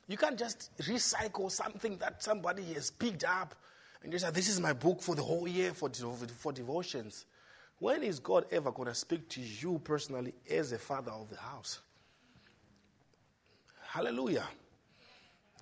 You 0.07 0.17
can't 0.17 0.39
just 0.39 0.71
recycle 0.79 1.51
something 1.51 1.97
that 1.99 2.23
somebody 2.23 2.63
has 2.75 2.91
picked 2.91 3.25
up 3.25 3.55
and 4.03 4.13
just 4.13 4.25
say, 4.25 4.31
This 4.31 4.49
is 4.49 4.61
my 4.61 4.73
book 4.73 5.03
for 5.03 5.15
the 5.15 5.23
whole 5.23 5.49
year 5.49 5.73
for, 5.73 5.91
for 5.91 6.53
devotions. 6.53 7.27
When 7.79 8.03
is 8.03 8.19
God 8.19 8.47
ever 8.51 8.73
going 8.73 8.89
to 8.89 8.95
speak 8.95 9.29
to 9.31 9.41
you 9.41 9.81
personally 9.85 10.35
as 10.51 10.73
a 10.73 10.79
father 10.79 11.13
of 11.13 11.31
the 11.31 11.37
house? 11.37 11.81
Hallelujah. 13.89 14.45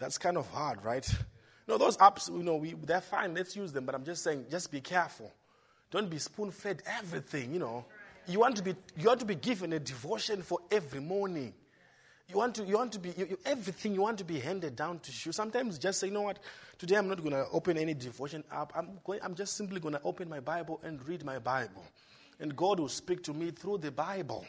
That's 0.00 0.18
kind 0.18 0.36
of 0.36 0.50
hard, 0.50 0.84
right? 0.84 1.08
No, 1.68 1.78
those 1.78 1.96
apps, 1.98 2.28
you 2.28 2.42
know, 2.42 2.56
we, 2.56 2.74
they're 2.74 3.00
fine. 3.00 3.34
Let's 3.34 3.54
use 3.54 3.72
them. 3.72 3.86
But 3.86 3.94
I'm 3.94 4.04
just 4.04 4.24
saying, 4.24 4.46
just 4.50 4.72
be 4.72 4.80
careful. 4.80 5.32
Don't 5.92 6.10
be 6.10 6.18
spoon 6.18 6.50
fed 6.50 6.82
everything, 6.86 7.52
you 7.52 7.60
know. 7.60 7.84
You 8.26 8.40
want, 8.40 8.56
to 8.56 8.64
be, 8.64 8.74
you 8.98 9.06
want 9.06 9.20
to 9.20 9.26
be 9.26 9.36
given 9.36 9.72
a 9.72 9.78
devotion 9.78 10.42
for 10.42 10.58
every 10.72 10.98
morning. 10.98 11.54
You 12.28 12.38
want 12.38 12.56
to, 12.56 12.64
you 12.64 12.74
want 12.74 12.92
to 12.94 12.98
be, 12.98 13.10
you, 13.16 13.26
you, 13.30 13.38
everything 13.46 13.94
you 13.94 14.02
want 14.02 14.18
to 14.18 14.24
be 14.24 14.40
handed 14.40 14.74
down 14.74 14.98
to 14.98 15.12
you. 15.24 15.30
Sometimes 15.30 15.78
just 15.78 16.00
say, 16.00 16.08
you 16.08 16.12
know 16.12 16.22
what, 16.22 16.40
today 16.78 16.96
I'm 16.96 17.06
not 17.06 17.18
going 17.18 17.30
to 17.30 17.46
open 17.52 17.78
any 17.78 17.94
devotion 17.94 18.42
app. 18.50 18.72
I'm, 18.74 18.98
going, 19.04 19.20
I'm 19.22 19.36
just 19.36 19.56
simply 19.56 19.78
going 19.78 19.94
to 19.94 20.00
open 20.02 20.28
my 20.28 20.40
Bible 20.40 20.80
and 20.82 21.06
read 21.08 21.24
my 21.24 21.38
Bible. 21.38 21.84
And 22.40 22.56
God 22.56 22.80
will 22.80 22.88
speak 22.88 23.22
to 23.24 23.32
me 23.32 23.52
through 23.52 23.78
the 23.78 23.92
Bible. 23.92 24.44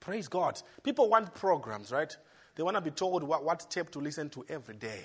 Praise 0.00 0.26
God. 0.26 0.60
People 0.82 1.08
want 1.08 1.32
programs, 1.34 1.92
right? 1.92 2.16
They 2.60 2.64
want 2.64 2.76
to 2.76 2.82
be 2.82 2.90
told 2.90 3.22
what, 3.22 3.42
what 3.42 3.70
tape 3.70 3.88
to 3.92 4.00
listen 4.00 4.28
to 4.28 4.44
every 4.46 4.74
day. 4.74 5.00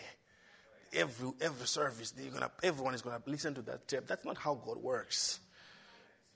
Every, 0.91 1.31
every 1.39 1.67
service, 1.67 2.11
gonna, 2.11 2.51
everyone 2.61 2.93
is 2.93 3.01
going 3.01 3.15
to 3.15 3.29
listen 3.29 3.53
to 3.53 3.61
that 3.61 3.87
tape. 3.87 4.07
That's 4.07 4.25
not 4.25 4.37
how 4.37 4.55
God 4.55 4.75
works. 4.75 5.39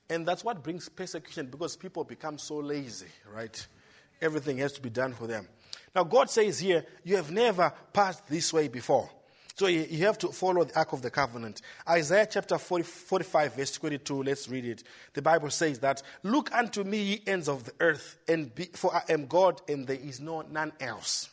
And 0.09 0.25
that's 0.25 0.45
what 0.45 0.63
brings 0.63 0.87
persecution 0.87 1.47
because 1.47 1.75
people 1.75 2.05
become 2.05 2.37
so 2.37 2.59
lazy, 2.59 3.07
right? 3.33 3.67
Everything 4.21 4.59
has 4.59 4.71
to 4.71 4.81
be 4.81 4.89
done 4.89 5.11
for 5.11 5.27
them. 5.27 5.49
Now, 5.93 6.05
God 6.05 6.29
says 6.29 6.57
here, 6.57 6.85
you 7.03 7.17
have 7.17 7.31
never 7.31 7.73
passed 7.91 8.25
this 8.29 8.53
way 8.53 8.69
before. 8.69 9.09
So 9.59 9.67
you 9.67 10.05
have 10.05 10.17
to 10.19 10.29
follow 10.29 10.63
the 10.63 10.73
Ark 10.77 10.93
of 10.93 11.01
the 11.01 11.11
Covenant. 11.11 11.61
Isaiah 11.89 12.25
chapter 12.31 12.57
40, 12.57 12.85
45, 12.85 13.55
verse 13.55 13.71
22, 13.73 14.23
let's 14.23 14.47
read 14.47 14.63
it. 14.63 14.83
The 15.11 15.21
Bible 15.21 15.49
says 15.49 15.79
that, 15.79 16.01
Look 16.23 16.49
unto 16.55 16.85
me, 16.85 17.01
ye 17.01 17.21
ends 17.27 17.49
of 17.49 17.65
the 17.65 17.73
earth, 17.81 18.15
and 18.25 18.55
be, 18.55 18.69
for 18.71 18.95
I 18.95 19.01
am 19.09 19.25
God, 19.25 19.59
and 19.67 19.85
there 19.85 19.97
is 19.97 20.21
no 20.21 20.43
none 20.49 20.71
else. 20.79 21.29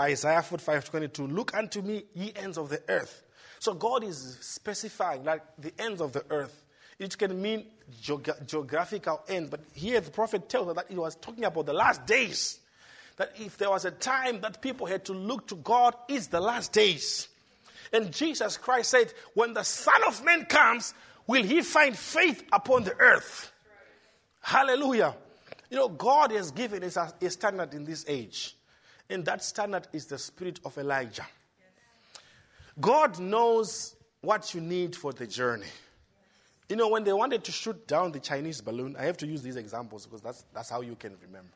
Isaiah 0.00 0.40
45, 0.40 0.88
22, 0.92 1.26
Look 1.26 1.54
unto 1.54 1.82
me, 1.82 2.04
ye 2.14 2.32
ends 2.34 2.56
of 2.56 2.70
the 2.70 2.82
earth. 2.88 3.22
So 3.58 3.74
God 3.74 4.02
is 4.02 4.38
specifying, 4.40 5.22
like 5.24 5.42
the 5.58 5.74
ends 5.78 6.00
of 6.00 6.14
the 6.14 6.24
earth. 6.30 6.64
It 6.98 7.18
can 7.18 7.38
mean 7.42 7.66
geog- 8.02 8.46
geographical 8.46 9.24
ends, 9.28 9.50
but 9.50 9.60
here 9.74 10.00
the 10.00 10.10
prophet 10.10 10.48
tells 10.48 10.68
us 10.68 10.76
that 10.76 10.86
he 10.88 10.96
was 10.96 11.16
talking 11.16 11.44
about 11.44 11.66
the 11.66 11.74
last 11.74 12.06
days. 12.06 12.60
That 13.18 13.34
if 13.38 13.58
there 13.58 13.68
was 13.68 13.84
a 13.84 13.90
time 13.90 14.40
that 14.40 14.62
people 14.62 14.86
had 14.86 15.04
to 15.04 15.12
look 15.12 15.48
to 15.48 15.56
God, 15.56 15.94
it's 16.08 16.28
the 16.28 16.40
last 16.40 16.72
days. 16.72 17.28
And 17.92 18.12
Jesus 18.12 18.56
Christ 18.56 18.90
said, 18.90 19.12
When 19.34 19.54
the 19.54 19.62
Son 19.62 20.02
of 20.06 20.24
Man 20.24 20.46
comes, 20.46 20.94
will 21.26 21.42
he 21.42 21.62
find 21.62 21.96
faith 21.96 22.42
upon 22.52 22.84
the 22.84 22.96
earth? 22.98 23.52
Hallelujah. 24.40 25.14
You 25.70 25.76
know, 25.76 25.88
God 25.88 26.32
has 26.32 26.50
given 26.50 26.84
us 26.84 26.96
a 26.96 27.30
standard 27.30 27.74
in 27.74 27.84
this 27.84 28.04
age, 28.08 28.56
and 29.08 29.24
that 29.24 29.42
standard 29.42 29.88
is 29.92 30.06
the 30.06 30.18
spirit 30.18 30.60
of 30.64 30.76
Elijah. 30.78 31.26
God 32.80 33.18
knows 33.18 33.94
what 34.20 34.54
you 34.54 34.60
need 34.60 34.96
for 34.96 35.12
the 35.12 35.26
journey. 35.26 35.66
You 36.68 36.76
know, 36.76 36.88
when 36.88 37.04
they 37.04 37.12
wanted 37.12 37.44
to 37.44 37.52
shoot 37.52 37.86
down 37.86 38.12
the 38.12 38.20
Chinese 38.20 38.60
balloon, 38.60 38.96
I 38.98 39.04
have 39.04 39.18
to 39.18 39.26
use 39.26 39.42
these 39.42 39.56
examples 39.56 40.06
because 40.06 40.22
that's, 40.22 40.44
that's 40.54 40.70
how 40.70 40.80
you 40.80 40.94
can 40.94 41.16
remember. 41.20 41.52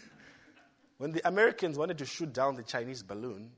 when 0.98 1.12
the 1.12 1.26
Americans 1.28 1.76
wanted 1.76 1.98
to 1.98 2.06
shoot 2.06 2.32
down 2.32 2.54
the 2.56 2.62
Chinese 2.62 3.02
balloon, 3.02 3.50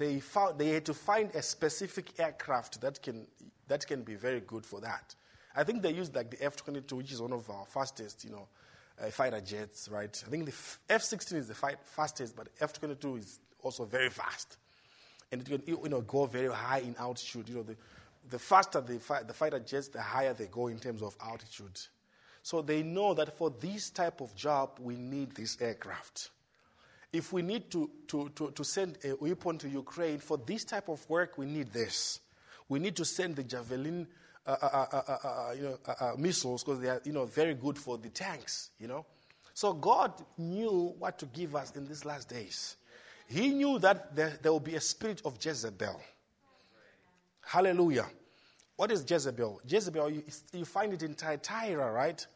they, 0.00 0.18
found, 0.18 0.58
they 0.58 0.70
had 0.70 0.86
to 0.86 0.94
find 0.94 1.30
a 1.34 1.42
specific 1.42 2.18
aircraft 2.18 2.80
that 2.80 3.02
can, 3.02 3.26
that 3.68 3.86
can 3.86 4.02
be 4.02 4.14
very 4.14 4.40
good 4.40 4.64
for 4.64 4.80
that. 4.80 5.14
I 5.54 5.62
think 5.62 5.82
they 5.82 5.92
used 5.92 6.16
like 6.16 6.30
the 6.30 6.42
F 6.42 6.56
22, 6.56 6.96
which 6.96 7.12
is 7.12 7.20
one 7.20 7.34
of 7.34 7.48
our 7.50 7.66
fastest, 7.66 8.24
you 8.24 8.30
know, 8.30 8.48
uh, 8.98 9.10
fighter 9.10 9.42
jets, 9.42 9.90
right? 9.90 10.22
I 10.26 10.30
think 10.30 10.46
the 10.46 10.54
F 10.88 11.02
16 11.02 11.36
is 11.36 11.48
the 11.48 11.54
fight, 11.54 11.76
fastest, 11.84 12.34
but 12.34 12.48
F 12.62 12.72
22 12.72 13.16
is 13.16 13.40
also 13.62 13.84
very 13.84 14.08
fast. 14.08 14.56
And 15.30 15.42
it 15.42 15.46
can, 15.46 15.62
you 15.66 15.88
know, 15.90 16.00
go 16.00 16.24
very 16.24 16.52
high 16.52 16.78
in 16.78 16.96
altitude. 16.98 17.50
You 17.50 17.56
know, 17.56 17.62
the, 17.62 17.76
the 18.30 18.38
faster 18.38 18.80
the, 18.80 18.98
fi- 18.98 19.22
the 19.22 19.34
fighter 19.34 19.58
jets, 19.58 19.88
the 19.88 20.00
higher 20.00 20.32
they 20.32 20.46
go 20.46 20.68
in 20.68 20.78
terms 20.78 21.02
of 21.02 21.14
altitude. 21.22 21.78
So 22.42 22.62
they 22.62 22.82
know 22.82 23.12
that 23.12 23.36
for 23.36 23.50
this 23.50 23.90
type 23.90 24.22
of 24.22 24.34
job, 24.34 24.78
we 24.80 24.96
need 24.96 25.32
this 25.34 25.60
aircraft. 25.60 26.30
If 27.12 27.32
we 27.32 27.42
need 27.42 27.70
to, 27.72 27.90
to, 28.08 28.28
to, 28.36 28.50
to 28.52 28.64
send 28.64 28.98
a 29.04 29.14
weapon 29.14 29.58
to 29.58 29.68
Ukraine, 29.68 30.18
for 30.18 30.38
this 30.38 30.64
type 30.64 30.88
of 30.88 31.08
work, 31.08 31.38
we 31.38 31.46
need 31.46 31.72
this. 31.72 32.20
We 32.68 32.78
need 32.78 32.94
to 32.96 33.04
send 33.04 33.36
the 33.36 33.42
Javelin 33.42 34.06
uh, 34.46 34.56
uh, 34.62 35.02
uh, 35.24 35.52
you 35.54 35.62
know, 35.62 36.16
missiles 36.16 36.64
because 36.64 36.80
they 36.80 36.88
are 36.88 37.00
you 37.04 37.12
know, 37.12 37.26
very 37.26 37.54
good 37.54 37.76
for 37.76 37.98
the 37.98 38.08
tanks. 38.08 38.70
You 38.78 38.88
know? 38.88 39.06
So 39.54 39.72
God 39.72 40.12
knew 40.38 40.94
what 40.98 41.18
to 41.18 41.26
give 41.26 41.54
us 41.56 41.72
in 41.76 41.86
these 41.86 42.04
last 42.04 42.28
days. 42.28 42.76
He 43.26 43.50
knew 43.50 43.78
that 43.80 44.16
there, 44.16 44.38
there 44.42 44.52
will 44.52 44.60
be 44.60 44.74
a 44.74 44.80
spirit 44.80 45.22
of 45.24 45.38
Jezebel. 45.44 46.00
Hallelujah. 47.44 48.06
What 48.76 48.90
is 48.90 49.04
Jezebel? 49.08 49.60
Jezebel, 49.66 50.10
you, 50.10 50.24
you 50.52 50.64
find 50.64 50.92
it 50.92 51.02
in 51.02 51.14
Thyatira, 51.14 51.92
right? 51.92 52.26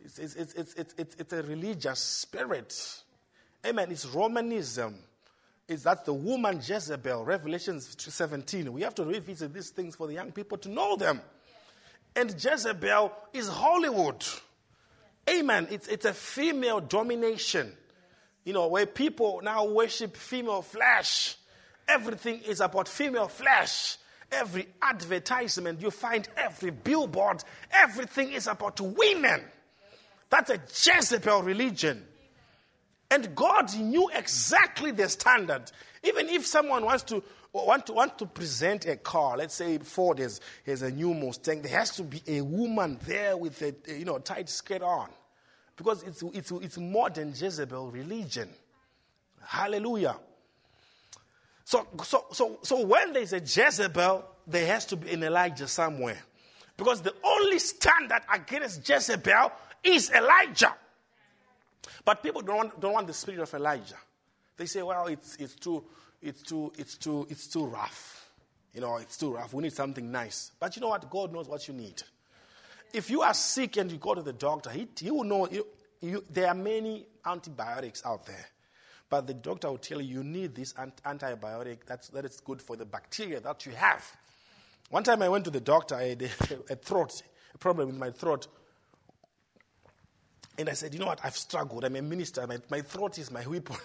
It's, 0.00 0.18
it's, 0.18 0.34
it's, 0.36 0.54
it's, 0.54 0.94
it's, 0.98 1.14
it's 1.14 1.32
a 1.32 1.42
religious 1.42 2.00
spirit. 2.00 3.02
Amen. 3.66 3.90
It's 3.90 4.06
Romanism. 4.06 4.94
It's 5.66 5.82
that 5.82 6.04
the 6.04 6.14
woman 6.14 6.60
Jezebel, 6.64 7.24
Revelation 7.24 7.80
17. 7.80 8.72
We 8.72 8.82
have 8.82 8.94
to 8.94 9.04
revisit 9.04 9.52
these 9.52 9.70
things 9.70 9.96
for 9.96 10.06
the 10.06 10.14
young 10.14 10.30
people 10.30 10.56
to 10.58 10.68
know 10.68 10.96
them. 10.96 11.20
And 12.14 12.30
Jezebel 12.32 13.12
is 13.32 13.48
Hollywood. 13.48 14.24
Amen. 15.28 15.66
It's, 15.70 15.88
it's 15.88 16.04
a 16.04 16.12
female 16.12 16.80
domination. 16.80 17.72
You 18.44 18.52
know, 18.52 18.68
where 18.68 18.86
people 18.86 19.40
now 19.42 19.64
worship 19.64 20.16
female 20.16 20.62
flesh. 20.62 21.36
Everything 21.88 22.42
is 22.42 22.60
about 22.60 22.86
female 22.86 23.26
flesh. 23.26 23.96
Every 24.30 24.68
advertisement 24.80 25.80
you 25.80 25.90
find, 25.90 26.28
every 26.36 26.70
billboard, 26.70 27.42
everything 27.72 28.32
is 28.32 28.46
about 28.46 28.80
women. 28.80 29.40
That's 30.30 30.50
a 30.50 30.58
Jezebel 30.58 31.42
religion. 31.42 32.04
And 33.10 33.34
God 33.34 33.74
knew 33.76 34.10
exactly 34.14 34.90
the 34.90 35.08
standard. 35.08 35.70
Even 36.02 36.28
if 36.28 36.46
someone 36.46 36.84
wants 36.84 37.04
to 37.04 37.22
want 37.52 37.86
to, 37.86 37.92
want 37.94 38.18
to 38.18 38.26
present 38.26 38.86
a 38.86 38.96
car, 38.96 39.36
let's 39.36 39.54
say 39.54 39.78
Ford 39.78 40.18
has, 40.18 40.40
has 40.66 40.82
a 40.82 40.90
new 40.90 41.14
Mustang, 41.14 41.62
there 41.62 41.78
has 41.78 41.90
to 41.96 42.02
be 42.02 42.20
a 42.26 42.42
woman 42.42 42.98
there 43.06 43.36
with 43.36 43.62
a, 43.62 43.74
you 43.96 44.04
know 44.04 44.18
tight 44.18 44.48
skirt 44.48 44.82
on. 44.82 45.08
Because 45.76 46.02
it's, 46.02 46.22
it's, 46.22 46.50
it's 46.50 46.78
more 46.78 47.10
than 47.10 47.34
Jezebel 47.36 47.90
religion. 47.90 48.48
Hallelujah. 49.42 50.16
So, 51.64 51.86
so, 52.02 52.26
so, 52.32 52.58
so 52.62 52.86
when 52.86 53.12
there's 53.12 53.32
a 53.32 53.40
Jezebel, 53.40 54.24
there 54.46 54.66
has 54.66 54.86
to 54.86 54.96
be 54.96 55.12
an 55.12 55.22
Elijah 55.22 55.68
somewhere. 55.68 56.18
Because 56.76 57.02
the 57.02 57.14
only 57.24 57.58
standard 57.58 58.22
against 58.32 58.88
Jezebel 58.88 59.52
is 59.82 60.10
Elijah. 60.10 60.74
But 62.04 62.22
people 62.22 62.42
don't 62.42 62.56
want, 62.56 62.80
don't 62.80 62.92
want 62.92 63.06
the 63.06 63.12
spirit 63.12 63.40
of 63.40 63.52
Elijah. 63.54 63.96
They 64.56 64.66
say, 64.66 64.82
well, 64.82 65.06
it's, 65.06 65.36
it's, 65.36 65.54
too, 65.54 65.84
it's, 66.22 66.42
too, 66.42 66.72
it's, 66.78 66.96
too, 66.96 67.26
it's 67.28 67.46
too 67.46 67.66
rough. 67.66 68.30
You 68.74 68.80
know, 68.80 68.96
it's 68.96 69.16
too 69.16 69.34
rough. 69.34 69.52
We 69.52 69.62
need 69.62 69.72
something 69.72 70.10
nice. 70.10 70.52
But 70.58 70.76
you 70.76 70.82
know 70.82 70.88
what? 70.88 71.08
God 71.10 71.32
knows 71.32 71.48
what 71.48 71.66
you 71.68 71.74
need. 71.74 72.02
If 72.92 73.10
you 73.10 73.22
are 73.22 73.34
sick 73.34 73.76
and 73.76 73.90
you 73.90 73.98
go 73.98 74.14
to 74.14 74.22
the 74.22 74.32
doctor, 74.32 74.70
he, 74.70 74.88
he 74.98 75.10
will 75.10 75.24
know. 75.24 75.48
You, 75.48 75.66
you, 76.00 76.24
there 76.30 76.48
are 76.48 76.54
many 76.54 77.06
antibiotics 77.24 78.02
out 78.04 78.26
there. 78.26 78.46
But 79.08 79.26
the 79.26 79.34
doctor 79.34 79.70
will 79.70 79.78
tell 79.78 80.00
you 80.00 80.18
you 80.18 80.24
need 80.24 80.54
this 80.54 80.72
antibiotic 80.72 81.78
that's, 81.86 82.08
that 82.08 82.24
is 82.24 82.40
good 82.40 82.60
for 82.60 82.76
the 82.76 82.84
bacteria 82.84 83.40
that 83.40 83.64
you 83.64 83.72
have. 83.72 84.04
One 84.90 85.04
time 85.04 85.22
I 85.22 85.28
went 85.28 85.44
to 85.44 85.50
the 85.50 85.60
doctor, 85.60 85.94
I 85.94 86.08
had 86.08 86.22
a, 86.22 86.26
a 86.72 86.76
throat, 86.76 87.22
a 87.54 87.58
problem 87.58 87.88
with 87.88 87.96
my 87.96 88.10
throat. 88.10 88.46
And 90.58 90.68
I 90.68 90.72
said, 90.72 90.94
You 90.94 91.00
know 91.00 91.06
what? 91.06 91.20
I've 91.22 91.36
struggled. 91.36 91.84
I'm 91.84 91.96
a 91.96 92.02
minister. 92.02 92.46
My, 92.46 92.58
my 92.70 92.80
throat 92.80 93.18
is 93.18 93.30
my 93.30 93.46
weapon. 93.46 93.76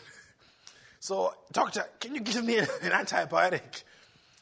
so, 1.00 1.34
doctor, 1.52 1.86
can 2.00 2.16
you 2.16 2.22
give 2.22 2.44
me 2.44 2.58
an 2.58 2.68
antibiotic? 2.92 3.76
He 3.76 3.84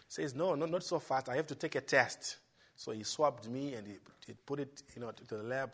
says, 0.09 0.35
No, 0.35 0.55
no, 0.55 0.65
not 0.65 0.83
so 0.83 0.99
fast. 0.99 1.29
I 1.29 1.35
have 1.35 1.47
to 1.47 1.55
take 1.55 1.75
a 1.75 1.81
test. 1.81 2.37
So 2.75 2.91
he 2.91 3.03
swabbed 3.03 3.49
me 3.49 3.73
and 3.73 3.85
he, 3.85 3.93
he 4.25 4.33
put 4.45 4.59
it 4.59 4.83
you 4.95 5.01
know, 5.01 5.11
to 5.11 5.35
the 5.35 5.43
lab. 5.43 5.71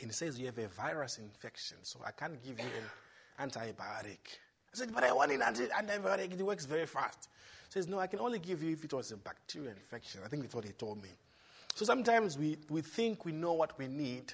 And 0.00 0.10
he 0.10 0.14
says, 0.14 0.38
You 0.38 0.46
have 0.46 0.58
a 0.58 0.68
virus 0.68 1.18
infection, 1.18 1.78
so 1.82 2.00
I 2.06 2.10
can't 2.12 2.42
give 2.42 2.58
you 2.58 2.64
an 3.38 3.50
antibiotic. 3.50 4.38
I 4.72 4.74
said, 4.74 4.94
But 4.94 5.04
I 5.04 5.12
want 5.12 5.32
an 5.32 5.40
antibiotic. 5.40 6.32
It 6.32 6.42
works 6.42 6.64
very 6.64 6.86
fast. 6.86 7.28
He 7.68 7.72
says, 7.72 7.88
No, 7.88 7.98
I 7.98 8.06
can 8.06 8.20
only 8.20 8.38
give 8.38 8.62
you 8.62 8.72
if 8.72 8.84
it 8.84 8.92
was 8.92 9.12
a 9.12 9.16
bacterial 9.16 9.72
infection. 9.72 10.20
I 10.24 10.28
think 10.28 10.42
that's 10.42 10.54
what 10.54 10.64
he 10.64 10.72
told 10.72 11.02
me. 11.02 11.10
So 11.74 11.84
sometimes 11.84 12.36
we, 12.36 12.58
we 12.68 12.82
think 12.82 13.24
we 13.24 13.32
know 13.32 13.54
what 13.54 13.78
we 13.78 13.88
need, 13.88 14.32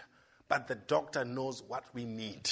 but 0.48 0.66
the 0.66 0.74
doctor 0.74 1.24
knows 1.24 1.62
what 1.66 1.84
we 1.94 2.04
need. 2.04 2.50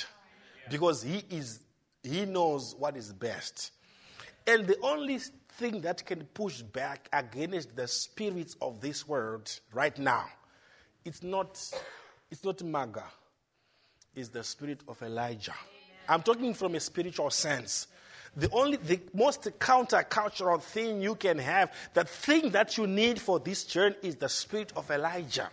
Because 0.70 1.02
he 1.02 1.24
is 1.31 1.60
he 2.02 2.24
knows 2.24 2.74
what 2.78 2.97
is 2.97 3.12
best. 3.12 3.73
And 4.47 4.66
the 4.66 4.78
only 4.82 5.18
thing 5.48 5.81
that 5.81 6.05
can 6.05 6.24
push 6.35 6.62
back 6.62 7.09
against 7.12 7.74
the 7.74 7.89
spirits 7.89 8.56
of 8.60 8.81
this 8.81 9.09
world 9.09 9.59
right 9.73 9.98
now 9.98 10.27
it's 11.05 11.23
not 11.23 11.59
it's 12.31 12.44
not 12.44 12.62
maga 12.62 13.05
it's 14.14 14.28
the 14.28 14.43
spirit 14.43 14.81
of 14.89 15.01
elijah. 15.02 15.55
I'm 16.09 16.23
talking 16.23 16.55
from 16.55 16.74
a 16.74 16.81
spiritual 16.81 17.31
sense. 17.31 17.86
The 18.36 18.48
only 18.51 18.77
the 18.77 19.01
most 19.12 19.43
countercultural 19.59 20.62
thing 20.62 21.02
you 21.02 21.14
can 21.14 21.39
have 21.39 21.73
the 21.94 22.05
thing 22.05 22.51
that 22.51 22.77
you 22.77 22.86
need 22.86 23.20
for 23.20 23.39
this 23.39 23.64
journey 23.64 23.97
is 24.02 24.16
the 24.16 24.28
spirit 24.28 24.73
of 24.77 24.90
elijah 24.90 25.51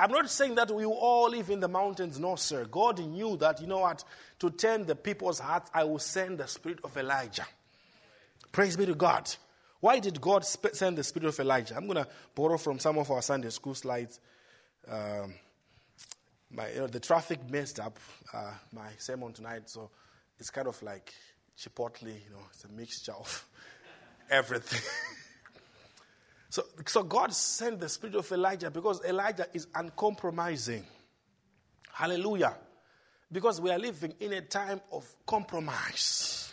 I'm 0.00 0.12
not 0.12 0.30
saying 0.30 0.54
that 0.54 0.70
we 0.70 0.86
all 0.86 1.28
live 1.28 1.50
in 1.50 1.60
the 1.60 1.68
mountains. 1.68 2.18
No, 2.18 2.34
sir. 2.34 2.64
God 2.64 2.98
knew 3.00 3.36
that, 3.36 3.60
you 3.60 3.66
know 3.66 3.80
what, 3.80 4.02
to 4.38 4.48
turn 4.48 4.86
the 4.86 4.96
people's 4.96 5.38
hearts, 5.38 5.70
I 5.74 5.84
will 5.84 5.98
send 5.98 6.38
the 6.38 6.48
spirit 6.48 6.78
of 6.84 6.96
Elijah. 6.96 7.44
Praise 8.50 8.78
be 8.78 8.86
to 8.86 8.94
God. 8.94 9.30
Why 9.80 9.98
did 9.98 10.18
God 10.18 10.46
send 10.46 10.96
the 10.96 11.04
spirit 11.04 11.28
of 11.28 11.38
Elijah? 11.38 11.76
I'm 11.76 11.86
going 11.86 12.02
to 12.02 12.08
borrow 12.34 12.56
from 12.56 12.78
some 12.78 12.96
of 12.96 13.10
our 13.10 13.20
Sunday 13.20 13.50
school 13.50 13.74
slides. 13.74 14.20
Um, 14.88 15.34
my, 16.50 16.70
you 16.70 16.78
know, 16.78 16.86
the 16.86 17.00
traffic 17.00 17.50
messed 17.50 17.78
up 17.78 17.98
uh, 18.32 18.52
my 18.72 18.88
sermon 18.96 19.34
tonight, 19.34 19.68
so 19.68 19.90
it's 20.38 20.48
kind 20.48 20.66
of 20.66 20.82
like 20.82 21.12
chipotle, 21.58 22.06
you 22.06 22.30
know, 22.30 22.40
it's 22.50 22.64
a 22.64 22.68
mixture 22.68 23.12
of 23.12 23.46
everything. 24.30 24.80
So, 26.50 26.64
so 26.84 27.04
God 27.04 27.32
sent 27.32 27.78
the 27.78 27.88
spirit 27.88 28.16
of 28.16 28.30
Elijah 28.32 28.70
because 28.70 29.02
Elijah 29.04 29.46
is 29.54 29.68
uncompromising. 29.74 30.84
Hallelujah. 31.92 32.54
Because 33.30 33.60
we 33.60 33.70
are 33.70 33.78
living 33.78 34.14
in 34.18 34.32
a 34.32 34.40
time 34.40 34.80
of 34.90 35.06
compromise. 35.24 36.52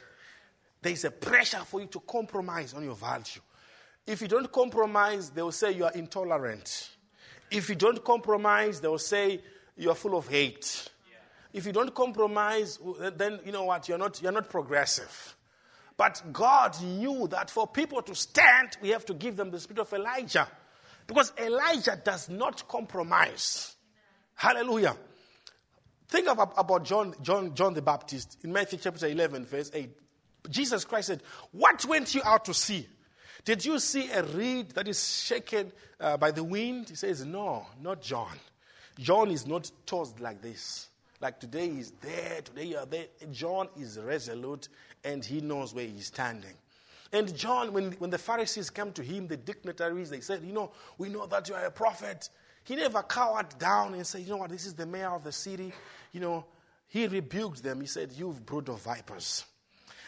There 0.83 0.91
is 0.93 1.03
a 1.03 1.09
pressure 1.11 1.63
for 1.65 1.81
you 1.81 1.87
to 1.87 1.99
compromise 2.01 2.75
on 2.75 2.83
your 2.83 2.93
value. 2.93 3.41
If 4.05 4.21
you 4.21 4.27
don't 4.27 4.51
compromise, 4.51 5.31
they 5.31 5.41
will 5.41 5.51
say 5.51 5.71
you 5.71 5.85
are 5.85 5.91
intolerant. 5.93 6.91
If 7.49 7.67
you 7.67 7.75
don't 7.75 8.03
compromise, 8.03 8.79
they 8.79 8.87
will 8.87 8.99
say 8.99 9.41
you 9.75 9.89
are 9.89 9.95
full 9.95 10.15
of 10.15 10.27
hate. 10.27 10.89
If 11.53 11.65
you 11.65 11.71
don't 11.71 11.93
compromise, 11.95 12.77
then 13.15 13.39
you 13.43 13.51
know 13.51 13.63
what? 13.63 13.89
You're 13.89 13.97
not, 13.97 14.21
you're 14.21 14.31
not 14.31 14.47
progressive. 14.47 15.36
But 15.97 16.21
God 16.31 16.79
knew 16.81 17.27
that 17.29 17.49
for 17.49 17.67
people 17.67 18.03
to 18.03 18.13
stand, 18.13 18.77
we 18.81 18.89
have 18.89 19.05
to 19.07 19.15
give 19.15 19.35
them 19.35 19.49
the 19.49 19.59
spirit 19.59 19.79
of 19.79 19.91
Elijah. 19.91 20.47
Because 21.07 21.33
Elijah 21.41 21.99
does 22.01 22.29
not 22.29 22.67
compromise. 22.67 23.75
Hallelujah. 24.35 24.95
Think 26.07 26.27
of, 26.27 26.39
about 26.39 26.85
John, 26.85 27.15
John, 27.21 27.55
John 27.55 27.73
the 27.73 27.81
Baptist 27.81 28.37
in 28.43 28.53
Matthew 28.53 28.79
chapter 28.81 29.07
11, 29.07 29.45
verse 29.45 29.71
8. 29.73 29.89
Jesus 30.49 30.85
Christ 30.85 31.07
said, 31.07 31.23
What 31.51 31.83
went 31.85 32.13
you 32.13 32.21
out 32.23 32.45
to 32.45 32.53
see? 32.53 32.87
Did 33.43 33.65
you 33.65 33.79
see 33.79 34.09
a 34.11 34.23
reed 34.23 34.71
that 34.71 34.87
is 34.87 35.23
shaken 35.23 35.71
uh, 35.99 36.17
by 36.17 36.31
the 36.31 36.43
wind? 36.43 36.89
He 36.89 36.95
says, 36.95 37.25
No, 37.25 37.65
not 37.81 38.01
John. 38.01 38.37
John 38.99 39.31
is 39.31 39.47
not 39.47 39.71
tossed 39.85 40.19
like 40.19 40.41
this. 40.41 40.89
Like 41.19 41.39
today 41.39 41.67
is 41.67 41.91
there, 42.01 42.41
today 42.43 42.65
you 42.65 42.77
are 42.77 42.85
there. 42.85 43.05
John 43.31 43.69
is 43.79 43.97
resolute 43.99 44.69
and 45.07 45.23
he 45.23 45.39
knows 45.41 45.73
where 45.73 45.85
he's 45.85 46.07
standing. 46.07 46.53
And 47.13 47.33
John, 47.35 47.71
when, 47.71 47.93
when 47.93 48.09
the 48.09 48.17
Pharisees 48.17 48.69
came 48.69 48.91
to 48.91 49.01
him, 49.01 49.27
the 49.27 49.37
dignitaries, 49.37 50.09
they 50.09 50.19
said, 50.19 50.43
You 50.43 50.51
know, 50.51 50.71
we 50.97 51.07
know 51.07 51.25
that 51.27 51.47
you 51.47 51.55
are 51.55 51.65
a 51.65 51.71
prophet. 51.71 52.29
He 52.65 52.75
never 52.75 53.01
cowered 53.01 53.57
down 53.57 53.93
and 53.93 54.05
said, 54.05 54.21
You 54.21 54.31
know 54.31 54.37
what, 54.37 54.49
this 54.49 54.65
is 54.65 54.73
the 54.73 54.85
mayor 54.85 55.11
of 55.11 55.23
the 55.23 55.31
city. 55.31 55.71
You 56.11 56.19
know, 56.19 56.45
he 56.87 57.07
rebuked 57.07 57.63
them. 57.63 57.79
He 57.79 57.87
said, 57.87 58.11
You've 58.11 58.45
brood 58.45 58.67
of 58.67 58.81
vipers. 58.81 59.45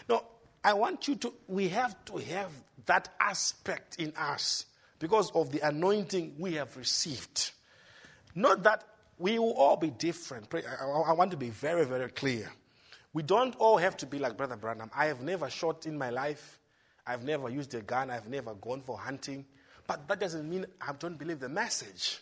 Now, 0.10 0.24
I 0.62 0.74
want 0.74 1.08
you 1.08 1.16
to, 1.16 1.34
we 1.48 1.70
have 1.70 1.96
to 2.06 2.18
have 2.18 2.52
that 2.86 3.08
aspect 3.22 3.96
in 3.98 4.12
us 4.18 4.66
because 5.00 5.32
of 5.32 5.52
the 5.52 5.66
anointing 5.66 6.36
we 6.38 6.56
have 6.56 6.76
received. 6.76 7.52
Not 8.36 8.64
that 8.64 8.84
we 9.18 9.40
will 9.40 9.54
all 9.54 9.78
be 9.78 9.90
different. 9.90 10.54
I 10.54 11.14
want 11.14 11.32
to 11.32 11.38
be 11.38 11.50
very, 11.50 11.86
very 11.86 12.10
clear. 12.10 12.52
We 13.14 13.24
don't 13.24 13.56
all 13.56 13.78
have 13.78 13.98
to 13.98 14.06
be 14.06 14.20
like 14.20 14.38
Brother 14.38 14.56
Branham. 14.56 14.92
I 14.96 15.08
have 15.08 15.22
never 15.22 15.50
shot 15.50 15.86
in 15.86 15.98
my 15.98 16.10
life. 16.10 16.60
I've 17.08 17.24
never 17.24 17.50
used 17.50 17.74
a 17.74 17.82
gun. 17.82 18.12
I've 18.12 18.28
never 18.28 18.54
gone 18.54 18.82
for 18.82 18.98
hunting. 18.98 19.46
But 19.88 20.08
that 20.08 20.20
doesn't 20.20 20.48
mean 20.48 20.66
I 20.80 20.94
don't 20.94 21.18
believe 21.18 21.40
the 21.40 21.50
message. 21.50 22.20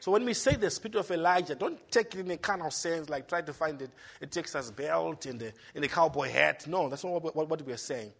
So 0.00 0.12
when 0.12 0.24
we 0.24 0.34
say 0.34 0.54
the 0.54 0.70
spirit 0.70 0.96
of 0.96 1.10
Elijah, 1.10 1.54
don't 1.54 1.78
take 1.90 2.14
it 2.14 2.20
in 2.20 2.30
a 2.30 2.36
kind 2.36 2.62
of 2.62 2.72
sense 2.72 3.08
like 3.08 3.26
try 3.26 3.40
to 3.40 3.52
find 3.52 3.80
it, 3.80 3.90
a 4.20 4.26
Texas 4.26 4.70
belt 4.70 5.26
and 5.26 5.40
a, 5.42 5.52
and 5.74 5.84
a 5.84 5.88
cowboy 5.88 6.28
hat. 6.28 6.66
No, 6.66 6.88
that's 6.88 7.02
not 7.02 7.22
what, 7.22 7.34
what, 7.34 7.48
what 7.48 7.62
we 7.62 7.72
are 7.72 7.78
saying. 7.78 8.12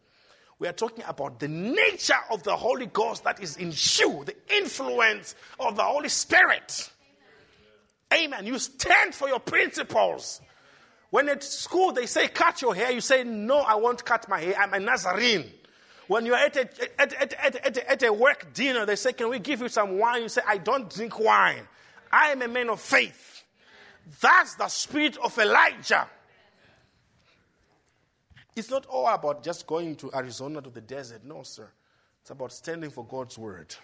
We 0.58 0.66
are 0.66 0.72
talking 0.72 1.04
about 1.06 1.38
the 1.38 1.48
nature 1.48 2.14
of 2.30 2.42
the 2.42 2.56
Holy 2.56 2.86
Ghost 2.86 3.24
that 3.24 3.42
is 3.42 3.58
in 3.58 3.68
you, 3.68 4.24
the 4.24 4.34
influence 4.48 5.34
of 5.60 5.76
the 5.76 5.82
Holy 5.82 6.08
Spirit. 6.08 6.90
Amen. 8.12 8.46
You 8.46 8.58
stand 8.58 9.14
for 9.14 9.28
your 9.28 9.40
principles. 9.40 10.40
When 11.10 11.28
at 11.28 11.42
school 11.42 11.92
they 11.92 12.06
say 12.06 12.28
cut 12.28 12.62
your 12.62 12.74
hair, 12.74 12.90
you 12.90 13.00
say, 13.00 13.24
No, 13.24 13.58
I 13.58 13.74
won't 13.76 14.04
cut 14.04 14.28
my 14.28 14.40
hair. 14.40 14.56
I'm 14.58 14.74
a 14.74 14.80
Nazarene. 14.80 15.50
When 16.08 16.24
you're 16.24 16.36
at 16.36 16.56
a, 16.56 17.00
at, 17.00 17.12
at, 17.14 17.32
at, 17.34 17.76
at, 17.78 18.02
a 18.02 18.12
work 18.12 18.52
dinner, 18.54 18.86
they 18.86 18.96
say, 18.96 19.12
Can 19.12 19.28
we 19.28 19.38
give 19.38 19.60
you 19.60 19.68
some 19.68 19.98
wine? 19.98 20.22
You 20.22 20.28
say, 20.28 20.42
I 20.46 20.58
don't 20.58 20.92
drink 20.92 21.18
wine. 21.18 21.62
I 22.12 22.30
am 22.30 22.42
a 22.42 22.48
man 22.48 22.70
of 22.70 22.80
faith. 22.80 23.44
That's 24.20 24.54
the 24.54 24.68
spirit 24.68 25.16
of 25.18 25.36
Elijah. 25.38 26.08
It's 28.54 28.70
not 28.70 28.86
all 28.86 29.06
about 29.08 29.44
just 29.44 29.66
going 29.66 29.96
to 29.96 30.10
Arizona 30.14 30.62
to 30.62 30.70
the 30.70 30.80
desert. 30.80 31.24
No, 31.24 31.42
sir. 31.42 31.68
It's 32.22 32.30
about 32.30 32.52
standing 32.52 32.90
for 32.90 33.04
God's 33.04 33.36
word. 33.36 33.74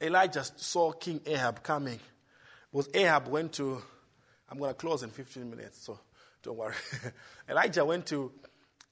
Elijah 0.00 0.44
saw 0.56 0.92
King 0.92 1.20
Ahab 1.26 1.62
coming. 1.62 2.00
Because 2.72 2.88
Ahab 2.94 3.28
went 3.28 3.52
to, 3.54 3.82
I'm 4.54 4.60
going 4.60 4.70
to 4.70 4.74
close 4.74 5.02
in 5.02 5.10
15 5.10 5.50
minutes, 5.50 5.84
so 5.84 5.98
don't 6.40 6.56
worry. 6.56 6.74
Elijah 7.48 7.84
went 7.84 8.06
to, 8.06 8.30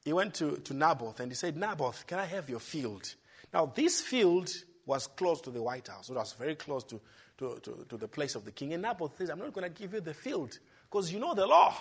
he 0.05 0.13
went 0.13 0.35
to, 0.35 0.57
to 0.57 0.75
Naboth 0.75 1.21
and 1.21 1.31
he 1.31 1.37
said, 1.37 1.57
Naboth, 1.57 2.05
can 2.05 2.19
I 2.19 2.25
have 2.25 2.51
your 2.51 2.59
field? 2.59 3.15
Now, 3.55 3.67
this 3.67 4.01
field 4.01 4.51
was 4.87 5.07
close 5.07 5.41
to 5.43 5.53
the 5.53 5.63
White 5.63 5.87
House. 5.87 6.11
It 6.11 6.17
was 6.17 6.33
very 6.33 6.57
close 6.57 6.83
to, 6.85 7.01
to, 7.39 7.61
to, 7.63 7.87
to 7.91 7.97
the 7.97 8.09
place 8.09 8.35
of 8.35 8.45
the 8.45 8.51
king. 8.51 8.73
And 8.73 8.83
Naboth 8.83 9.17
says, 9.17 9.31
I'm 9.31 9.39
not 9.39 9.53
going 9.53 9.73
to 9.73 9.81
give 9.81 9.95
you 9.95 10.01
the 10.01 10.15
field 10.15 10.59
because 10.91 11.13
you 11.13 11.21
know 11.21 11.33
the 11.33 11.47
law. 11.47 11.73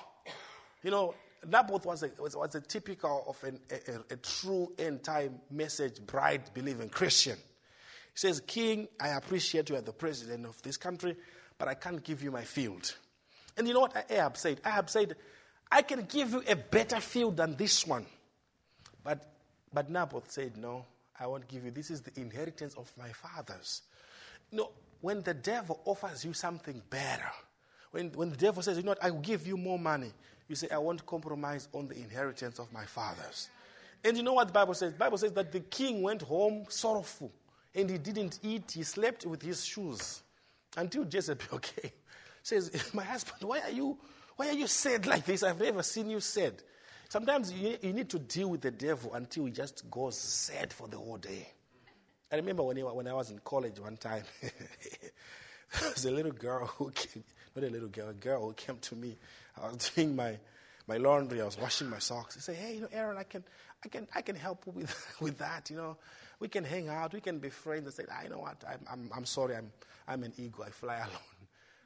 You 0.84 0.92
know, 0.92 1.16
Naboth 1.48 1.84
was 1.84 2.04
a, 2.04 2.12
was, 2.22 2.36
was 2.36 2.54
a 2.54 2.62
typical 2.62 3.26
of 3.28 3.44
an, 3.44 3.60
a, 3.72 3.94
a, 3.94 4.14
a 4.14 4.18
true 4.18 4.72
end 4.78 5.04
time 5.04 5.40
message, 5.50 6.06
bride 6.06 6.44
believing 6.54 6.90
Christian. 6.90 7.36
He 7.38 8.18
says, 8.20 8.44
King, 8.46 8.90
I 9.00 9.10
appreciate 9.10 9.72
you 9.72 9.76
are 9.76 9.82
the 9.82 9.92
president 9.92 10.46
of 10.46 10.62
this 10.62 10.78
country, 10.78 11.16
but 11.58 11.68
I 11.68 11.74
can't 11.74 12.04
give 12.04 12.22
you 12.22 12.30
my 12.30 12.44
field. 12.44 12.96
And 13.58 13.68
you 13.68 13.74
know 13.74 13.82
what 13.82 14.06
Ahab 14.10 14.38
said? 14.38 14.62
Ahab 14.66 14.90
said, 14.90 15.16
I 15.72 15.82
can 15.82 16.04
give 16.06 16.32
you 16.32 16.44
a 16.48 16.56
better 16.56 17.00
field 17.00 17.38
than 17.38 17.56
this 17.56 17.86
one, 17.86 18.06
but 19.04 19.32
But 19.74 19.90
Naboth 19.90 20.30
said, 20.32 20.58
No, 20.58 20.86
I 21.20 21.28
won't 21.28 21.48
give 21.48 21.64
you. 21.66 21.72
This 21.72 21.92
is 21.92 22.02
the 22.02 22.20
inheritance 22.20 22.76
of 22.76 22.92
my 22.98 23.10
fathers. 23.10 23.84
Know, 24.52 24.72
when 25.00 25.22
the 25.22 25.34
devil 25.34 25.80
offers 25.86 26.26
you 26.26 26.34
something 26.34 26.82
better, 26.90 27.32
when, 27.92 28.12
when 28.12 28.30
the 28.30 28.38
devil 28.38 28.62
says, 28.62 28.78
You 28.78 28.84
know 28.84 28.92
what, 28.92 29.04
I 29.04 29.12
will 29.12 29.20
give 29.20 29.48
you 29.48 29.58
more 29.58 29.80
money, 29.80 30.12
you 30.48 30.56
say, 30.56 30.68
I 30.70 30.78
won't 30.78 31.06
compromise 31.06 31.70
on 31.74 31.88
the 31.88 31.96
inheritance 31.96 32.60
of 32.60 32.72
my 32.74 32.86
fathers. 32.86 33.50
And 34.04 34.18
you 34.18 34.24
know 34.24 34.34
what 34.34 34.48
the 34.48 34.54
Bible 34.54 34.74
says? 34.74 34.94
The 34.94 35.00
Bible 35.00 35.18
says 35.18 35.32
that 35.34 35.52
the 35.52 35.60
king 35.60 36.02
went 36.02 36.24
home 36.24 36.66
sorrowful 36.70 37.32
and 37.74 37.90
he 37.90 37.98
didn't 37.98 38.40
eat, 38.44 38.72
he 38.72 38.84
slept 38.84 39.26
with 39.26 39.42
his 39.42 39.64
shoes 39.64 40.24
until 40.76 41.06
Jezebel 41.06 41.60
came. 41.62 41.92
Says, 42.44 42.90
My 42.94 43.04
husband, 43.04 43.44
why 43.44 43.60
are 43.62 43.72
you 43.72 43.98
why 44.36 44.50
are 44.50 44.54
you 44.54 44.68
sad 44.68 45.06
like 45.06 45.26
this? 45.26 45.44
I've 45.44 45.60
never 45.60 45.84
seen 45.84 46.10
you 46.10 46.20
sad. 46.20 46.56
Sometimes 47.10 47.52
you, 47.52 47.78
you 47.82 47.94
need 47.94 48.10
to 48.10 48.20
deal 48.20 48.50
with 48.50 48.62
the 48.62 48.72
devil 48.72 49.14
until 49.14 49.46
he 49.46 49.52
just 49.52 49.90
goes 49.92 50.18
sad 50.18 50.72
for 50.72 50.88
the 50.88 50.98
whole 50.98 51.18
day. 51.18 51.48
I 52.32 52.38
remember 52.38 52.64
when, 52.64 52.78
he, 52.78 52.84
when 52.84 53.08
I 53.08 53.14
was 53.14 53.30
in 53.30 53.40
college 53.40 53.80
one 53.80 53.98
time, 53.98 54.24
there 54.42 55.90
was 55.90 56.06
a 56.06 56.12
little 56.12 56.32
girl 56.32 56.68
who 56.68 56.90
came, 56.92 57.24
not 57.56 57.66
a 57.66 57.70
little 57.70 57.90
girl, 57.90 58.10
a 58.10 58.14
girl 58.14 58.48
who 58.48 58.54
came 58.54 58.78
to 58.78 58.96
me. 58.96 59.18
I 59.62 59.68
was 59.68 59.90
doing 59.96 60.16
my, 60.16 60.38
my 60.88 60.98
laundry, 60.98 61.42
I 61.42 61.46
was 61.46 61.60
washing 61.60 61.90
my 61.90 62.00
socks. 62.00 62.36
He 62.36 62.42
said, 62.42 62.56
Hey, 62.56 62.76
you 62.76 62.82
know, 62.82 62.90
Aaron, 62.94 63.18
I 63.18 63.24
can, 63.24 63.44
I 63.84 63.90
can, 63.90 64.08
I 64.16 64.22
can 64.22 64.38
help 64.38 64.66
with, 64.66 65.18
with 65.20 65.38
that. 65.40 65.70
You 65.70 65.76
know, 65.76 65.98
we 66.40 66.48
can 66.48 66.64
hang 66.64 66.88
out, 66.88 67.14
we 67.14 67.20
can 67.20 67.40
be 67.40 67.50
friends. 67.50 67.88
I 67.90 67.92
said, 67.92 68.08
I 68.10 68.30
know 68.30 68.40
what, 68.40 68.64
I'm, 68.68 68.80
I'm, 68.90 69.12
I'm 69.14 69.26
sorry, 69.26 69.58
I'm, 69.58 69.72
I'm 70.08 70.24
an 70.24 70.32
ego, 70.38 70.64
I 70.66 70.70
fly 70.70 70.96
alone. 70.96 71.41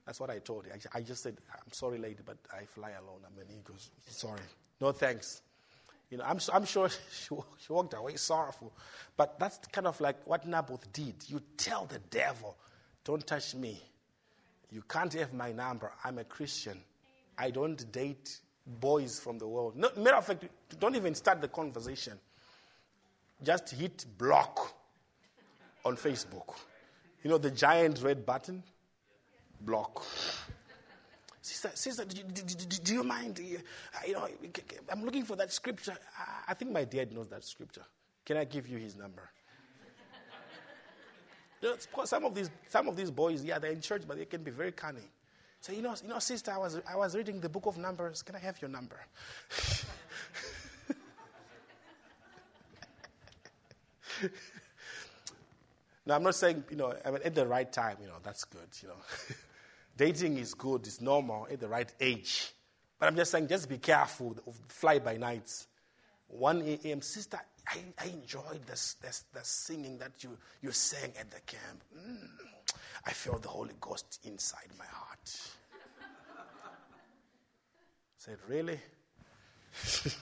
That's 0.06 0.20
what 0.20 0.30
I 0.30 0.40
told 0.40 0.66
her. 0.66 0.74
I, 0.94 1.00
I 1.00 1.02
just 1.02 1.24
said, 1.24 1.38
I'm 1.52 1.72
sorry, 1.72 1.98
lady, 1.98 2.20
but 2.26 2.38
I 2.54 2.66
fly 2.66 2.92
alone. 2.92 3.22
I'm 3.26 3.40
an 3.42 3.48
ego. 3.50 3.74
Sorry. 4.08 4.40
No 4.80 4.92
thanks. 4.92 5.42
You 6.12 6.18
know, 6.18 6.26
I'm, 6.26 6.40
I'm 6.54 6.66
sure 6.66 6.90
she, 7.12 7.36
she 7.58 7.74
walked 7.74 7.94
away 7.94 8.16
sorrowful. 8.16 8.72
But 9.18 9.40
that's 9.40 9.60
kind 9.72 9.88
of 9.88 10.00
like 10.00 10.26
what 10.26 10.48
Naboth 10.48 10.92
did. 10.94 11.16
You 11.28 11.42
tell 11.58 11.86
the 11.86 12.00
devil, 12.10 12.56
don't 13.04 13.26
touch 13.26 13.56
me. 13.56 13.82
You 14.72 14.84
can't 14.88 15.14
have 15.14 15.34
my 15.34 15.52
number. 15.52 15.92
I'm 16.04 16.18
a 16.18 16.24
Christian. 16.24 16.80
I 17.38 17.50
don't 17.50 17.92
date 17.92 18.40
boys 18.66 19.20
from 19.20 19.38
the 19.38 19.48
world. 19.48 19.76
No, 19.76 19.90
matter 19.98 20.18
of 20.18 20.26
fact, 20.26 20.46
don't 20.80 20.96
even 20.96 21.16
start 21.16 21.42
the 21.42 21.48
conversation. 21.48 22.14
Just 23.44 23.72
hit 23.72 24.06
block 24.18 24.74
on 25.84 25.98
Facebook. 25.98 26.56
You 27.24 27.30
know 27.30 27.38
the 27.38 27.52
giant 27.52 28.02
red 28.02 28.26
button? 28.26 28.64
Block. 29.62 30.06
Sister, 31.42 31.70
sister 31.76 32.06
do, 32.06 32.18
you, 32.18 32.24
do, 32.24 32.44
do 32.84 32.94
you 32.94 33.04
mind? 33.04 33.40
Uh, 33.40 33.60
you 34.08 34.14
know, 34.14 34.28
I'm 34.90 35.06
looking 35.06 35.24
for 35.24 35.36
that 35.36 35.54
scripture. 35.54 35.96
I 36.48 36.56
think 36.56 36.72
my 36.72 36.86
dad 36.86 37.14
knows 37.14 37.28
that 37.28 37.44
scripture. 37.44 37.84
Can 38.26 38.38
I 38.38 38.46
give 38.46 38.68
you 38.68 38.80
his 38.80 38.96
number? 38.96 39.30
you 41.62 41.70
know, 41.70 42.06
some 42.06 42.26
of 42.26 42.34
these, 42.34 42.50
some 42.68 42.88
of 42.88 42.96
these 42.96 43.12
boys, 43.12 43.44
yeah, 43.44 43.60
they're 43.60 43.72
in 43.72 43.82
church, 43.82 44.04
but 44.08 44.18
they 44.18 44.26
can 44.26 44.42
be 44.42 44.50
very 44.50 44.72
cunning. 44.72 45.08
So 45.60 45.72
you 45.72 45.84
know, 45.84 45.94
you 46.02 46.10
know, 46.10 46.18
sister, 46.18 46.52
I 46.52 46.58
was, 46.58 46.82
I 46.88 46.96
was 46.96 47.16
reading 47.16 47.40
the 47.40 47.50
book 47.50 47.68
of 47.68 47.78
Numbers. 47.78 48.24
Can 48.24 48.36
I 48.36 48.40
have 48.40 48.60
your 48.60 48.70
number? 48.72 49.00
now, 56.08 56.16
I'm 56.16 56.24
not 56.24 56.34
saying, 56.34 56.64
you 56.72 56.76
know, 56.76 56.96
I 57.06 57.12
mean, 57.12 57.22
at 57.24 57.36
the 57.36 57.46
right 57.46 57.72
time, 57.72 57.98
you 58.02 58.08
know, 58.08 58.18
that's 58.24 58.46
good, 58.46 58.68
you 58.82 58.88
know. 58.88 58.96
Dating 59.98 60.38
is 60.38 60.54
good, 60.54 60.86
it's 60.86 61.00
normal 61.00 61.48
at 61.50 61.60
the 61.60 61.68
right 61.68 61.92
age. 62.00 62.54
But 63.00 63.08
I'm 63.08 63.16
just 63.16 63.32
saying, 63.32 63.48
just 63.48 63.70
be 63.70 63.78
careful 63.78 64.36
of 64.46 64.56
fly 64.68 65.00
by 65.00 65.18
nights. 65.18 65.68
1 66.28 66.62
a.m., 66.62 67.02
sister, 67.02 67.40
I, 67.68 67.78
I 68.00 68.06
enjoyed 68.08 68.66
this, 68.66 68.96
this, 69.02 69.26
this, 69.34 69.48
singing 69.48 69.98
that 70.00 70.24
you, 70.24 70.38
you 70.62 70.72
sang 70.72 71.12
at 71.20 71.32
the 71.32 71.40
camp. 71.42 71.84
Mm, 71.98 72.30
I 73.06 73.12
felt 73.12 73.44
the 73.44 73.50
Holy 73.50 73.76
Ghost 73.80 74.20
inside 74.24 74.70
my 74.78 74.86
heart. 74.86 75.30
said, 78.18 78.38
Really? 78.48 78.80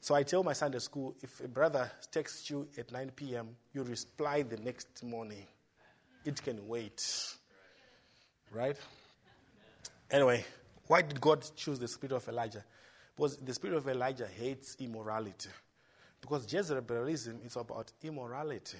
so 0.00 0.14
I 0.14 0.22
tell 0.22 0.42
my 0.42 0.52
Sunday 0.52 0.80
school 0.80 1.14
if 1.22 1.40
a 1.40 1.48
brother 1.48 1.90
texts 2.10 2.50
you 2.50 2.68
at 2.76 2.90
9 2.92 3.12
p.m., 3.14 3.48
you 3.72 3.82
reply 3.82 4.42
the 4.42 4.56
next 4.58 5.02
morning. 5.04 5.46
It 6.24 6.42
can 6.42 6.66
wait. 6.66 7.36
Right? 8.52 8.76
Anyway, 10.10 10.44
why 10.86 11.02
did 11.02 11.20
God 11.20 11.44
choose 11.54 11.78
the 11.78 11.88
spirit 11.88 12.12
of 12.12 12.26
Elijah? 12.28 12.64
Because 13.14 13.36
the 13.36 13.52
spirit 13.52 13.76
of 13.76 13.88
Elijah 13.88 14.26
hates 14.26 14.76
immorality. 14.80 15.50
Because 16.20 16.46
Jezebelism 16.46 17.44
is 17.44 17.56
about 17.56 17.92
immorality. 18.02 18.78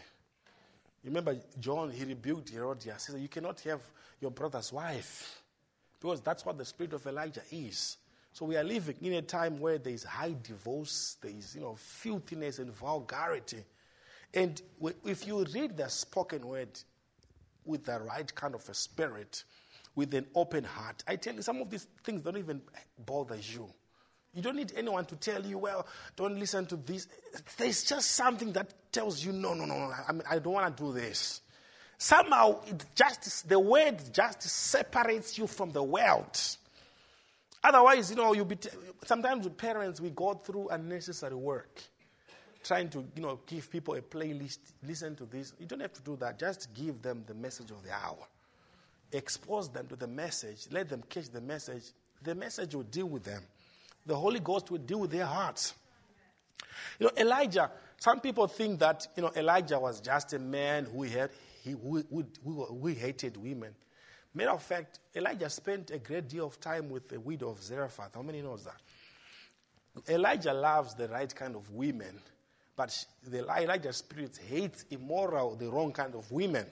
Remember 1.04 1.36
John, 1.60 1.90
he 1.90 2.04
rebuked 2.04 2.50
Herodias. 2.50 3.06
He 3.06 3.12
said, 3.12 3.20
You 3.20 3.28
cannot 3.28 3.60
have 3.60 3.80
your 4.20 4.30
brother's 4.30 4.72
wife. 4.72 5.42
Because 6.00 6.20
that's 6.20 6.44
what 6.44 6.58
the 6.58 6.64
spirit 6.64 6.92
of 6.92 7.06
Elijah 7.06 7.42
is. 7.50 7.96
So 8.32 8.46
we 8.46 8.56
are 8.56 8.64
living 8.64 8.96
in 9.00 9.14
a 9.14 9.22
time 9.22 9.58
where 9.58 9.78
there 9.78 9.92
is 9.92 10.04
high 10.04 10.34
divorce, 10.42 11.16
there 11.20 11.32
is 11.36 11.54
you 11.54 11.60
know 11.60 11.74
filthiness 11.76 12.58
and 12.58 12.72
vulgarity. 12.72 13.64
And 14.32 14.60
if 15.04 15.26
you 15.26 15.44
read 15.44 15.76
the 15.76 15.88
spoken 15.88 16.46
word 16.46 16.78
with 17.64 17.84
the 17.84 18.00
right 18.00 18.32
kind 18.34 18.54
of 18.54 18.68
a 18.68 18.74
spirit, 18.74 19.44
with 19.94 20.14
an 20.14 20.26
open 20.34 20.64
heart, 20.64 21.02
I 21.06 21.16
tell 21.16 21.34
you, 21.34 21.42
some 21.42 21.60
of 21.60 21.70
these 21.70 21.86
things 22.04 22.22
don't 22.22 22.36
even 22.36 22.62
bother 23.04 23.36
you. 23.36 23.68
You 24.34 24.42
don't 24.42 24.56
need 24.56 24.72
anyone 24.76 25.04
to 25.06 25.16
tell 25.16 25.44
you, 25.44 25.58
well, 25.58 25.86
don't 26.14 26.38
listen 26.38 26.66
to 26.66 26.76
this. 26.76 27.08
There's 27.56 27.84
just 27.84 28.12
something 28.12 28.52
that 28.52 28.92
tells 28.92 29.24
you, 29.24 29.32
no, 29.32 29.54
no, 29.54 29.64
no, 29.64 29.92
I, 30.06 30.12
mean, 30.12 30.22
I 30.30 30.38
don't 30.38 30.52
want 30.52 30.76
to 30.76 30.82
do 30.82 30.92
this. 30.92 31.40
Somehow, 31.96 32.60
it 32.66 32.84
just, 32.94 33.48
the 33.48 33.58
word 33.58 33.98
just 34.12 34.42
separates 34.42 35.36
you 35.36 35.46
from 35.46 35.72
the 35.72 35.82
world. 35.82 36.38
Otherwise, 37.64 38.10
you 38.10 38.16
know, 38.16 38.34
you 38.34 38.44
be 38.44 38.56
t- 38.56 38.68
sometimes 39.04 39.44
with 39.44 39.56
parents, 39.56 40.00
we 40.00 40.10
go 40.10 40.34
through 40.34 40.68
unnecessary 40.68 41.34
work 41.34 41.82
trying 42.62 42.88
to, 42.90 43.04
you 43.14 43.22
know, 43.22 43.40
give 43.46 43.70
people 43.70 43.94
a 43.94 44.00
playlist, 44.00 44.58
listen 44.86 45.14
to 45.16 45.24
this. 45.26 45.52
You 45.58 45.66
don't 45.66 45.80
have 45.80 45.92
to 45.94 46.02
do 46.02 46.16
that. 46.16 46.38
Just 46.38 46.72
give 46.74 47.00
them 47.02 47.24
the 47.26 47.34
message 47.34 47.70
of 47.70 47.82
the 47.82 47.92
hour. 47.92 48.26
Expose 49.12 49.68
them 49.68 49.86
to 49.88 49.96
the 49.96 50.06
message. 50.06 50.66
Let 50.70 50.88
them 50.88 51.02
catch 51.08 51.30
the 51.30 51.40
message. 51.40 51.84
The 52.22 52.34
message 52.34 52.74
will 52.74 52.82
deal 52.82 53.06
with 53.06 53.24
them. 53.24 53.42
The 54.06 54.16
Holy 54.16 54.40
Ghost 54.40 54.70
will 54.70 54.78
deal 54.78 55.00
with 55.00 55.10
their 55.10 55.26
hearts. 55.26 55.74
You 56.98 57.06
know, 57.06 57.12
Elijah, 57.16 57.70
some 57.98 58.20
people 58.20 58.46
think 58.46 58.78
that, 58.80 59.06
you 59.16 59.22
know, 59.22 59.32
Elijah 59.36 59.78
was 59.78 60.00
just 60.00 60.32
a 60.32 60.38
man 60.38 60.86
who, 60.86 61.02
had, 61.04 61.30
he, 61.62 61.72
who, 61.72 62.04
who, 62.10 62.64
who, 62.64 62.86
hated 62.88 63.36
women. 63.36 63.74
Matter 64.34 64.50
of 64.50 64.62
fact, 64.62 65.00
Elijah 65.14 65.50
spent 65.50 65.90
a 65.90 65.98
great 65.98 66.28
deal 66.28 66.46
of 66.46 66.60
time 66.60 66.90
with 66.90 67.08
the 67.08 67.18
widow 67.18 67.50
of 67.50 67.62
Zarephath. 67.62 68.14
How 68.14 68.22
many 68.22 68.42
knows 68.42 68.64
that? 68.64 68.80
Elijah 70.08 70.52
loves 70.52 70.94
the 70.94 71.08
right 71.08 71.34
kind 71.34 71.56
of 71.56 71.70
women, 71.70 72.20
but 72.78 73.06
the 73.26 73.40
Elijah 73.40 73.92
spirit 73.92 74.38
hates 74.48 74.84
immoral, 74.90 75.56
the 75.56 75.68
wrong 75.68 75.92
kind 75.92 76.14
of 76.14 76.30
women. 76.30 76.64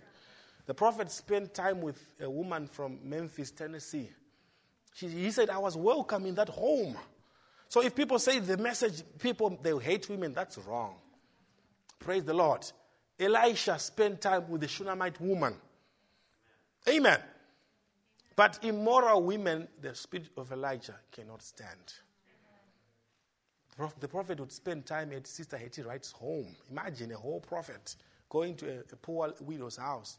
The 0.66 0.72
prophet 0.72 1.10
spent 1.10 1.52
time 1.52 1.80
with 1.80 2.00
a 2.20 2.30
woman 2.30 2.68
from 2.68 3.00
Memphis, 3.02 3.50
Tennessee. 3.50 4.10
She, 4.94 5.08
he 5.08 5.32
said, 5.32 5.50
I 5.50 5.58
was 5.58 5.76
welcome 5.76 6.24
in 6.24 6.36
that 6.36 6.48
home. 6.48 6.96
So 7.68 7.82
if 7.82 7.96
people 7.96 8.20
say 8.20 8.38
the 8.38 8.56
message, 8.56 9.02
people, 9.18 9.58
they 9.60 9.76
hate 9.78 10.08
women, 10.08 10.32
that's 10.32 10.58
wrong. 10.58 10.94
Praise 11.98 12.22
the 12.22 12.34
Lord. 12.34 12.64
Elisha 13.18 13.76
spent 13.76 14.20
time 14.20 14.48
with 14.48 14.60
the 14.60 14.68
Shunammite 14.68 15.20
woman. 15.20 15.56
Amen. 16.88 17.18
But 18.36 18.60
immoral 18.62 19.24
women, 19.24 19.66
the 19.82 19.92
spirit 19.96 20.28
of 20.36 20.52
Elijah 20.52 21.00
cannot 21.10 21.42
stand. 21.42 21.94
The 24.00 24.08
prophet 24.08 24.40
would 24.40 24.52
spend 24.52 24.86
time 24.86 25.12
at 25.12 25.26
Sister 25.26 25.58
Hattie 25.58 25.82
Wright's 25.82 26.12
home. 26.12 26.46
Imagine 26.70 27.12
a 27.12 27.16
whole 27.16 27.40
prophet 27.40 27.96
going 28.28 28.56
to 28.56 28.68
a, 28.68 28.78
a 28.80 28.96
poor 28.96 29.34
widow's 29.40 29.76
house. 29.76 30.18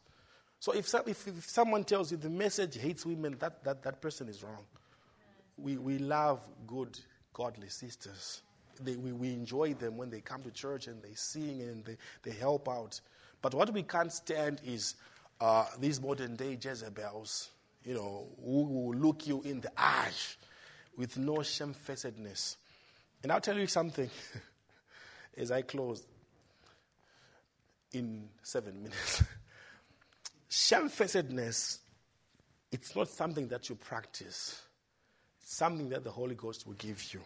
So 0.60 0.74
if, 0.74 0.94
if, 1.08 1.28
if, 1.28 1.50
someone 1.50 1.84
tells 1.84 2.12
you 2.12 2.18
the 2.18 2.30
message 2.30 2.78
hates 2.78 3.06
women, 3.06 3.36
that, 3.40 3.64
that, 3.64 3.84
that 3.84 4.02
person 4.02 4.28
is 4.30 4.44
wrong. 4.44 4.66
We, 5.58 5.78
we 5.78 5.98
love 5.98 6.48
good, 6.68 7.00
godly 7.34 7.70
sisters. 7.70 8.42
They, 8.82 8.96
we, 8.96 9.12
we 9.12 9.30
enjoy 9.30 9.74
them 9.74 9.98
when 9.98 10.10
they 10.10 10.22
come 10.22 10.44
to 10.44 10.52
church 10.52 10.88
and 10.88 11.02
they 11.02 11.14
sing 11.16 11.62
and 11.62 11.84
they, 11.84 11.98
they 12.24 12.32
help 12.32 12.70
out. 12.70 13.00
But 13.42 13.54
what 13.54 13.74
we 13.74 13.84
can't 13.84 14.12
stand 14.12 14.62
is 14.64 14.96
uh, 15.42 15.66
these 15.80 16.00
modern 16.00 16.36
day 16.36 16.58
Jezebels 16.62 17.50
you 17.88 17.94
know, 17.94 18.28
who 18.44 18.64
will 18.64 18.96
look 18.96 19.26
you 19.26 19.42
in 19.44 19.62
the 19.62 19.72
eye 19.78 20.12
with 20.98 21.18
no 21.18 21.42
shamefacedness. 21.42 22.58
And 23.23 23.31
I'll 23.31 23.41
tell 23.41 23.57
you 23.57 23.68
something 23.68 24.10
as 25.38 25.52
I 25.52 25.61
close 25.61 26.06
in 27.94 28.30
seven 28.44 28.84
minutes. 28.84 29.23
shamefacedness, 30.49 31.80
it's 32.72 32.95
not 32.95 33.10
something 33.10 33.48
that 33.48 33.69
you 33.69 33.76
practice, 33.76 34.61
it's 35.41 35.56
something 35.56 35.89
that 35.89 36.03
the 36.03 36.11
Holy 36.11 36.35
Ghost 36.35 36.68
will 36.68 36.73
give 36.73 37.14
you. 37.14 37.22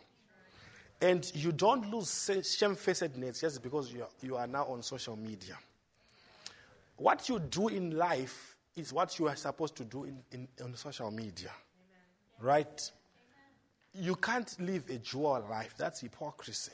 And 1.02 1.30
you 1.34 1.52
don't 1.52 1.92
lose 1.92 2.30
shamefacedness 2.44 3.42
just 3.42 3.64
because 3.64 3.92
you 3.92 4.04
are, 4.04 4.10
you 4.22 4.36
are 4.38 4.46
now 4.46 4.66
on 4.66 4.84
social 4.84 5.16
media. 5.16 5.58
What 6.98 7.28
you 7.28 7.40
do 7.40 7.70
in 7.70 7.98
life 7.98 8.56
is 8.76 8.94
what 8.94 9.18
you 9.18 9.28
are 9.28 9.36
supposed 9.36 9.76
to 9.78 9.84
do 9.84 10.04
in, 10.04 10.20
in 10.32 10.48
on 10.64 10.76
social 10.76 11.10
media. 11.10 11.50
Amen. 11.50 12.48
Right? 12.48 12.92
You 13.94 14.16
can't 14.16 14.56
live 14.60 14.90
a 14.90 14.98
dual 14.98 15.46
life. 15.50 15.76
That's 15.78 16.02
hypocrisy. 16.02 16.72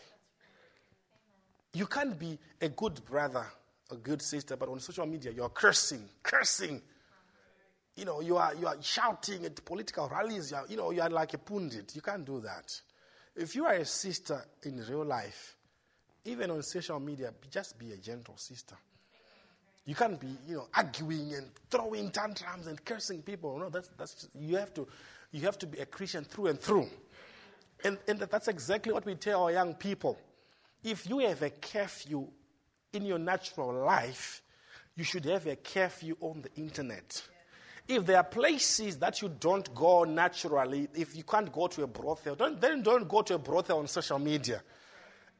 You 1.73 1.85
can't 1.87 2.17
be 2.17 2.37
a 2.61 2.69
good 2.69 3.03
brother, 3.05 3.45
a 3.91 3.95
good 3.95 4.21
sister, 4.21 4.55
but 4.55 4.69
on 4.69 4.79
social 4.79 5.05
media 5.05 5.31
you're 5.31 5.49
cursing, 5.49 6.03
cursing. 6.23 6.81
You 7.95 8.05
know, 8.05 8.21
you 8.21 8.37
are, 8.37 8.53
you 8.55 8.67
are 8.67 8.77
shouting 8.81 9.45
at 9.45 9.63
political 9.65 10.07
rallies. 10.07 10.51
You, 10.51 10.57
are, 10.57 10.65
you 10.69 10.77
know, 10.77 10.91
you 10.91 11.01
are 11.01 11.09
like 11.09 11.33
a 11.33 11.37
pundit. 11.39 11.95
You 11.95 12.01
can't 12.01 12.25
do 12.25 12.39
that. 12.41 12.79
If 13.35 13.55
you 13.55 13.65
are 13.65 13.73
a 13.73 13.85
sister 13.85 14.43
in 14.63 14.83
real 14.87 15.05
life, 15.05 15.55
even 16.25 16.51
on 16.51 16.61
social 16.63 16.99
media, 16.99 17.33
just 17.49 17.77
be 17.79 17.91
a 17.91 17.97
gentle 17.97 18.37
sister. 18.37 18.75
You 19.85 19.95
can't 19.95 20.19
be, 20.19 20.27
you 20.47 20.57
know, 20.57 20.67
arguing 20.75 21.33
and 21.33 21.47
throwing 21.69 22.11
tantrums 22.11 22.67
and 22.67 22.83
cursing 22.83 23.21
people. 23.21 23.57
No, 23.57 23.69
that's, 23.69 23.89
that's 23.97 24.13
just, 24.13 24.29
you 24.35 24.57
have 24.57 24.73
to, 24.73 24.87
you 25.31 25.41
have 25.41 25.57
to 25.59 25.67
be 25.67 25.79
a 25.79 25.85
Christian 25.85 26.25
through 26.25 26.47
and 26.47 26.59
through. 26.59 26.89
And, 27.83 27.97
and 28.07 28.19
that's 28.19 28.47
exactly 28.47 28.91
what 28.91 29.05
we 29.05 29.15
tell 29.15 29.43
our 29.43 29.51
young 29.51 29.75
people. 29.75 30.17
If 30.83 31.09
you 31.09 31.19
have 31.19 31.41
a 31.41 31.49
curfew 31.49 32.27
in 32.93 33.05
your 33.05 33.19
natural 33.19 33.73
life, 33.73 34.41
you 34.95 35.03
should 35.03 35.25
have 35.25 35.45
a 35.47 35.55
curfew 35.55 36.17
on 36.19 36.41
the 36.41 36.61
internet. 36.61 37.21
If 37.87 38.05
there 38.05 38.17
are 38.17 38.23
places 38.23 38.97
that 38.97 39.21
you 39.21 39.29
don't 39.29 39.73
go 39.73 40.03
naturally, 40.03 40.89
if 40.93 41.15
you 41.15 41.23
can't 41.23 41.51
go 41.51 41.67
to 41.67 41.83
a 41.83 41.87
brothel, 41.87 42.35
don't, 42.35 42.59
then 42.59 42.81
don't 42.81 43.07
go 43.07 43.21
to 43.21 43.35
a 43.35 43.37
brothel 43.37 43.79
on 43.79 43.87
social 43.87 44.19
media. 44.19 44.61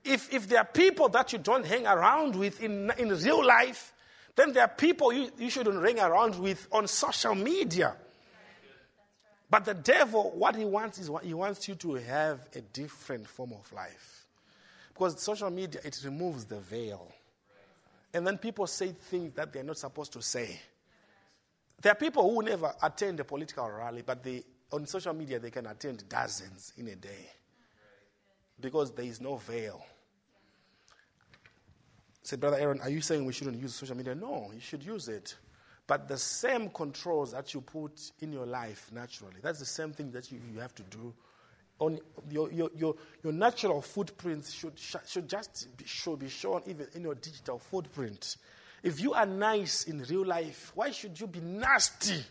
If, 0.04 0.34
if 0.34 0.48
there 0.48 0.60
are 0.60 0.66
people 0.66 1.10
that 1.10 1.34
you 1.34 1.40
don't 1.40 1.66
hang 1.66 1.86
around 1.86 2.36
with 2.36 2.62
in, 2.62 2.92
in 2.98 3.10
real 3.10 3.46
life, 3.46 3.94
then 4.36 4.54
there 4.54 4.64
are 4.64 4.70
people 4.70 5.12
you, 5.12 5.30
you 5.38 5.50
shouldn't 5.50 5.82
ring 5.82 6.00
around 6.00 6.40
with 6.40 6.68
on 6.72 6.88
social 6.88 7.36
media. 7.36 7.96
But 9.50 9.66
the 9.66 9.74
devil, 9.74 10.32
what 10.36 10.56
he 10.56 10.66
wants 10.66 11.00
is 11.00 11.10
he 11.24 11.34
wants 11.34 11.68
you 11.68 11.76
to 11.76 11.94
have 11.96 12.48
a 12.54 12.62
different 12.62 13.28
form 13.28 13.54
of 13.54 13.72
life. 13.72 14.26
Because 14.90 15.22
social 15.22 15.50
media, 15.50 15.80
it 15.84 16.00
removes 16.04 16.46
the 16.46 16.60
veil. 16.60 17.12
And 18.14 18.26
then 18.26 18.38
people 18.38 18.68
say 18.68 18.90
things 18.90 19.34
that 19.36 19.54
they're 19.54 19.64
not 19.64 19.78
supposed 19.78 20.12
to 20.14 20.22
say. 20.22 20.60
There 21.82 21.92
are 21.92 21.96
people 21.96 22.30
who 22.30 22.42
never 22.42 22.74
attend 22.82 23.20
a 23.20 23.24
political 23.24 23.70
rally, 23.70 24.02
but 24.06 24.24
they, 24.24 24.44
on 24.72 24.86
social 24.88 25.14
media 25.14 25.40
they 25.40 25.52
can 25.52 25.68
attend 25.68 26.10
dozens 26.10 26.74
in 26.78 26.88
a 26.88 26.96
day. 26.96 27.30
Because 28.60 28.92
there 28.92 29.06
is 29.06 29.22
no 29.22 29.36
veil. 29.36 29.86
Say, 32.24 32.36
Brother 32.36 32.58
Aaron, 32.58 32.82
are 32.82 32.90
you 32.90 33.00
saying 33.00 33.24
we 33.24 33.32
shouldn't 33.32 33.62
use 33.62 33.76
social 33.76 33.96
media? 33.96 34.16
No, 34.16 34.50
you 34.54 34.60
should 34.60 34.84
use 34.84 35.08
it. 35.08 35.36
But 35.88 36.10
the 36.10 36.18
same 36.18 36.70
controls 36.70 37.32
that 37.32 37.54
you 37.54 37.62
put 37.62 38.12
in 38.20 38.34
your 38.34 38.46
life 38.46 38.92
naturally, 38.94 39.38
that's 39.42 39.60
the 39.60 39.66
same 39.66 39.94
thing 39.94 40.12
that 40.12 40.30
you, 40.32 40.40
you 40.54 40.60
have 40.60 40.76
to 40.76 40.84
do. 40.84 41.14
On 41.80 42.00
your, 42.30 42.52
your, 42.52 42.70
your, 42.76 42.96
your 43.24 43.34
natural 43.34 43.82
footprints 43.82 44.52
should, 44.52 44.74
should 44.78 45.30
just 45.30 45.68
be, 45.78 45.86
should 45.86 46.20
be 46.20 46.28
shown 46.28 46.64
even 46.66 46.88
in 46.94 47.04
your 47.04 47.16
digital 47.16 47.60
footprint. 47.60 48.36
If 48.84 49.00
you 49.00 49.14
are 49.14 49.26
nice 49.26 49.86
in 49.86 50.04
real 50.04 50.26
life, 50.26 50.72
why 50.76 50.92
should 50.92 51.20
you 51.20 51.28
be 51.28 51.40
nasty 51.40 52.24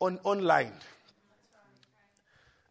on 0.00 0.18
online? 0.24 0.72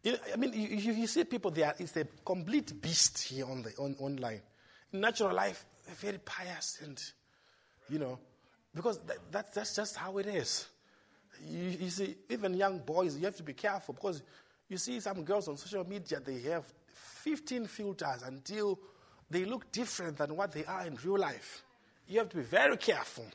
I 0.04 0.36
mean, 0.36 0.52
you, 0.52 0.92
you, 0.92 1.06
see 1.06 1.24
people 1.24 1.50
there, 1.50 1.74
it's 1.78 1.96
a 1.96 2.06
complete 2.24 2.80
beast 2.80 3.22
here 3.22 3.46
on 3.46 3.62
the 3.62 3.74
on, 3.78 3.96
online. 3.98 4.40
In 4.92 5.00
natural 5.00 5.34
life, 5.34 5.64
very 5.96 6.18
pious 6.18 6.78
and, 6.82 7.00
you 7.88 7.98
know, 7.98 8.18
because 8.78 8.98
that, 8.98 9.18
that, 9.32 9.52
that's 9.52 9.74
just 9.74 9.96
how 9.96 10.18
it 10.18 10.26
is. 10.26 10.68
You, 11.44 11.76
you, 11.80 11.90
see, 11.90 12.14
even 12.30 12.54
young 12.54 12.78
boys, 12.78 13.16
you 13.16 13.24
have 13.24 13.36
to 13.36 13.42
be 13.42 13.52
careful 13.52 13.92
because 13.92 14.22
you 14.68 14.76
see 14.76 15.00
some 15.00 15.24
girls 15.24 15.48
on 15.48 15.56
social 15.56 15.84
media, 15.84 16.20
they 16.20 16.38
have 16.42 16.64
15 16.86 17.66
filters 17.66 18.22
until 18.24 18.78
they 19.28 19.44
look 19.44 19.72
different 19.72 20.16
than 20.16 20.36
what 20.36 20.52
they 20.52 20.64
are 20.64 20.86
in 20.86 20.96
real 21.04 21.18
life. 21.18 21.64
You 22.06 22.20
have 22.20 22.28
to 22.28 22.36
be 22.36 22.42
very 22.44 22.76
careful 22.76 23.26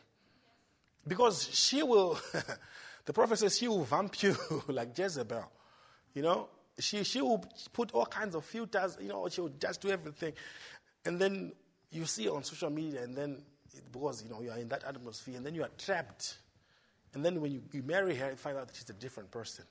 because 1.06 1.50
she 1.54 1.84
will, 1.84 2.18
the 3.06 3.12
prophet 3.12 3.40
says 3.40 3.58
she 3.58 3.68
will 3.68 3.84
vamp 3.84 4.24
you 4.24 4.38
like 4.70 4.98
Jezebel. 4.98 5.52
You 6.14 6.22
know, 6.22 6.48
she, 6.80 7.04
she 7.04 7.22
will 7.22 7.44
put 7.74 7.92
all 7.92 8.06
kinds 8.06 8.34
of 8.34 8.46
filters, 8.46 8.98
you 9.02 9.10
know, 9.10 9.28
she 9.28 9.42
will 9.42 9.52
just 9.60 9.82
do 9.82 9.90
everything. 9.90 10.32
And 11.04 11.20
then 11.20 11.52
you 11.92 12.06
see 12.06 12.30
on 12.30 12.46
social 12.46 12.70
media, 12.70 13.04
and 13.04 13.14
then 13.14 13.42
because 13.92 14.24
you 14.24 14.30
know 14.30 14.42
you 14.42 14.52
are 14.52 14.58
in 14.58 14.68
that 14.70 14.84
atmosphere, 14.84 15.38
and 15.38 15.46
then 15.46 15.56
you 15.56 15.64
are 15.64 15.72
trapped. 15.78 16.38
And 17.14 17.24
then 17.24 17.40
when 17.42 17.52
you, 17.52 17.62
you 17.72 17.84
marry 17.84 18.16
her, 18.16 18.32
you 18.32 18.36
find 18.36 18.58
out 18.58 18.68
that 18.68 18.76
she's 18.76 18.90
a 18.90 18.94
different 18.94 19.30
person. 19.30 19.66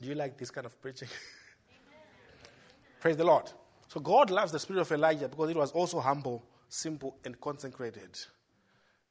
Do 0.00 0.08
you 0.08 0.14
like 0.14 0.36
this 0.36 0.50
kind 0.50 0.66
of 0.66 0.80
preaching? 0.82 1.08
Praise 3.00 3.16
the 3.16 3.24
Lord. 3.24 3.50
So 3.88 4.00
God 4.00 4.30
loves 4.30 4.52
the 4.52 4.58
spirit 4.58 4.80
of 4.80 4.92
Elijah 4.92 5.28
because 5.28 5.50
it 5.50 5.56
was 5.56 5.72
also 5.72 6.00
humble, 6.00 6.44
simple, 6.68 7.16
and 7.24 7.40
consecrated. 7.40 8.18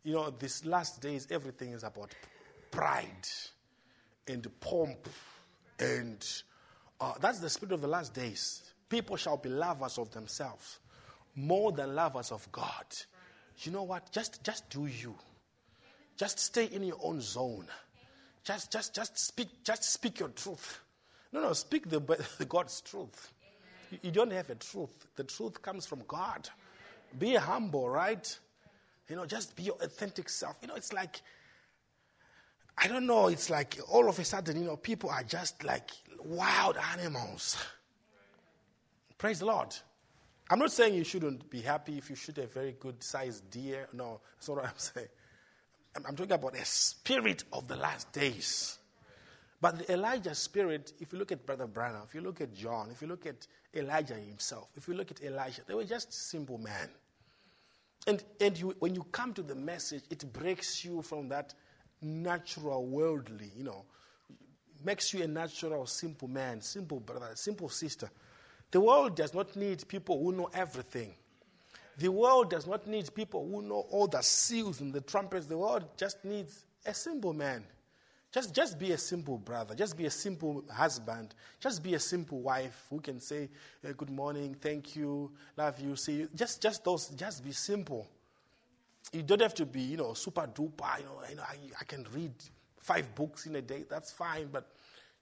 You 0.03 0.14
know, 0.14 0.30
these 0.30 0.65
last 0.65 1.02
days, 1.02 1.27
everything 1.31 1.72
is 1.72 1.84
about 1.84 2.14
pride 2.69 3.27
and 4.27 4.48
pomp, 4.60 5.07
and 5.80 6.26
uh, 6.99 7.14
that's 7.19 7.40
the 7.40 7.49
spirit 7.49 7.73
of 7.73 7.81
the 7.81 7.88
last 7.88 8.14
days. 8.14 8.73
People 8.90 9.15
shall 9.15 9.38
be 9.38 9.49
lovers 9.49 9.98
of 9.98 10.11
themselves 10.11 10.80
more 11.35 11.72
than 11.72 11.95
lovers 11.95 12.31
of 12.31 12.49
God. 12.51 12.85
You 13.60 13.72
know 13.72 13.84
what? 13.84 14.11
Just, 14.11 14.43
just 14.43 14.69
do 14.69 14.85
you. 14.85 15.15
Just 16.18 16.39
stay 16.39 16.65
in 16.65 16.84
your 16.84 16.97
own 17.01 17.22
zone. 17.22 17.65
Just, 18.43 18.72
just, 18.72 18.93
just 18.93 19.18
speak, 19.18 19.64
just 19.64 19.84
speak 19.84 20.19
your 20.19 20.30
truth. 20.30 20.81
No, 21.31 21.41
no, 21.41 21.53
speak 21.53 21.89
the, 21.89 21.99
God's 22.49 22.81
truth. 22.81 23.31
You, 23.89 23.99
you 24.03 24.11
don't 24.11 24.31
have 24.31 24.49
a 24.49 24.55
truth. 24.55 25.07
The 25.15 25.23
truth 25.23 25.61
comes 25.61 25.85
from 25.85 26.03
God. 26.07 26.49
Be 27.18 27.35
humble, 27.35 27.89
right? 27.89 28.39
You 29.10 29.15
know, 29.15 29.26
just 29.26 29.55
be 29.55 29.64
your 29.64 29.77
authentic 29.81 30.30
self. 30.30 30.57
You 30.61 30.68
know, 30.69 30.76
it's 30.76 30.93
like, 30.93 31.22
I 32.77 32.88
don't 32.88 33.05
know, 33.05 33.27
it's 33.27 33.49
like 33.49 33.77
all 33.89 34.10
of 34.10 34.18
a 34.19 34.23
sudden, 34.23 34.57
you 34.57 34.65
know, 34.65 34.77
people 34.77 35.10
are 35.10 35.23
just 35.23 35.64
like 35.64 35.91
wild 36.23 36.77
animals. 36.93 37.57
Praise 39.18 39.39
the 39.39 39.45
Lord. 39.45 39.76
I'm 40.54 40.60
not 40.60 40.72
saying 40.72 40.94
you 40.94 41.04
shouldn't 41.04 41.50
be 41.50 41.62
happy 41.62 41.98
if 41.98 42.12
you 42.12 42.16
shoot 42.16 42.38
a 42.38 42.46
very 42.46 42.76
good 42.80 43.02
sized 43.02 43.50
deer. 43.50 43.88
No, 43.92 44.22
that's 44.36 44.48
not 44.48 44.58
what 44.58 44.66
I'm 44.66 44.72
saying. 44.78 45.08
I'm, 45.96 46.16
talking 46.16 46.32
about 46.32 46.56
a 46.56 46.64
spirit 46.64 47.44
of 47.52 47.68
the 47.68 47.76
last 47.76 48.12
days. 48.12 48.78
But 49.60 49.80
the 49.80 49.94
Elijah 49.94 50.36
spirit, 50.36 50.94
if 51.00 51.12
you 51.12 51.18
look 51.18 51.32
at 51.32 51.44
Brother 51.44 51.66
Branham, 51.66 52.04
if 52.08 52.14
you 52.14 52.22
look 52.22 52.40
at 52.40 52.54
John, 52.54 52.90
if 52.92 53.02
you 53.02 53.08
look 53.08 53.26
at 53.26 53.48
Elijah 53.74 54.14
himself, 54.14 54.68
if 54.76 54.88
you 54.88 54.94
look 54.94 55.10
at 55.10 55.24
Elijah, 55.24 55.64
they 55.68 55.74
were 55.74 55.86
just 55.86 56.14
simple 56.14 56.60
men. 56.60 56.88
And, 58.06 58.24
and 58.40 58.56
you, 58.56 58.76
when 58.78 58.94
you 58.94 59.08
come 59.12 59.34
to 59.34 59.42
the 59.42 59.56
message, 59.56 60.04
it 60.12 60.32
breaks 60.32 60.86
you 60.86 61.02
from 61.02 61.30
that 61.30 61.56
natural, 62.00 62.86
worldly, 62.86 63.50
you 63.58 63.64
know, 63.64 63.86
makes 64.86 65.16
you 65.16 65.24
a 65.24 65.28
natural, 65.28 65.88
simple 65.88 66.28
man, 66.28 66.62
simple 66.62 67.00
brother, 67.00 67.32
simple 67.34 67.70
sister. 67.70 68.12
The 68.74 68.82
world 68.82 69.16
does 69.16 69.36
not 69.36 69.56
need 69.56 69.88
people 69.88 70.20
who 70.20 70.32
know 70.32 70.50
everything. 70.52 71.14
The 72.00 72.10
world 72.10 72.50
does 72.50 72.66
not 72.66 72.88
need 72.88 73.14
people 73.14 73.48
who 73.48 73.62
know 73.62 73.86
all 73.91 74.08
the 74.08 74.24
seals 74.24 74.82
and 74.82 74.91
the 74.91 75.02
trumpets. 75.02 75.45
The 75.45 75.60
world 75.60 75.86
just 75.95 76.26
needs 76.26 76.66
a 76.84 76.91
simple 76.91 77.34
man. 77.34 77.64
Just, 78.32 78.56
just 78.56 78.80
be 78.80 78.94
a 78.94 78.98
simple 78.98 79.38
brother. 79.38 79.76
Just 79.76 79.95
be 79.95 80.08
a 80.08 80.10
simple 80.10 80.64
husband. 80.74 81.36
Just 81.60 81.84
be 81.84 81.94
a 81.94 82.00
simple 82.00 82.41
wife 82.41 82.88
who 82.90 83.00
can 83.00 83.20
say, 83.20 83.48
uh, 83.88 83.91
Good 83.95 84.10
morning, 84.10 84.56
thank 84.60 84.95
you, 84.95 85.32
love 85.56 85.80
you, 85.80 85.95
see 85.95 86.14
you. 86.14 86.30
Just, 86.34 86.60
just 86.60 86.84
those, 86.84 87.10
just 87.10 87.44
be 87.44 87.52
simple. 87.52 88.08
You 89.12 89.22
don't 89.22 89.44
have 89.44 89.54
to 89.54 89.68
be, 89.68 89.82
you 89.82 89.98
know, 89.98 90.16
super 90.16 90.48
duper. 90.48 90.98
You 90.98 91.06
know, 91.06 91.22
you 91.30 91.36
know 91.36 91.44
I, 91.44 91.58
I 91.80 91.84
can 91.84 92.08
read 92.12 92.34
five 92.80 93.14
books 93.14 93.45
in 93.45 93.56
a 93.56 93.62
day. 93.62 93.86
That's 93.88 94.12
fine, 94.12 94.50
but 94.52 94.68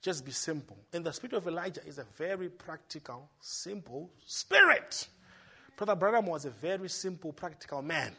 just 0.02 0.24
be 0.24 0.32
simple. 0.32 0.76
And 0.92 1.04
the 1.06 1.12
spirit 1.12 1.34
of 1.34 1.46
Elijah 1.46 1.80
is 1.86 1.98
a 1.98 2.04
very 2.18 2.48
practical, 2.48 3.30
simple 3.40 4.10
spirit. 4.26 5.06
Brother 5.76 5.94
Branham 5.94 6.26
was 6.26 6.44
a 6.44 6.50
very 6.50 6.88
simple, 6.88 7.32
practical 7.32 7.80
man. 7.82 8.12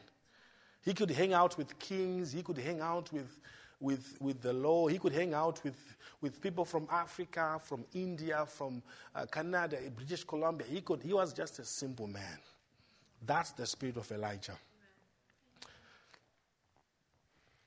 He 0.82 0.94
could 0.94 1.12
hang 1.12 1.34
out 1.34 1.58
with 1.58 1.78
kings, 1.80 2.32
he 2.32 2.42
could 2.42 2.58
hang 2.58 2.80
out 2.80 3.12
with, 3.12 3.38
with, 3.80 4.18
with 4.22 4.42
the 4.42 4.54
law, 4.54 4.88
he 4.88 4.98
could 4.98 5.14
hang 5.14 5.34
out 5.34 5.62
with, 5.64 5.78
with 6.22 6.42
people 6.42 6.66
from 6.66 6.88
Africa, 6.90 7.60
from 7.62 7.86
India, 7.94 8.46
from 8.48 8.82
uh, 9.14 9.26
Canada, 9.26 9.78
British 9.96 10.24
Columbia. 10.24 10.66
He, 10.70 10.82
could, 10.82 11.02
he 11.04 11.14
was 11.14 11.34
just 11.34 11.60
a 11.60 11.66
simple 11.66 12.08
man. 12.08 12.40
That's 13.26 13.52
the 13.52 13.66
spirit 13.66 13.98
of 13.98 14.10
Elijah. 14.12 14.58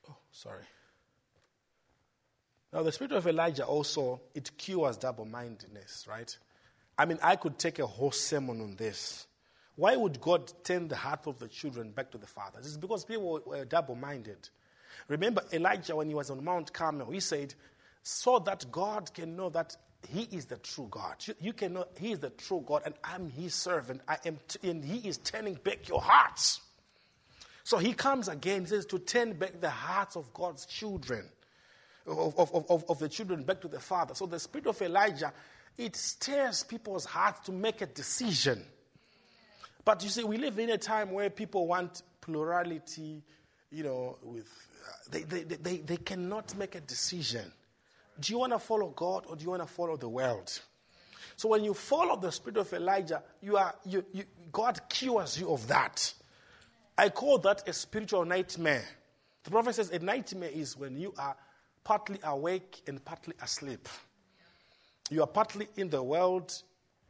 Oh, 0.09 0.15
sorry. 0.31 0.63
Now, 2.77 2.83
the 2.83 2.91
spirit 2.91 3.13
of 3.13 3.25
Elijah 3.25 3.65
also, 3.65 4.21
it 4.35 4.55
cures 4.55 4.97
double 4.97 5.25
mindedness, 5.25 6.05
right? 6.07 6.37
I 6.95 7.05
mean, 7.05 7.17
I 7.23 7.35
could 7.35 7.57
take 7.57 7.79
a 7.79 7.87
whole 7.87 8.11
sermon 8.11 8.61
on 8.61 8.75
this. 8.75 9.25
Why 9.75 9.95
would 9.95 10.21
God 10.21 10.53
turn 10.63 10.87
the 10.87 10.95
heart 10.95 11.25
of 11.25 11.39
the 11.39 11.47
children 11.47 11.89
back 11.89 12.11
to 12.11 12.19
the 12.19 12.27
fathers? 12.27 12.67
It's 12.67 12.77
because 12.77 13.03
people 13.03 13.41
were 13.43 13.65
double 13.65 13.95
minded. 13.95 14.49
Remember 15.07 15.41
Elijah 15.51 15.95
when 15.95 16.07
he 16.07 16.13
was 16.13 16.29
on 16.29 16.43
Mount 16.43 16.71
Carmel, 16.71 17.09
he 17.09 17.19
said, 17.19 17.55
So 18.03 18.37
that 18.45 18.71
God 18.71 19.11
can 19.11 19.35
know 19.35 19.49
that 19.49 19.75
he 20.07 20.27
is 20.31 20.45
the 20.45 20.57
true 20.57 20.87
God. 20.91 21.15
You, 21.25 21.33
you 21.41 21.53
can 21.53 21.73
know 21.73 21.87
He 21.99 22.11
is 22.11 22.19
the 22.19 22.29
true 22.29 22.63
God, 22.63 22.83
and 22.85 22.93
I'm 23.03 23.31
His 23.31 23.55
servant. 23.55 24.01
I 24.07 24.19
am, 24.23 24.37
t- 24.47 24.69
and 24.69 24.85
He 24.85 25.07
is 25.09 25.17
turning 25.17 25.55
back 25.55 25.89
your 25.89 25.99
hearts. 25.99 26.61
So 27.63 27.79
He 27.79 27.93
comes 27.93 28.27
again. 28.27 28.61
He 28.61 28.67
says 28.67 28.85
to 28.85 28.99
turn 28.99 29.33
back 29.33 29.59
the 29.59 29.71
hearts 29.71 30.15
of 30.15 30.31
God's 30.31 30.67
children, 30.67 31.27
of, 32.07 32.39
of, 32.39 32.65
of, 32.69 32.85
of 32.89 32.99
the 32.99 33.09
children 33.09 33.43
back 33.43 33.61
to 33.61 33.67
the 33.67 33.79
Father. 33.79 34.15
So 34.15 34.25
the 34.25 34.39
spirit 34.39 34.67
of 34.67 34.81
Elijah, 34.81 35.33
it 35.77 35.95
stirs 35.95 36.63
people's 36.63 37.05
hearts 37.05 37.41
to 37.41 37.51
make 37.51 37.81
a 37.81 37.85
decision. 37.85 38.63
But 39.83 40.03
you 40.03 40.09
see, 40.09 40.23
we 40.23 40.37
live 40.37 40.59
in 40.59 40.69
a 40.69 40.77
time 40.77 41.11
where 41.11 41.29
people 41.29 41.67
want 41.67 42.01
plurality. 42.21 43.23
You 43.71 43.83
know, 43.83 44.17
with 44.21 44.47
uh, 44.85 44.91
they, 45.11 45.23
they, 45.23 45.43
they, 45.43 45.77
they 45.77 45.97
cannot 45.97 46.55
make 46.57 46.75
a 46.75 46.81
decision. 46.81 47.51
Do 48.19 48.33
you 48.33 48.39
want 48.39 48.53
to 48.53 48.59
follow 48.59 48.87
God 48.95 49.25
or 49.27 49.35
do 49.35 49.43
you 49.43 49.49
want 49.49 49.61
to 49.61 49.67
follow 49.67 49.97
the 49.97 50.09
world? 50.09 50.59
So 51.35 51.49
when 51.49 51.63
you 51.63 51.73
follow 51.73 52.15
the 52.15 52.31
spirit 52.31 52.57
of 52.57 52.73
Elijah, 52.73 53.21
you 53.41 53.57
are, 53.57 53.75
you, 53.85 54.03
you, 54.11 54.23
God 54.51 54.79
cures 54.89 55.39
you 55.39 55.51
of 55.51 55.67
that. 55.67 56.13
I 56.97 57.09
call 57.09 57.37
that 57.39 57.67
a 57.67 57.73
spiritual 57.73 58.25
nightmare. 58.25 58.83
The 59.43 59.51
prophet 59.51 59.75
says 59.75 59.91
a 59.91 59.99
nightmare 59.99 60.49
is 60.51 60.75
when 60.75 60.97
you 60.97 61.13
are 61.17 61.35
partly 61.87 62.19
awake 62.23 62.81
and 62.85 63.03
partly 63.05 63.33
asleep. 63.41 63.87
You 65.09 65.21
are 65.21 65.27
partly 65.27 65.69
in 65.77 65.89
the 65.89 66.03
world, 66.03 66.51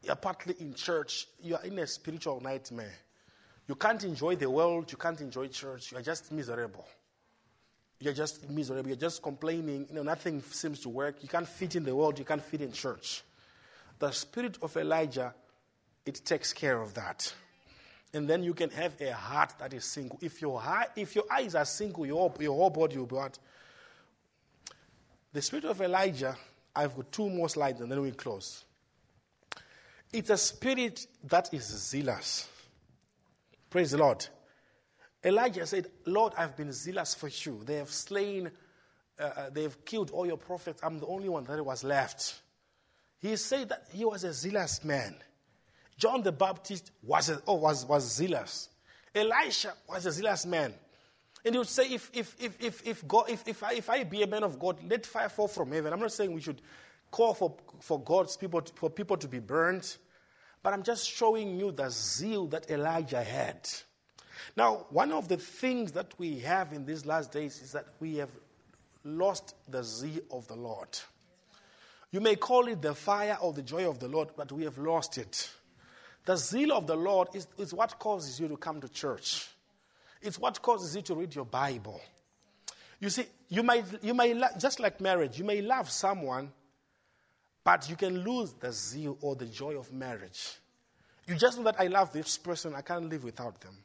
you 0.04 0.12
are 0.12 0.16
partly 0.16 0.54
in 0.60 0.76
church, 0.76 1.26
you 1.42 1.56
are 1.56 1.66
in 1.66 1.80
a 1.80 1.88
spiritual 1.88 2.40
nightmare. 2.42 2.94
You 3.68 3.74
can't 3.74 4.04
enjoy 4.04 4.36
the 4.36 4.52
world, 4.52 4.92
you 4.92 4.98
can't 5.00 5.20
enjoy 5.20 5.48
church, 5.48 5.92
you 5.92 5.98
are 5.98 6.04
just 6.04 6.32
miserable. 6.32 6.86
You're 8.00 8.14
just 8.14 8.48
miserable. 8.48 8.90
You're 8.90 8.98
just 8.98 9.24
complaining. 9.24 9.88
You 9.90 9.96
know, 9.96 10.04
nothing 10.04 10.44
seems 10.44 10.82
to 10.82 10.90
work. 10.90 11.16
You 11.24 11.28
can't 11.28 11.48
fit 11.48 11.76
in 11.76 11.84
the 11.84 11.96
world. 11.96 12.20
You 12.20 12.26
can't 12.26 12.44
fit 12.44 12.62
in 12.62 12.72
church. 12.72 13.24
The 13.98 14.12
spirit 14.12 14.60
of 14.62 14.78
Elijah, 14.78 15.34
it 16.06 16.22
takes 16.24 16.54
care 16.54 16.80
of 16.80 16.94
that. 16.94 17.34
And 18.14 18.30
then 18.30 18.44
you 18.44 18.54
can 18.54 18.70
have 18.70 19.02
a 19.02 19.12
heart 19.14 19.56
that 19.58 19.74
is 19.74 19.86
single. 19.86 20.20
If 20.22 20.44
your, 20.44 20.62
heart, 20.62 20.92
if 20.96 21.16
your 21.16 21.26
eyes 21.32 21.56
are 21.56 21.66
single, 21.66 22.06
your, 22.06 22.32
your 22.40 22.56
whole 22.56 22.70
body 22.70 22.98
will 22.98 23.08
be 23.08 23.16
what? 23.16 23.40
The 25.34 25.42
spirit 25.42 25.66
of 25.66 25.82
Elijah, 25.82 26.36
I've 26.76 26.96
got 26.96 27.12
two 27.12 27.30
more 27.30 27.50
slides 27.50 27.82
and 27.82 27.92
then 27.92 28.02
we 28.02 28.12
close. 28.12 28.64
It's 30.12 30.30
a 30.30 30.38
spirit 30.38 31.06
that 31.26 31.54
is 31.54 31.66
zealous. 31.66 32.48
Praise 33.70 33.92
the 33.92 33.98
Lord. 33.98 34.26
Elijah 35.24 35.66
said, 35.66 35.88
Lord, 36.06 36.34
I've 36.38 36.56
been 36.56 36.72
zealous 36.72 37.14
for 37.14 37.28
you. 37.28 37.62
They 37.66 37.76
have 37.76 37.92
slain, 37.92 38.50
uh, 39.20 39.24
uh, 39.24 39.50
they 39.50 39.64
have 39.64 39.84
killed 39.84 40.12
all 40.12 40.26
your 40.26 40.38
prophets. 40.38 40.80
I'm 40.84 41.00
the 41.00 41.08
only 41.08 41.28
one 41.28 41.44
that 41.44 41.64
was 41.64 41.84
left. 41.84 42.42
He 43.20 43.36
said 43.36 43.70
that 43.70 43.88
he 43.92 44.06
was 44.06 44.24
a 44.24 44.32
zealous 44.32 44.84
man. 44.84 45.16
John 45.98 46.22
the 46.22 46.32
Baptist 46.32 46.92
was, 47.02 47.30
a, 47.30 47.42
oh, 47.48 47.56
was, 47.56 47.86
was 47.86 48.04
zealous. 48.04 48.70
Elisha 49.14 49.74
was 49.90 50.06
a 50.06 50.12
zealous 50.12 50.46
man. 50.46 50.74
And 51.48 51.56
he 51.56 51.60
would 51.60 51.70
say, 51.70 51.88
if, 51.90 52.12
if, 52.14 52.36
if, 52.42 52.62
if, 52.62 52.86
if, 52.86 53.08
God, 53.08 53.30
if, 53.30 53.48
if, 53.48 53.64
I, 53.64 53.72
if 53.72 53.90
I 53.90 54.04
be 54.04 54.22
a 54.22 54.28
man 54.28 54.44
of 54.44 54.60
God, 54.60 54.80
let 54.84 55.06
fire 55.06 55.30
fall 55.30 55.48
from 55.48 55.72
heaven. 55.72 55.94
I'm 55.94 56.00
not 56.02 56.12
saying 56.12 56.34
we 56.34 56.42
should 56.42 56.62
call 57.10 57.34
for, 57.34 57.56
for 57.80 58.02
God's 58.02 58.36
people, 58.36 58.62
to, 58.62 58.74
for 58.74 58.90
people 58.90 59.16
to 59.16 59.30
be 59.30 59.40
burned, 59.40 59.96
but 60.62 60.74
I'm 60.74 60.84
just 60.84 61.08
showing 61.10 61.58
you 61.58 61.72
the 61.72 61.90
zeal 61.90 62.48
that 62.48 62.70
Elijah 62.70 63.24
had. 63.24 63.66
Now, 64.58 64.88
one 64.90 65.14
of 65.14 65.30
the 65.30 65.38
things 65.38 65.94
that 65.94 66.14
we 66.18 66.40
have 66.40 66.74
in 66.74 66.86
these 66.86 67.06
last 67.06 67.32
days 67.32 67.62
is 67.62 67.72
that 67.72 67.86
we 68.02 68.18
have 68.18 68.32
lost 69.06 69.56
the 69.70 69.86
zeal 69.86 70.20
of 70.30 70.50
the 70.50 70.56
Lord. 70.58 71.00
You 72.12 72.20
may 72.20 72.36
call 72.36 72.68
it 72.68 72.82
the 72.82 72.94
fire 72.94 73.38
or 73.40 73.54
the 73.54 73.62
joy 73.62 73.90
of 73.90 74.00
the 74.00 74.10
Lord, 74.10 74.32
but 74.36 74.52
we 74.52 74.66
have 74.66 74.78
lost 74.78 75.18
it. 75.18 75.50
The 76.26 76.36
zeal 76.36 76.74
of 76.74 76.88
the 76.88 76.98
Lord 76.98 77.30
is, 77.34 77.48
is 77.58 77.74
what 77.74 77.98
causes 78.00 78.38
you 78.38 78.50
to 78.50 78.58
come 78.58 78.82
to 78.82 78.90
church. 78.90 79.48
It's 80.22 80.40
what 80.40 80.62
causes 80.62 80.96
you 80.96 81.02
to 81.04 81.16
read 81.16 81.36
your 81.36 81.46
Bible. 81.46 82.02
You 83.00 83.10
see, 83.10 83.26
you 83.50 83.64
might, 83.64 83.86
you 84.02 84.14
may 84.14 84.40
just 84.60 84.80
like 84.80 85.00
marriage, 85.00 85.38
you 85.38 85.46
may 85.46 85.62
love 85.62 85.90
someone, 85.90 86.52
but 87.64 87.90
you 87.90 87.96
can 87.96 88.24
lose 88.24 88.54
the 88.54 88.72
zeal 88.72 89.18
or 89.22 89.36
the 89.36 89.46
joy 89.46 89.78
of 89.78 89.94
marriage. 89.94 90.56
You 91.28 91.36
just 91.36 91.58
know 91.58 91.66
that 91.66 91.80
I 91.80 91.88
love 91.88 92.12
this 92.12 92.38
person, 92.38 92.74
I 92.74 92.82
can't 92.82 93.10
live 93.10 93.24
without 93.24 93.60
them 93.62 93.78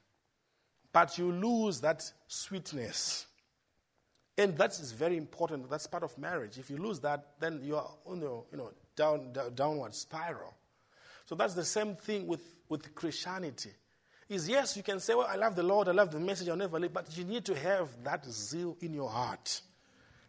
but 0.93 1.17
you 1.17 1.33
lose 1.33 1.81
that 1.81 2.11
sweetness. 2.29 3.27
And 4.37 4.57
that 4.59 4.71
is 4.73 4.93
very 4.93 5.17
important. 5.17 5.69
That's 5.71 5.87
part 5.87 6.03
of 6.03 6.17
marriage. 6.19 6.59
If 6.59 6.71
you 6.71 6.77
lose 6.77 7.01
that, 7.01 7.27
then 7.41 7.61
you 7.63 7.77
are 7.77 7.91
on 8.07 8.21
the 8.21 8.27
you 8.51 8.59
know, 8.59 8.71
down, 8.95 9.33
down, 9.33 9.55
downward 9.55 9.95
spiral. 9.95 10.55
So 11.25 11.35
that's 11.35 11.55
the 11.55 11.65
same 11.65 11.95
thing 11.95 12.27
with, 12.27 12.43
with 12.69 12.95
Christianity. 12.95 13.71
Is 14.33 14.49
yes, 14.49 14.79
you 14.79 14.83
can 14.83 14.99
say, 14.99 15.15
Well, 15.15 15.27
I 15.29 15.37
love 15.37 15.55
the 15.57 15.63
Lord, 15.63 15.89
I 15.89 15.93
love 15.93 16.11
the 16.11 16.19
message, 16.19 16.49
I'll 16.49 16.57
never 16.57 16.81
leave, 16.81 16.95
but 16.95 17.07
you 17.19 17.25
need 17.25 17.45
to 17.45 17.55
have 17.55 17.91
that 18.03 18.25
zeal 18.25 18.79
in 18.81 18.95
your 18.95 19.11
heart 19.11 19.61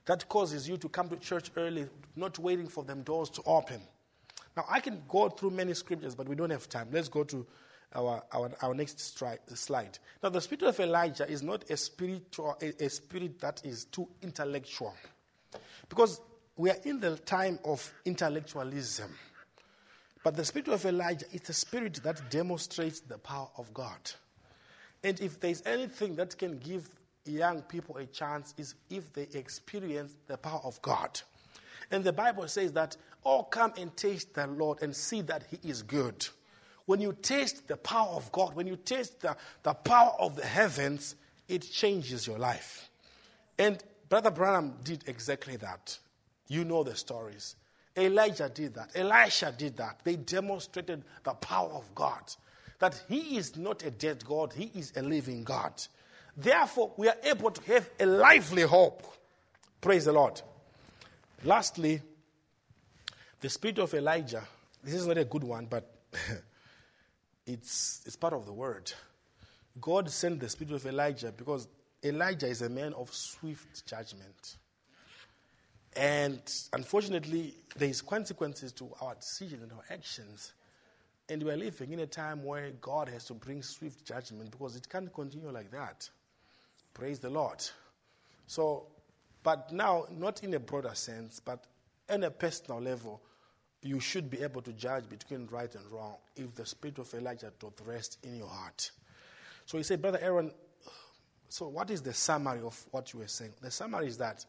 that 0.03 0.27
causes 0.27 0.67
you 0.67 0.75
to 0.75 0.89
come 0.89 1.07
to 1.07 1.15
church 1.15 1.51
early, 1.55 1.88
not 2.17 2.38
waiting 2.38 2.67
for 2.67 2.84
them 2.84 3.03
doors 3.03 3.30
to 3.30 3.41
open. 3.45 3.80
Now, 4.57 4.65
I 4.69 4.81
can 4.81 5.03
go 5.07 5.30
through 5.30 5.51
many 5.51 5.73
scriptures, 5.73 6.15
but 6.15 6.27
we 6.27 6.35
don't 6.35 6.49
have 6.49 6.67
time. 6.67 6.89
Let's 6.91 7.07
go 7.07 7.23
to 7.23 7.45
our, 7.95 8.21
our, 8.34 8.51
our 8.61 8.73
next 8.73 8.97
stri- 8.97 9.39
slide. 9.57 9.97
Now, 10.21 10.27
the 10.27 10.41
spirit 10.41 10.63
of 10.63 10.77
Elijah 10.81 11.25
is 11.25 11.41
not 11.41 11.69
a, 11.69 11.77
spiritual, 11.77 12.57
a, 12.61 12.84
a 12.84 12.89
spirit 12.89 13.39
that 13.39 13.61
is 13.63 13.85
too 13.85 14.09
intellectual. 14.21 14.93
Because 15.88 16.19
we 16.57 16.71
are 16.71 16.77
in 16.84 16.99
the 16.99 17.15
time 17.19 17.57
of 17.63 17.89
intellectualism. 18.03 19.09
But 20.24 20.36
the 20.36 20.45
spirit 20.45 20.70
of 20.70 20.86
Elijah 20.86 21.26
is 21.34 21.50
a 21.50 21.54
spirit 21.54 22.00
that 22.04 22.32
demonstrates 22.32 23.02
the 23.02 23.18
power 23.18 23.50
of 23.58 23.74
God. 23.74 24.00
And 25.04 25.20
if 25.20 25.40
there's 25.40 25.62
anything 25.66 26.16
that 26.16 26.38
can 26.38 26.58
give 26.60 26.90
young 27.26 27.62
people 27.64 27.98
a 27.98 28.06
chance, 28.06 28.54
is 28.58 28.76
if 28.90 29.12
they 29.14 29.28
experience 29.34 30.16
the 30.28 30.38
power 30.38 30.62
of 30.64 30.82
God. 30.82 31.20
And 31.91 32.04
the 32.04 32.14
Bible 32.14 32.48
says 32.48 32.72
that, 32.74 32.98
Oh, 33.26 33.44
come 33.44 33.74
and 33.78 33.95
taste 33.95 34.34
the 34.34 34.48
Lord 34.48 34.82
and 34.82 34.95
see 34.95 35.22
that 35.22 35.44
He 35.50 35.70
is 35.70 35.82
good. 35.82 36.28
When 36.86 37.00
you 37.00 37.16
taste 37.22 37.68
the 37.68 37.78
power 37.78 38.10
of 38.10 38.32
God, 38.32 38.56
when 38.56 38.68
you 38.68 38.76
taste 38.76 39.22
the, 39.22 39.38
the 39.64 39.74
power 39.74 40.14
of 40.20 40.36
the 40.36 40.45
heavens, 40.45 41.16
it 41.48 41.62
changes 41.62 42.28
your 42.28 42.38
life. 42.38 42.90
And 43.58 43.82
Brother 44.10 44.32
Branham 44.32 44.76
did 44.84 45.04
exactly 45.08 45.56
that. 45.58 45.98
You 46.48 46.66
know 46.66 46.84
the 46.84 46.95
stories. 46.95 47.56
Elijah 47.95 48.49
did 48.49 48.74
that. 48.76 48.91
Elisha 48.95 49.53
did 49.56 49.78
that. 49.78 49.99
They 50.03 50.15
demonstrated 50.15 51.03
the 51.24 51.34
power 51.34 51.72
of 51.74 51.94
God. 51.94 52.22
That 52.80 53.02
he 53.07 53.38
is 53.38 53.56
not 53.56 53.84
a 53.84 53.91
dead 53.91 54.26
God, 54.26 54.53
he 54.53 54.72
is 54.76 54.94
a 54.95 55.02
living 55.02 55.44
God. 55.44 55.74
Therefore, 56.36 56.94
we 56.98 57.07
are 57.07 57.18
able 57.24 57.52
to 57.52 57.74
have 57.74 57.90
a 57.99 58.06
lively 58.06 58.64
hope. 58.64 59.03
Praise 59.80 60.06
the 60.06 60.14
Lord. 60.14 60.41
Lastly, 61.44 62.02
the 63.40 63.49
spirit 63.49 63.78
of 63.78 63.94
Elijah. 63.94 64.44
This 64.84 64.95
is 64.95 65.06
not 65.06 65.18
a 65.18 65.26
good 65.26 65.44
one, 65.44 65.68
but 65.68 65.94
it's, 67.45 68.02
it's 68.06 68.15
part 68.15 68.34
of 68.34 68.45
the 68.45 68.53
word. 68.53 68.91
God 69.80 70.10
sent 70.10 70.40
the 70.40 70.49
spirit 70.49 70.74
of 70.74 70.86
Elijah 70.86 71.32
because 71.36 71.68
Elijah 72.03 72.48
is 72.48 72.61
a 72.61 72.70
man 72.70 72.94
of 72.94 73.14
swift 73.14 73.86
judgment. 73.86 74.57
And 75.95 76.41
unfortunately, 76.74 77.56
there 77.76 77.90
is 77.90 78.02
consequences 78.02 78.72
to 78.74 78.90
our 79.02 79.15
decisions 79.15 79.64
and 79.64 79.72
our 79.72 79.84
actions. 79.91 80.53
And 81.30 81.44
we 81.44 81.52
are 81.52 81.57
living 81.57 81.94
in 81.94 81.99
a 81.99 82.07
time 82.07 82.44
where 82.44 82.72
God 82.82 83.10
has 83.10 83.26
to 83.26 83.34
bring 83.34 83.61
swift 83.61 84.06
judgment 84.06 84.52
because 84.52 84.76
it 84.76 84.90
can't 84.90 85.14
continue 85.14 85.52
like 85.52 85.72
that. 85.72 86.10
Praise 86.94 87.20
the 87.20 87.30
Lord. 87.30 87.64
So, 88.48 88.88
but 89.41 89.72
now, 89.72 90.06
not 90.11 90.44
in 90.44 90.53
a 90.53 90.60
broader 90.60 90.94
sense, 90.94 91.40
but 91.40 91.65
in 92.10 92.24
a 92.24 92.32
personal 92.32 92.82
level, 92.82 93.22
you 93.82 93.99
should 93.99 94.30
be 94.30 94.41
able 94.41 94.61
to 94.61 94.74
judge 94.74 95.07
between 95.10 95.48
right 95.52 95.74
and 95.76 95.86
wrong 95.91 96.15
if 96.36 96.56
the 96.56 96.65
spirit 96.65 96.99
of 96.99 97.14
Elijah 97.14 97.52
doth 97.60 97.82
rest 97.86 98.18
in 98.24 98.38
your 98.38 98.48
heart. 98.48 98.91
So 99.65 99.78
he 99.78 99.84
said, 99.84 100.02
Brother 100.02 100.20
Aaron, 100.22 100.52
so 101.49 101.68
what 101.68 101.91
is 101.91 102.02
the 102.02 102.14
summary 102.14 102.61
of 102.61 102.84
what 102.91 103.14
you 103.14 103.20
were 103.20 103.28
saying? 103.28 103.53
The 103.61 103.72
summary 103.72 104.07
is 104.07 104.18
that 104.18 104.45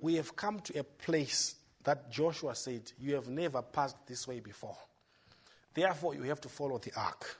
we 0.00 0.14
have 0.16 0.34
come 0.36 0.60
to 0.60 0.78
a 0.78 0.84
place 0.84 1.56
that 1.84 2.10
Joshua 2.10 2.54
said, 2.54 2.92
You 2.98 3.14
have 3.14 3.28
never 3.28 3.62
passed 3.62 3.96
this 4.06 4.26
way 4.26 4.40
before. 4.40 4.76
Therefore, 5.74 6.14
you 6.14 6.22
have 6.24 6.40
to 6.42 6.48
follow 6.48 6.78
the 6.78 6.92
ark. 6.96 7.38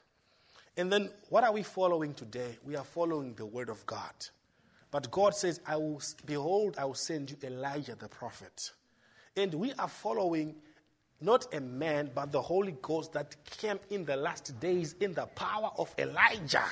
And 0.77 0.93
then, 0.93 1.11
what 1.29 1.45
are 1.45 1.53
we 1.53 1.63
following 1.63 2.15
today? 2.15 2.57
We 2.65 2.77
are 2.77 2.85
following 2.85 3.35
the 3.35 3.45
word 3.47 3.69
of 3.69 3.85
God. 3.87 4.13
But 4.91 5.11
God 5.11 5.35
says, 5.35 5.61
I 5.67 5.77
will, 5.77 6.01
behold, 6.27 6.77
I 6.79 6.85
will 6.85 6.95
send 6.95 7.31
you 7.31 7.37
Elijah 7.43 7.95
the 7.95 8.09
prophet. 8.09 8.73
And 9.37 9.55
we 9.55 9.73
are 9.75 9.89
following 9.89 10.57
not 11.21 11.53
a 11.55 11.61
man, 11.61 12.11
but 12.15 12.33
the 12.33 12.41
Holy 12.41 12.75
Ghost 12.81 13.13
that 13.13 13.37
came 13.59 13.79
in 13.91 14.05
the 14.05 14.17
last 14.17 14.59
days 14.59 14.95
in 15.01 15.13
the 15.13 15.27
power 15.27 15.71
of 15.77 15.95
Elijah. 15.99 16.65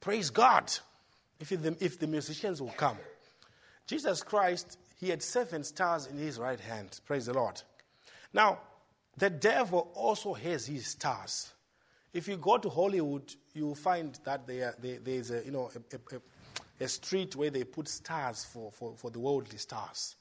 Praise 0.00 0.30
God. 0.30 0.72
If 1.38 1.50
the, 1.50 1.76
if 1.80 1.98
the 1.98 2.06
musicians 2.06 2.60
will 2.60 2.70
come. 2.70 2.96
Jesus 3.86 4.22
Christ, 4.22 4.78
he 4.98 5.08
had 5.10 5.22
seven 5.22 5.62
stars 5.64 6.06
in 6.06 6.18
his 6.18 6.38
right 6.38 6.60
hand. 6.60 7.00
Praise 7.04 7.26
the 7.26 7.34
Lord. 7.34 7.62
Now, 8.32 8.58
the 9.16 9.30
devil 9.30 9.90
also 9.94 10.34
has 10.34 10.66
his 10.66 10.86
stars. 10.86 11.52
If 12.12 12.28
you 12.28 12.36
go 12.36 12.58
to 12.58 12.68
Hollywood, 12.68 13.34
you 13.54 13.66
will 13.66 13.74
find 13.74 14.18
that 14.24 14.46
there, 14.46 14.74
there, 14.80 14.98
there's 15.02 15.30
a, 15.30 15.44
you 15.44 15.50
know, 15.50 15.70
a, 15.74 16.14
a, 16.16 16.84
a 16.84 16.88
street 16.88 17.36
where 17.36 17.50
they 17.50 17.64
put 17.64 17.88
stars 17.88 18.44
for, 18.44 18.72
for, 18.72 18.94
for 18.96 19.10
the 19.10 19.18
worldly 19.18 19.58
stars. 19.58 20.16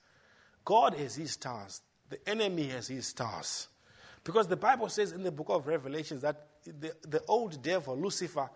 God 0.63 0.95
has 0.95 1.15
his 1.15 1.31
stars. 1.31 1.81
The 2.09 2.29
enemy 2.29 2.67
has 2.67 2.87
his 2.87 3.07
stars. 3.07 3.67
Because 4.23 4.47
the 4.47 4.57
Bible 4.57 4.89
says 4.89 5.11
in 5.11 5.23
the 5.23 5.31
book 5.31 5.47
of 5.49 5.67
Revelations 5.67 6.21
that 6.21 6.47
the, 6.65 6.93
the 7.07 7.21
old 7.27 7.61
devil, 7.61 7.97
Lucifer, 7.97 8.49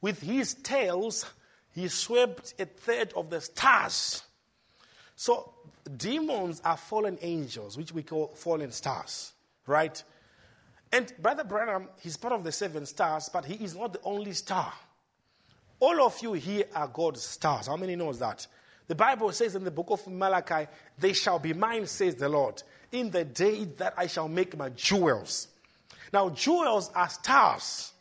with 0.00 0.20
his 0.20 0.54
tails, 0.54 1.24
he 1.74 1.88
swept 1.88 2.54
a 2.58 2.66
third 2.66 3.12
of 3.14 3.30
the 3.30 3.40
stars. 3.40 4.22
So 5.16 5.52
demons 5.96 6.60
are 6.64 6.76
fallen 6.76 7.18
angels, 7.22 7.76
which 7.76 7.92
we 7.92 8.02
call 8.02 8.28
fallen 8.34 8.70
stars, 8.72 9.32
right? 9.66 10.02
And 10.92 11.12
Brother 11.20 11.44
Branham, 11.44 11.88
he's 12.00 12.16
part 12.16 12.34
of 12.34 12.44
the 12.44 12.52
seven 12.52 12.86
stars, 12.86 13.28
but 13.32 13.44
he 13.44 13.64
is 13.64 13.74
not 13.76 13.92
the 13.92 14.00
only 14.04 14.32
star. 14.32 14.72
All 15.80 16.02
of 16.02 16.20
you 16.22 16.34
here 16.34 16.64
are 16.74 16.88
God's 16.88 17.22
stars. 17.22 17.66
How 17.66 17.76
many 17.76 17.96
knows 17.96 18.18
that? 18.20 18.46
The 18.86 18.94
Bible 18.94 19.32
says 19.32 19.54
in 19.54 19.64
the 19.64 19.70
book 19.70 19.88
of 19.90 20.06
Malachi, 20.06 20.68
they 20.98 21.12
shall 21.12 21.38
be 21.38 21.52
mine, 21.52 21.86
says 21.86 22.14
the 22.14 22.28
Lord, 22.28 22.62
in 22.92 23.10
the 23.10 23.24
day 23.24 23.64
that 23.64 23.94
I 23.96 24.06
shall 24.06 24.28
make 24.28 24.56
my 24.56 24.68
jewels. 24.70 25.48
Now, 26.12 26.28
jewels 26.30 26.90
are 26.94 27.08
stars. 27.08 27.93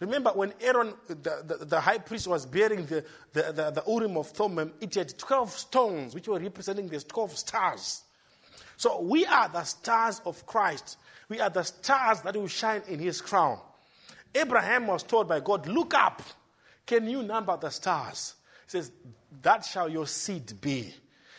Remember 0.00 0.30
when 0.30 0.54
Aaron, 0.62 0.94
the, 1.06 1.14
the, 1.46 1.64
the, 1.66 1.80
high 1.80 1.98
priest, 1.98 2.26
was 2.26 2.46
bearing 2.46 2.86
the, 2.86 3.04
the, 3.34 3.52
the, 3.52 3.70
the 3.70 3.84
Urim 3.86 4.16
of 4.16 4.28
Thummim, 4.30 4.72
it 4.80 4.94
had 4.94 5.16
12 5.18 5.50
stones, 5.52 6.14
which 6.14 6.26
were 6.26 6.38
representing 6.38 6.88
the 6.88 7.00
12 7.00 7.36
stars. 7.36 8.02
So 8.78 9.02
we 9.02 9.26
are 9.26 9.50
the 9.50 9.62
stars 9.64 10.22
of 10.24 10.46
Christ. 10.46 10.96
We 11.28 11.38
are 11.38 11.50
the 11.50 11.64
stars 11.64 12.22
that 12.22 12.34
will 12.34 12.48
shine 12.48 12.80
in 12.88 12.98
his 12.98 13.20
crown. 13.20 13.58
Abraham 14.34 14.86
was 14.86 15.02
told 15.02 15.28
by 15.28 15.40
God, 15.40 15.66
Look 15.66 15.92
up. 15.92 16.22
Can 16.86 17.06
you 17.06 17.22
number 17.22 17.56
the 17.58 17.68
stars? 17.68 18.36
He 18.64 18.70
says, 18.70 18.90
That 19.42 19.66
shall 19.66 19.88
your 19.88 20.06
seed 20.06 20.58
be. 20.62 20.94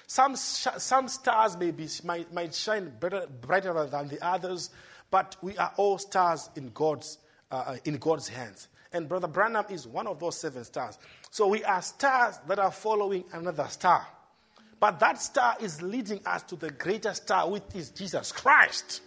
Some, 0.05 0.35
some 0.35 1.07
stars 1.07 1.57
may 1.57 1.71
be, 1.71 1.87
might, 2.03 2.31
might 2.31 2.53
shine 2.53 2.91
better, 2.99 3.25
brighter 3.27 3.85
than 3.87 4.09
the 4.09 4.23
others, 4.23 4.69
but 5.09 5.35
we 5.41 5.57
are 5.57 5.73
all 5.77 5.97
stars 5.97 6.49
in 6.55 6.69
God's 6.73 7.17
uh, 7.51 7.55
uh, 7.55 7.77
in 7.85 7.97
God's 7.97 8.27
hands. 8.27 8.67
And 8.93 9.07
Brother 9.07 9.27
Branham 9.27 9.65
is 9.69 9.87
one 9.87 10.07
of 10.07 10.19
those 10.19 10.37
seven 10.37 10.63
stars. 10.63 10.97
So 11.29 11.47
we 11.47 11.63
are 11.63 11.81
stars 11.81 12.39
that 12.47 12.59
are 12.59 12.71
following 12.71 13.23
another 13.31 13.67
star. 13.69 14.05
But 14.79 14.99
that 14.99 15.21
star 15.21 15.57
is 15.61 15.81
leading 15.81 16.21
us 16.25 16.43
to 16.43 16.55
the 16.55 16.71
greater 16.71 17.13
star, 17.13 17.49
which 17.49 17.63
is 17.75 17.89
Jesus 17.89 18.31
Christ. 18.31 19.01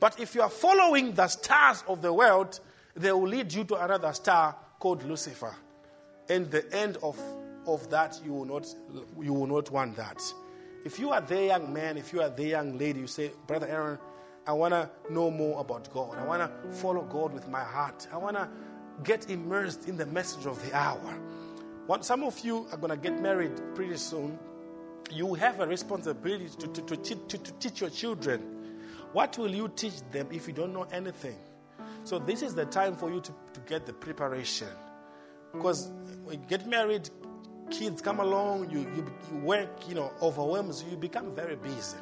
But 0.00 0.20
if 0.20 0.34
you 0.34 0.42
are 0.42 0.50
following 0.50 1.12
the 1.12 1.28
stars 1.28 1.84
of 1.86 2.02
the 2.02 2.12
world, 2.12 2.58
they 2.96 3.12
will 3.12 3.28
lead 3.28 3.52
you 3.52 3.64
to 3.64 3.82
another 3.82 4.12
star 4.12 4.56
called 4.78 5.02
Lucifer. 5.04 5.54
And 6.28 6.50
the 6.50 6.70
end 6.74 6.98
of, 7.02 7.18
of 7.66 7.88
that, 7.90 8.20
you 8.24 8.32
will, 8.32 8.44
not, 8.44 8.66
you 9.20 9.32
will 9.32 9.46
not 9.46 9.70
want 9.70 9.96
that. 9.96 10.20
If 10.84 10.98
you 10.98 11.10
are 11.10 11.20
there, 11.20 11.46
young 11.46 11.72
man, 11.72 11.96
if 11.96 12.12
you 12.12 12.20
are 12.20 12.28
there, 12.28 12.48
young 12.48 12.76
lady, 12.76 13.00
you 13.00 13.06
say, 13.06 13.30
Brother 13.46 13.68
Aaron, 13.68 13.98
I 14.46 14.52
want 14.52 14.74
to 14.74 14.90
know 15.10 15.30
more 15.30 15.60
about 15.60 15.92
God. 15.92 16.18
I 16.18 16.26
want 16.26 16.42
to 16.42 16.70
follow 16.76 17.02
God 17.02 17.32
with 17.32 17.48
my 17.48 17.62
heart. 17.62 18.06
I 18.12 18.18
want 18.18 18.36
to 18.36 18.48
get 19.02 19.30
immersed 19.30 19.88
in 19.88 19.96
the 19.96 20.06
message 20.06 20.46
of 20.46 20.62
the 20.64 20.76
hour. 20.76 21.18
some 22.02 22.22
of 22.22 22.38
you 22.40 22.66
are 22.70 22.76
going 22.76 22.90
to 22.90 22.96
get 22.96 23.20
married 23.20 23.52
pretty 23.74 23.96
soon. 23.96 24.38
You 25.10 25.34
have 25.34 25.60
a 25.60 25.66
responsibility 25.66 26.48
to, 26.58 26.66
to, 26.68 26.82
to, 26.82 26.96
to, 27.16 27.38
to 27.38 27.52
teach 27.54 27.80
your 27.80 27.90
children. 27.90 28.40
What 29.12 29.38
will 29.38 29.54
you 29.54 29.68
teach 29.74 29.94
them 30.10 30.28
if 30.30 30.46
you 30.46 30.52
don't 30.52 30.72
know 30.72 30.86
anything? 30.92 31.36
So, 32.04 32.18
this 32.18 32.42
is 32.42 32.54
the 32.54 32.66
time 32.66 32.96
for 32.96 33.10
you 33.10 33.20
to, 33.20 33.32
to 33.54 33.60
get 33.66 33.86
the 33.86 33.92
preparation. 33.92 34.68
Because 35.52 35.90
when 36.24 36.40
you 36.40 36.46
get 36.48 36.66
married, 36.66 37.08
kids 37.70 38.02
come 38.02 38.20
along, 38.20 38.70
you, 38.70 38.80
you, 38.80 39.06
you 39.30 39.38
work, 39.38 39.88
you 39.88 39.94
know, 39.94 40.12
overwhelms 40.20 40.82
you, 40.82 40.90
you 40.90 40.96
become 40.96 41.34
very 41.34 41.56
busy. 41.56 41.96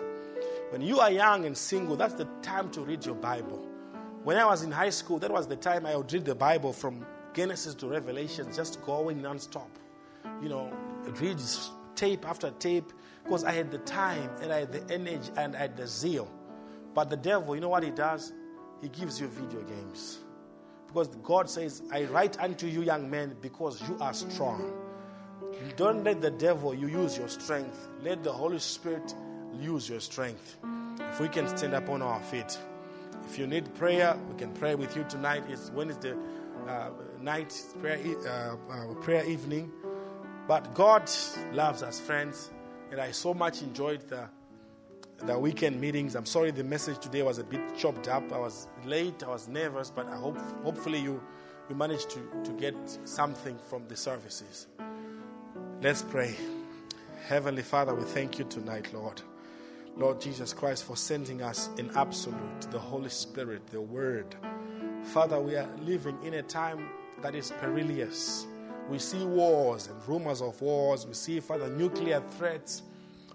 When 0.72 0.80
you 0.80 1.00
are 1.00 1.10
young 1.10 1.44
and 1.44 1.54
single, 1.54 1.96
that's 1.96 2.14
the 2.14 2.24
time 2.40 2.70
to 2.70 2.80
read 2.80 3.04
your 3.04 3.14
Bible. 3.14 3.62
When 4.24 4.38
I 4.38 4.46
was 4.46 4.62
in 4.62 4.70
high 4.70 4.88
school, 4.88 5.18
that 5.18 5.30
was 5.30 5.46
the 5.46 5.54
time 5.54 5.84
I 5.84 5.94
would 5.94 6.10
read 6.10 6.24
the 6.24 6.34
Bible 6.34 6.72
from 6.72 7.04
Genesis 7.34 7.74
to 7.74 7.88
Revelation, 7.88 8.50
just 8.54 8.80
going 8.80 9.20
nonstop. 9.20 9.68
You 10.40 10.48
know, 10.48 10.72
read 11.20 11.36
tape 11.94 12.26
after 12.26 12.52
tape 12.52 12.90
because 13.22 13.44
I 13.44 13.52
had 13.52 13.70
the 13.70 13.80
time 13.80 14.30
and 14.40 14.50
I 14.50 14.60
had 14.60 14.72
the 14.72 14.94
energy 14.94 15.30
and 15.36 15.54
I 15.54 15.58
had 15.58 15.76
the 15.76 15.86
zeal. 15.86 16.26
But 16.94 17.10
the 17.10 17.18
devil, 17.18 17.54
you 17.54 17.60
know 17.60 17.68
what 17.68 17.82
he 17.82 17.90
does? 17.90 18.32
He 18.80 18.88
gives 18.88 19.20
you 19.20 19.28
video 19.28 19.60
games. 19.60 20.20
Because 20.86 21.08
God 21.22 21.50
says, 21.50 21.82
I 21.92 22.04
write 22.04 22.40
unto 22.40 22.66
you, 22.66 22.80
young 22.80 23.10
men, 23.10 23.36
because 23.42 23.86
you 23.86 23.98
are 24.00 24.14
strong. 24.14 24.72
Don't 25.76 26.02
let 26.02 26.22
the 26.22 26.30
devil 26.30 26.74
you 26.74 26.86
use 26.86 27.18
your 27.18 27.28
strength. 27.28 27.88
Let 28.00 28.24
the 28.24 28.32
Holy 28.32 28.58
Spirit 28.58 29.14
use 29.60 29.88
your 29.88 30.00
strength. 30.00 30.56
If 31.00 31.20
we 31.20 31.28
can 31.28 31.48
stand 31.56 31.74
up 31.74 31.88
on 31.88 32.02
our 32.02 32.20
feet. 32.20 32.58
If 33.28 33.38
you 33.38 33.46
need 33.46 33.72
prayer, 33.74 34.16
we 34.28 34.36
can 34.36 34.52
pray 34.52 34.74
with 34.74 34.96
you 34.96 35.04
tonight. 35.08 35.44
It's 35.48 35.70
Wednesday 35.70 36.14
uh, 36.68 36.90
night 37.20 37.54
prayer, 37.80 37.98
uh, 38.26 38.56
uh, 38.72 38.94
prayer 38.94 39.24
evening. 39.24 39.70
But 40.48 40.74
God 40.74 41.10
loves 41.52 41.82
us, 41.82 42.00
friends. 42.00 42.50
And 42.90 43.00
I 43.00 43.10
so 43.10 43.32
much 43.32 43.62
enjoyed 43.62 44.06
the, 44.08 44.28
the 45.24 45.38
weekend 45.38 45.80
meetings. 45.80 46.14
I'm 46.14 46.26
sorry 46.26 46.50
the 46.50 46.64
message 46.64 46.98
today 46.98 47.22
was 47.22 47.38
a 47.38 47.44
bit 47.44 47.60
chopped 47.76 48.08
up. 48.08 48.32
I 48.32 48.38
was 48.38 48.68
late, 48.84 49.22
I 49.22 49.28
was 49.28 49.48
nervous, 49.48 49.90
but 49.90 50.06
I 50.08 50.16
hope 50.16 50.38
hopefully 50.62 50.98
you, 50.98 51.22
you 51.68 51.76
managed 51.76 52.10
to, 52.10 52.20
to 52.44 52.52
get 52.52 52.74
something 53.04 53.58
from 53.70 53.86
the 53.88 53.96
services. 53.96 54.66
Let's 55.80 56.02
pray. 56.02 56.36
Heavenly 57.26 57.62
Father, 57.62 57.94
we 57.94 58.02
thank 58.02 58.38
you 58.38 58.44
tonight, 58.44 58.92
Lord. 58.92 59.22
Lord 59.96 60.20
Jesus 60.20 60.52
Christ, 60.52 60.84
for 60.84 60.96
sending 60.96 61.42
us 61.42 61.68
in 61.78 61.90
absolute 61.96 62.62
the 62.70 62.78
Holy 62.78 63.10
Spirit, 63.10 63.66
the 63.68 63.80
Word. 63.80 64.34
Father, 65.04 65.40
we 65.40 65.56
are 65.56 65.68
living 65.82 66.16
in 66.24 66.34
a 66.34 66.42
time 66.42 66.88
that 67.20 67.34
is 67.34 67.50
perilous. 67.60 68.46
We 68.88 68.98
see 68.98 69.24
wars 69.24 69.88
and 69.88 70.08
rumors 70.08 70.40
of 70.40 70.60
wars. 70.60 71.06
We 71.06 71.14
see, 71.14 71.40
Father, 71.40 71.68
nuclear 71.68 72.22
threats. 72.38 72.82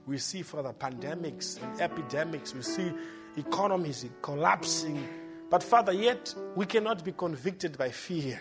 We 0.06 0.18
see, 0.18 0.42
Father, 0.42 0.74
pandemics 0.74 1.62
and 1.62 1.82
epidemics. 1.82 2.54
We 2.54 2.62
see 2.62 2.92
economies 3.38 4.06
collapsing. 4.22 5.08
But, 5.50 5.64
Father, 5.64 5.94
yet 5.94 6.34
we 6.56 6.66
cannot 6.66 7.04
be 7.04 7.12
convicted 7.12 7.78
by 7.78 7.90
fear. 7.90 8.40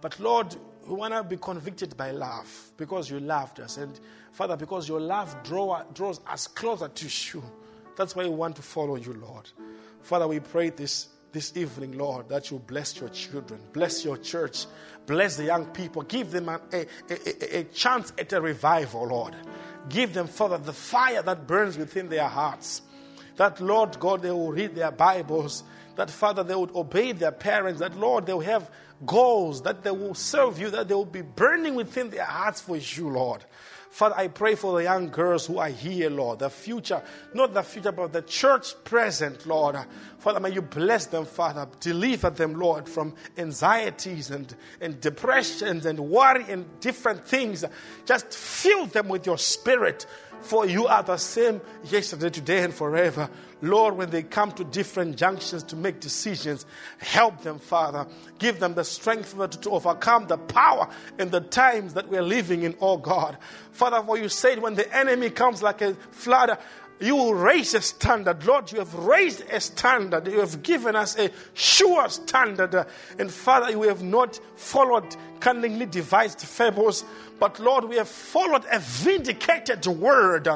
But, 0.00 0.18
Lord, 0.20 0.56
we 0.86 0.94
want 0.94 1.14
to 1.14 1.22
be 1.22 1.36
convicted 1.36 1.96
by 1.96 2.10
love 2.10 2.72
because 2.76 3.10
you 3.10 3.20
loved 3.20 3.60
us. 3.60 3.76
And 3.76 3.98
Father, 4.32 4.56
because 4.56 4.88
your 4.88 5.00
love 5.00 5.42
draw, 5.42 5.82
draws 5.94 6.20
us 6.26 6.46
closer 6.46 6.88
to 6.88 7.06
you. 7.06 7.42
That's 7.96 8.16
why 8.16 8.24
we 8.24 8.30
want 8.30 8.56
to 8.56 8.62
follow 8.62 8.96
you, 8.96 9.12
Lord. 9.14 9.48
Father, 10.02 10.26
we 10.26 10.40
pray 10.40 10.70
this, 10.70 11.08
this 11.30 11.56
evening, 11.56 11.96
Lord, 11.96 12.28
that 12.30 12.50
you 12.50 12.58
bless 12.58 12.98
your 12.98 13.10
children, 13.10 13.60
bless 13.72 14.04
your 14.04 14.16
church, 14.16 14.66
bless 15.06 15.36
the 15.36 15.44
young 15.44 15.66
people, 15.66 16.02
give 16.02 16.30
them 16.30 16.48
a, 16.48 16.60
a, 16.72 16.86
a, 17.10 17.58
a 17.60 17.64
chance 17.64 18.12
at 18.18 18.32
a 18.32 18.40
revival, 18.40 19.06
Lord. 19.06 19.36
Give 19.88 20.12
them, 20.12 20.26
Father, 20.26 20.58
the 20.58 20.72
fire 20.72 21.22
that 21.22 21.46
burns 21.46 21.76
within 21.76 22.08
their 22.08 22.28
hearts. 22.28 22.82
That, 23.36 23.60
Lord 23.60 23.98
God, 23.98 24.22
they 24.22 24.30
will 24.30 24.52
read 24.52 24.74
their 24.74 24.90
Bibles. 24.90 25.64
That, 25.96 26.10
Father, 26.10 26.42
they 26.42 26.54
would 26.54 26.74
obey 26.74 27.12
their 27.12 27.32
parents. 27.32 27.80
That, 27.80 27.96
Lord, 27.96 28.26
they 28.26 28.32
will 28.32 28.40
have 28.40 28.70
goals, 29.06 29.62
that 29.62 29.82
they 29.82 29.90
will 29.90 30.14
serve 30.14 30.58
you, 30.58 30.70
that 30.70 30.88
they 30.88 30.94
will 30.94 31.04
be 31.04 31.22
burning 31.22 31.74
within 31.74 32.10
their 32.10 32.24
hearts 32.24 32.60
for 32.60 32.76
you, 32.76 33.08
Lord. 33.08 33.44
Father, 33.92 34.14
I 34.16 34.28
pray 34.28 34.54
for 34.54 34.72
the 34.78 34.84
young 34.84 35.10
girls 35.10 35.46
who 35.46 35.58
are 35.58 35.68
here, 35.68 36.08
Lord, 36.08 36.38
the 36.38 36.48
future, 36.48 37.02
not 37.34 37.52
the 37.52 37.62
future, 37.62 37.92
but 37.92 38.10
the 38.10 38.22
church 38.22 38.72
present, 38.84 39.44
Lord. 39.44 39.76
Father, 40.18 40.40
may 40.40 40.50
you 40.50 40.62
bless 40.62 41.04
them, 41.04 41.26
Father. 41.26 41.68
Deliver 41.78 42.30
them, 42.30 42.54
Lord, 42.54 42.88
from 42.88 43.14
anxieties 43.36 44.30
and, 44.30 44.54
and 44.80 44.98
depressions 44.98 45.84
and 45.84 46.00
worry 46.00 46.46
and 46.48 46.64
different 46.80 47.26
things. 47.26 47.66
Just 48.06 48.32
fill 48.32 48.86
them 48.86 49.08
with 49.08 49.26
your 49.26 49.36
spirit 49.36 50.06
for 50.42 50.66
you 50.66 50.86
are 50.86 51.02
the 51.02 51.16
same 51.16 51.60
yesterday, 51.84 52.30
today, 52.30 52.64
and 52.64 52.74
forever. 52.74 53.28
Lord, 53.60 53.96
when 53.96 54.10
they 54.10 54.24
come 54.24 54.50
to 54.52 54.64
different 54.64 55.16
junctions 55.16 55.62
to 55.64 55.76
make 55.76 56.00
decisions, 56.00 56.66
help 56.98 57.42
them, 57.42 57.60
Father. 57.60 58.06
Give 58.38 58.58
them 58.58 58.74
the 58.74 58.84
strength 58.84 59.36
to 59.60 59.70
overcome 59.70 60.26
the 60.26 60.36
power 60.36 60.88
in 61.18 61.30
the 61.30 61.40
times 61.40 61.94
that 61.94 62.08
we're 62.08 62.22
living 62.22 62.64
in, 62.64 62.74
oh 62.80 62.96
God. 62.96 63.38
Father, 63.70 64.02
for 64.04 64.18
you 64.18 64.28
said 64.28 64.60
when 64.60 64.74
the 64.74 64.96
enemy 64.96 65.30
comes 65.30 65.62
like 65.62 65.80
a 65.80 65.94
flood, 66.10 66.58
you 67.02 67.34
raise 67.34 67.74
a 67.74 67.80
standard. 67.80 68.44
Lord, 68.46 68.70
you 68.70 68.78
have 68.78 68.94
raised 68.94 69.42
a 69.50 69.60
standard. 69.60 70.28
You 70.28 70.40
have 70.40 70.62
given 70.62 70.94
us 70.94 71.18
a 71.18 71.30
sure 71.52 72.08
standard. 72.08 72.86
And 73.18 73.30
Father, 73.30 73.76
we 73.76 73.88
have 73.88 74.02
not 74.02 74.38
followed 74.56 75.16
cunningly 75.40 75.86
devised 75.86 76.40
fables, 76.40 77.04
but 77.40 77.58
Lord, 77.58 77.84
we 77.84 77.96
have 77.96 78.08
followed 78.08 78.64
a 78.70 78.78
vindicated 78.78 79.84
word. 79.86 80.48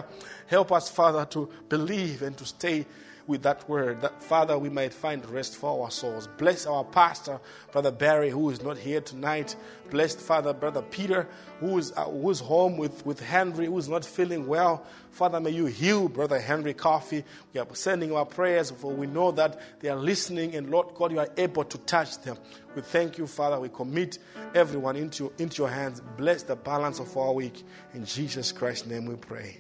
Help 0.47 0.70
us, 0.70 0.89
Father, 0.89 1.24
to 1.27 1.48
believe 1.68 2.23
and 2.23 2.36
to 2.39 2.44
stay 2.44 2.86
with 3.27 3.43
that 3.43 3.69
word, 3.69 4.01
that 4.03 4.23
Father, 4.23 4.57
we 4.59 4.69
might 4.69 4.93
find 4.93 5.24
rest 5.28 5.57
for 5.57 5.85
our 5.85 5.90
souls. 5.90 6.28
Bless 6.39 6.66
our 6.66 6.85
pastor, 6.85 7.40
Brother 7.73 7.90
Barry, 7.90 8.31
who 8.31 8.51
is 8.51 8.62
not 8.62 8.78
here 8.78 9.01
tonight. 9.01 9.57
Bless 9.90 10.15
Father, 10.15 10.53
Brother 10.53 10.82
Peter, 10.82 11.28
who 11.61 11.78
is, 11.78 11.93
uh, 11.97 12.05
who 12.05 12.31
is 12.31 12.40
home 12.40 12.77
with, 12.77 13.05
with 13.05 13.20
Henry, 13.20 13.66
who 13.66 13.78
is 13.78 13.89
not 13.89 14.05
feeling 14.05 14.47
well. 14.47 14.85
Father, 15.11 15.40
may 15.40 15.51
you 15.51 15.66
heal 15.66 16.09
Brother 16.09 16.39
Henry 16.39 16.74
Coffee. 16.74 17.24
We 17.53 17.61
are 17.61 17.66
sending 17.73 18.12
our 18.12 18.27
prayers, 18.27 18.70
for 18.70 18.93
we 18.93 19.07
know 19.07 19.32
that 19.32 19.81
they 19.81 19.89
are 19.89 19.97
listening, 19.97 20.55
and 20.55 20.70
Lord 20.70 20.94
God, 20.94 21.12
you 21.12 21.19
are 21.19 21.28
able 21.36 21.65
to 21.65 21.78
touch 21.78 22.19
them. 22.23 22.36
We 22.74 22.82
thank 22.82 23.19
you, 23.19 23.27
Father. 23.27 23.59
We 23.59 23.70
commit 23.70 24.19
everyone 24.55 24.97
into, 24.97 25.32
into 25.39 25.62
your 25.62 25.70
hands. 25.70 26.01
Bless 26.16 26.43
the 26.43 26.57
balance 26.57 27.01
of 27.01 27.16
our 27.16 27.32
week. 27.32 27.65
In 27.94 28.05
Jesus 28.05 28.53
Christ's 28.53 28.86
name 28.86 29.07
we 29.07 29.16
pray. 29.16 29.59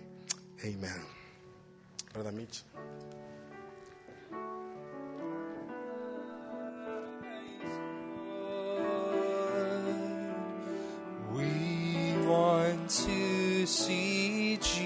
Amen. 0.64 1.02
Brother 2.12 2.32
Mitch. 2.32 2.62
To 12.88 13.66
see 13.66 14.56
Jesus. 14.58 14.76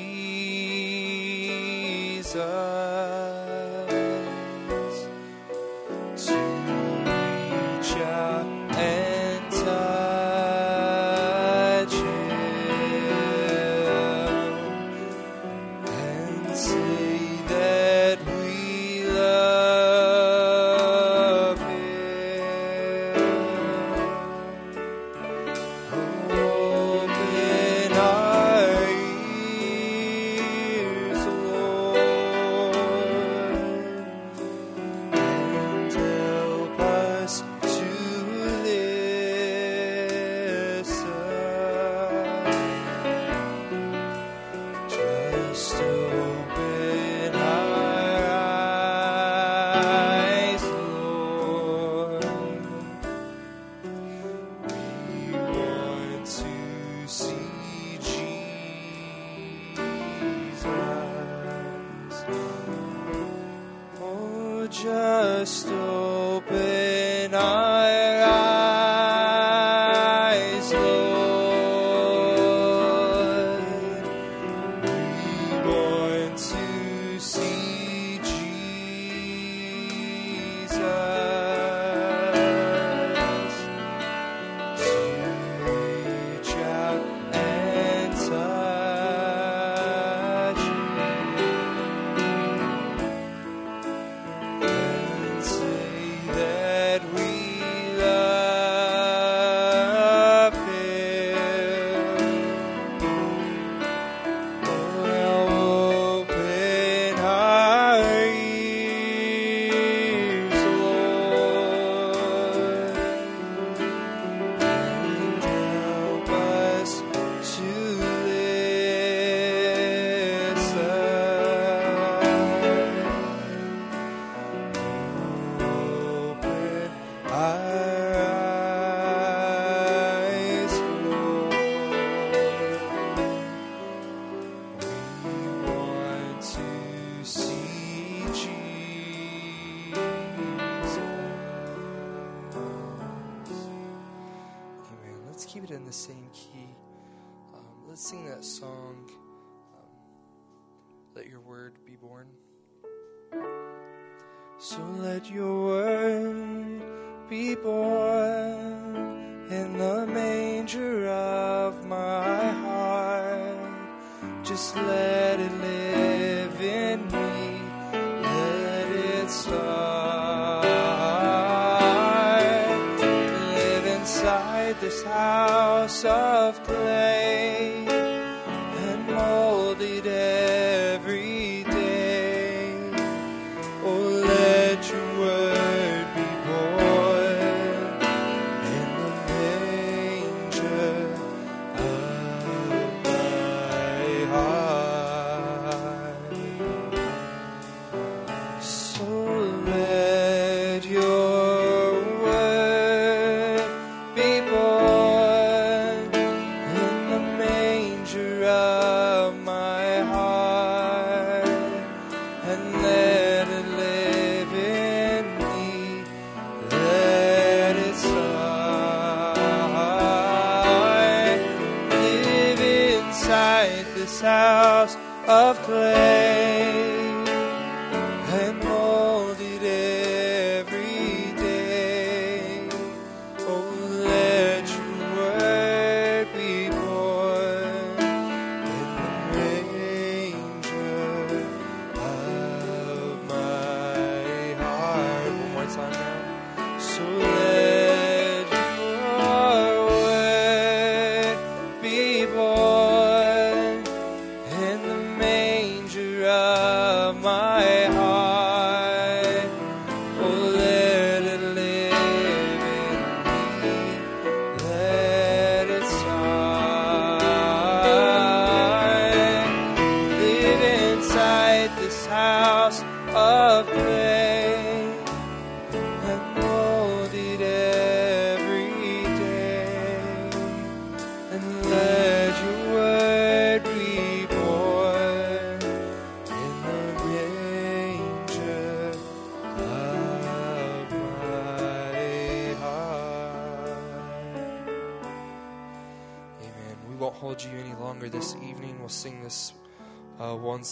Mold 179.80 180.06
it 180.06 180.39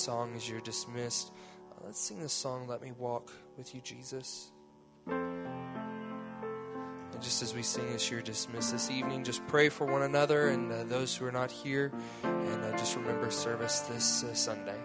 song 0.08 0.32
as 0.34 0.48
you're 0.48 0.62
dismissed. 0.62 1.32
Uh, 1.70 1.84
let's 1.84 2.00
sing 2.00 2.18
this 2.18 2.32
song, 2.32 2.66
Let 2.66 2.80
Me 2.80 2.92
Walk 2.96 3.30
with 3.58 3.74
You, 3.74 3.82
Jesus. 3.82 4.50
And 5.06 5.46
just 7.20 7.42
as 7.42 7.54
we 7.54 7.62
sing 7.62 7.84
you're 8.10 8.22
dismissed 8.22 8.72
this 8.72 8.90
evening. 8.90 9.22
Just 9.22 9.46
pray 9.48 9.68
for 9.68 9.86
one 9.86 10.00
another 10.00 10.48
and 10.48 10.72
uh, 10.72 10.84
those 10.84 11.14
who 11.14 11.26
are 11.26 11.30
not 11.30 11.50
here. 11.50 11.92
And 12.22 12.64
uh, 12.64 12.74
just 12.78 12.96
remember 12.96 13.30
service 13.30 13.80
this 13.80 14.24
uh, 14.24 14.32
Sunday. 14.32 14.80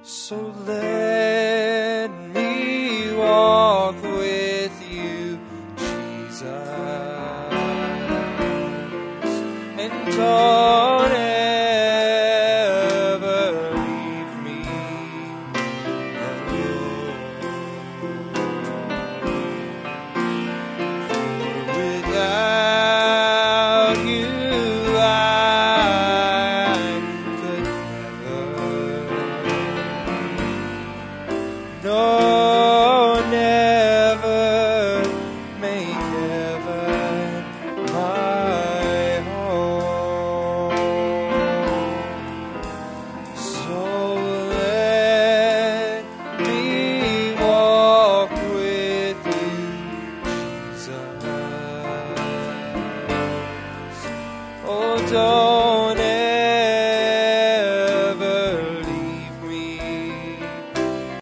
So 0.00 0.54
let 0.64 2.08
me 2.32 3.12
walk 3.12 3.94